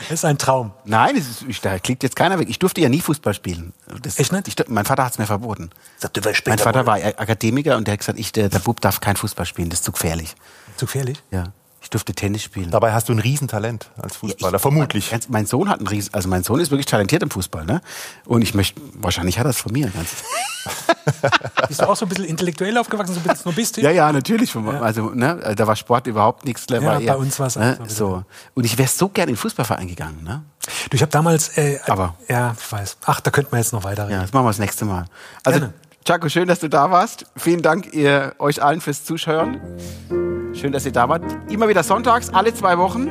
Das 0.09 0.21
ist 0.21 0.25
ein 0.25 0.39
Traum. 0.39 0.73
Nein, 0.85 1.17
ist, 1.17 1.43
ich, 1.49 1.61
da 1.61 1.79
klickt 1.79 2.03
jetzt 2.05 2.15
keiner 2.17 2.39
weg. 2.39 2.49
Ich 2.49 2.59
durfte 2.59 2.81
ja 2.81 2.89
nie 2.89 3.01
Fußball 3.01 3.35
spielen. 3.35 3.73
Das, 4.03 4.19
Echt 4.19 4.31
nicht? 4.33 4.47
Ich, 4.49 4.55
mein 4.69 4.85
Vater 4.85 5.05
hat 5.05 5.13
es 5.13 5.19
mir 5.19 5.27
verboten. 5.27 5.71
Sagt, 5.99 6.21
Mein 6.47 6.59
Vater 6.59 6.87
war 6.87 6.95
Akademiker 6.97 7.77
und 7.77 7.87
der 7.89 7.93
hat 7.93 8.01
gesagt, 8.01 8.19
ich, 8.19 8.31
der, 8.33 8.49
der 8.49 8.59
Bub 8.61 8.81
darf 8.81 9.01
kein 9.01 9.17
Fußball 9.17 9.47
spielen, 9.47 9.69
das 9.71 9.81
ist 9.81 9.85
zu 9.85 9.93
gefährlich. 9.93 10.35
Zu 10.77 10.87
gefährlich? 10.87 11.23
Ja. 11.31 11.53
Ich 11.87 11.91
durfte 11.91 12.15
Tennis 12.15 12.43
spielen. 12.43 12.73
Dabei 12.73 12.93
hast 12.93 13.09
du 13.09 13.13
ein 13.13 13.21
Riesentalent 13.21 13.93
als 13.97 14.17
Fußballer, 14.17 14.57
Ich- 14.57 14.61
vermutlich. 14.63 15.11
Ganz- 15.13 15.29
Mein 15.29 15.47
Sohn 15.47 15.69
hat 15.69 15.79
einen 15.79 15.87
Riesen, 15.87 16.13
also 16.15 16.29
mein 16.29 16.43
Sohn 16.43 16.59
ist 16.59 16.73
wirklich 16.73 16.87
talentiert 16.87 17.23
im 17.23 17.31
Fußball, 17.31 17.65
ne? 17.65 17.81
Und 18.25 18.43
ich 18.43 18.55
möchte, 18.55 18.81
wahrscheinlich 18.95 19.39
hat 19.39 19.47
er 19.47 19.51
es 19.51 19.59
von 19.59 19.71
mir. 19.73 19.89
Ganz. 19.91 20.09
Bist 21.69 21.81
du 21.81 21.89
auch 21.89 21.95
so 21.95 22.05
ein 22.05 22.09
bisschen 22.09 22.25
intellektuell 22.25 22.77
aufgewachsen, 22.77 23.15
so 23.15 23.21
ein 23.21 23.23
bisschen 23.23 23.39
snobistisch? 23.39 23.85
Ja, 23.85 23.91
ja, 23.93 24.11
natürlich. 24.11 24.51
Vom- 24.51 24.69
Also, 24.69 25.11
ne, 25.11 25.55
da 25.57 25.65
war 25.69 25.77
Sport 25.77 26.09
überhaupt 26.09 26.45
nichts. 26.45 26.67
Da 26.67 26.75
Ja, 26.79 26.83
war 26.83 26.97
bei 26.97 27.05
eher, 27.05 27.19
uns 27.21 27.39
war's 27.39 27.57
auch 27.57 27.61
ne, 27.61 27.79
so 27.87 28.17
ein. 28.17 28.25
Und 28.55 28.65
ich 28.65 28.77
wäre 28.77 28.89
so 28.89 29.09
gern 29.09 29.29
in 29.29 29.35
den 29.37 29.39
Fußballverein 29.41 29.87
gegangen, 29.87 30.25
ne? 30.25 30.43
Du, 30.91 30.97
ich 30.97 31.03
habe 31.03 31.13
damals, 31.13 31.57
äh, 31.57 31.79
Aber- 31.87 32.17
ja, 32.29 32.57
ich 32.61 32.73
weiß. 32.73 32.97
Ach, 33.05 33.21
da 33.21 33.31
könnten 33.31 33.53
wir 33.53 33.59
jetzt 33.59 33.73
noch 33.73 33.85
weiterreden. 33.85 34.17
Ja, 34.17 34.23
das 34.23 34.33
machen 34.33 34.45
wir 34.45 34.51
das 34.51 34.59
nächste 34.59 34.85
Mal. 34.87 35.05
Also, 35.45 35.61
Gerne. 35.61 35.75
Chaco, 36.07 36.29
schön, 36.29 36.47
dass 36.47 36.61
du 36.61 36.69
da 36.69 36.93
warst. 36.93 37.27
Vielen 37.37 37.63
Dank 37.63 37.93
ihr, 37.93 38.35
euch 38.39 38.63
allen 38.63 38.81
fürs 38.81 39.05
Zuschauen. 39.05 39.61
Schön, 40.55 40.71
dass 40.71 40.87
ihr 40.87 40.93
da 40.93 41.09
wart. 41.09 41.25
Immer 41.51 41.69
wieder 41.69 41.83
sonntags, 41.83 42.31
alle 42.31 42.55
zwei 42.55 42.79
Wochen 42.79 43.11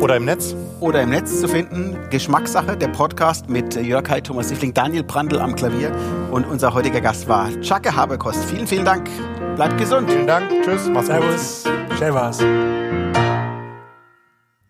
Oder 0.00 0.16
im 0.16 0.26
Netz. 0.26 0.54
oder 0.80 1.00
im 1.00 1.08
Netz 1.08 1.40
zu 1.40 1.48
finden. 1.48 1.96
Geschmackssache, 2.10 2.76
der 2.76 2.88
Podcast 2.88 3.48
mit 3.48 3.74
Jörg 3.74 4.06
Heid, 4.10 4.26
Thomas 4.26 4.50
Siffling, 4.50 4.74
Daniel 4.74 5.02
Brandl 5.02 5.38
am 5.38 5.56
Klavier 5.56 5.96
und 6.30 6.46
unser 6.46 6.74
heutiger 6.74 7.00
Gast 7.00 7.26
war 7.26 7.48
Chake 7.62 7.96
Haberkost. 7.96 8.44
Vielen, 8.44 8.66
vielen 8.66 8.84
Dank. 8.84 9.08
Bleibt 9.56 9.78
gesund. 9.78 10.10
Vielen 10.10 10.26
Dank. 10.26 10.46
Tschüss. 10.62 10.90
Mach's 10.92 11.08
gut. 11.08 11.16
Servus. 11.16 11.64
Servus. 11.98 12.38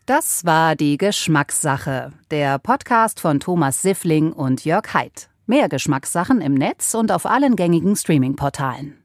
Das 0.07 0.45
war 0.45 0.77
die 0.77 0.99
Geschmackssache, 0.99 2.13
der 2.31 2.61
Podcast 2.61 3.19
von 3.19 3.41
Thomas 3.41 3.83
Siffling 3.83 4.33
und 4.33 4.65
Jörg 4.65 4.95
Haidt. 4.95 5.30
Mehr 5.51 5.69
Geschmackssachen 5.69 6.41
im 6.41 6.55
Netz 6.55 6.95
und 6.95 7.11
auf 7.11 7.27
allen 7.27 7.57
gängigen 7.57 7.97
Streaming-Portalen. 7.97 9.00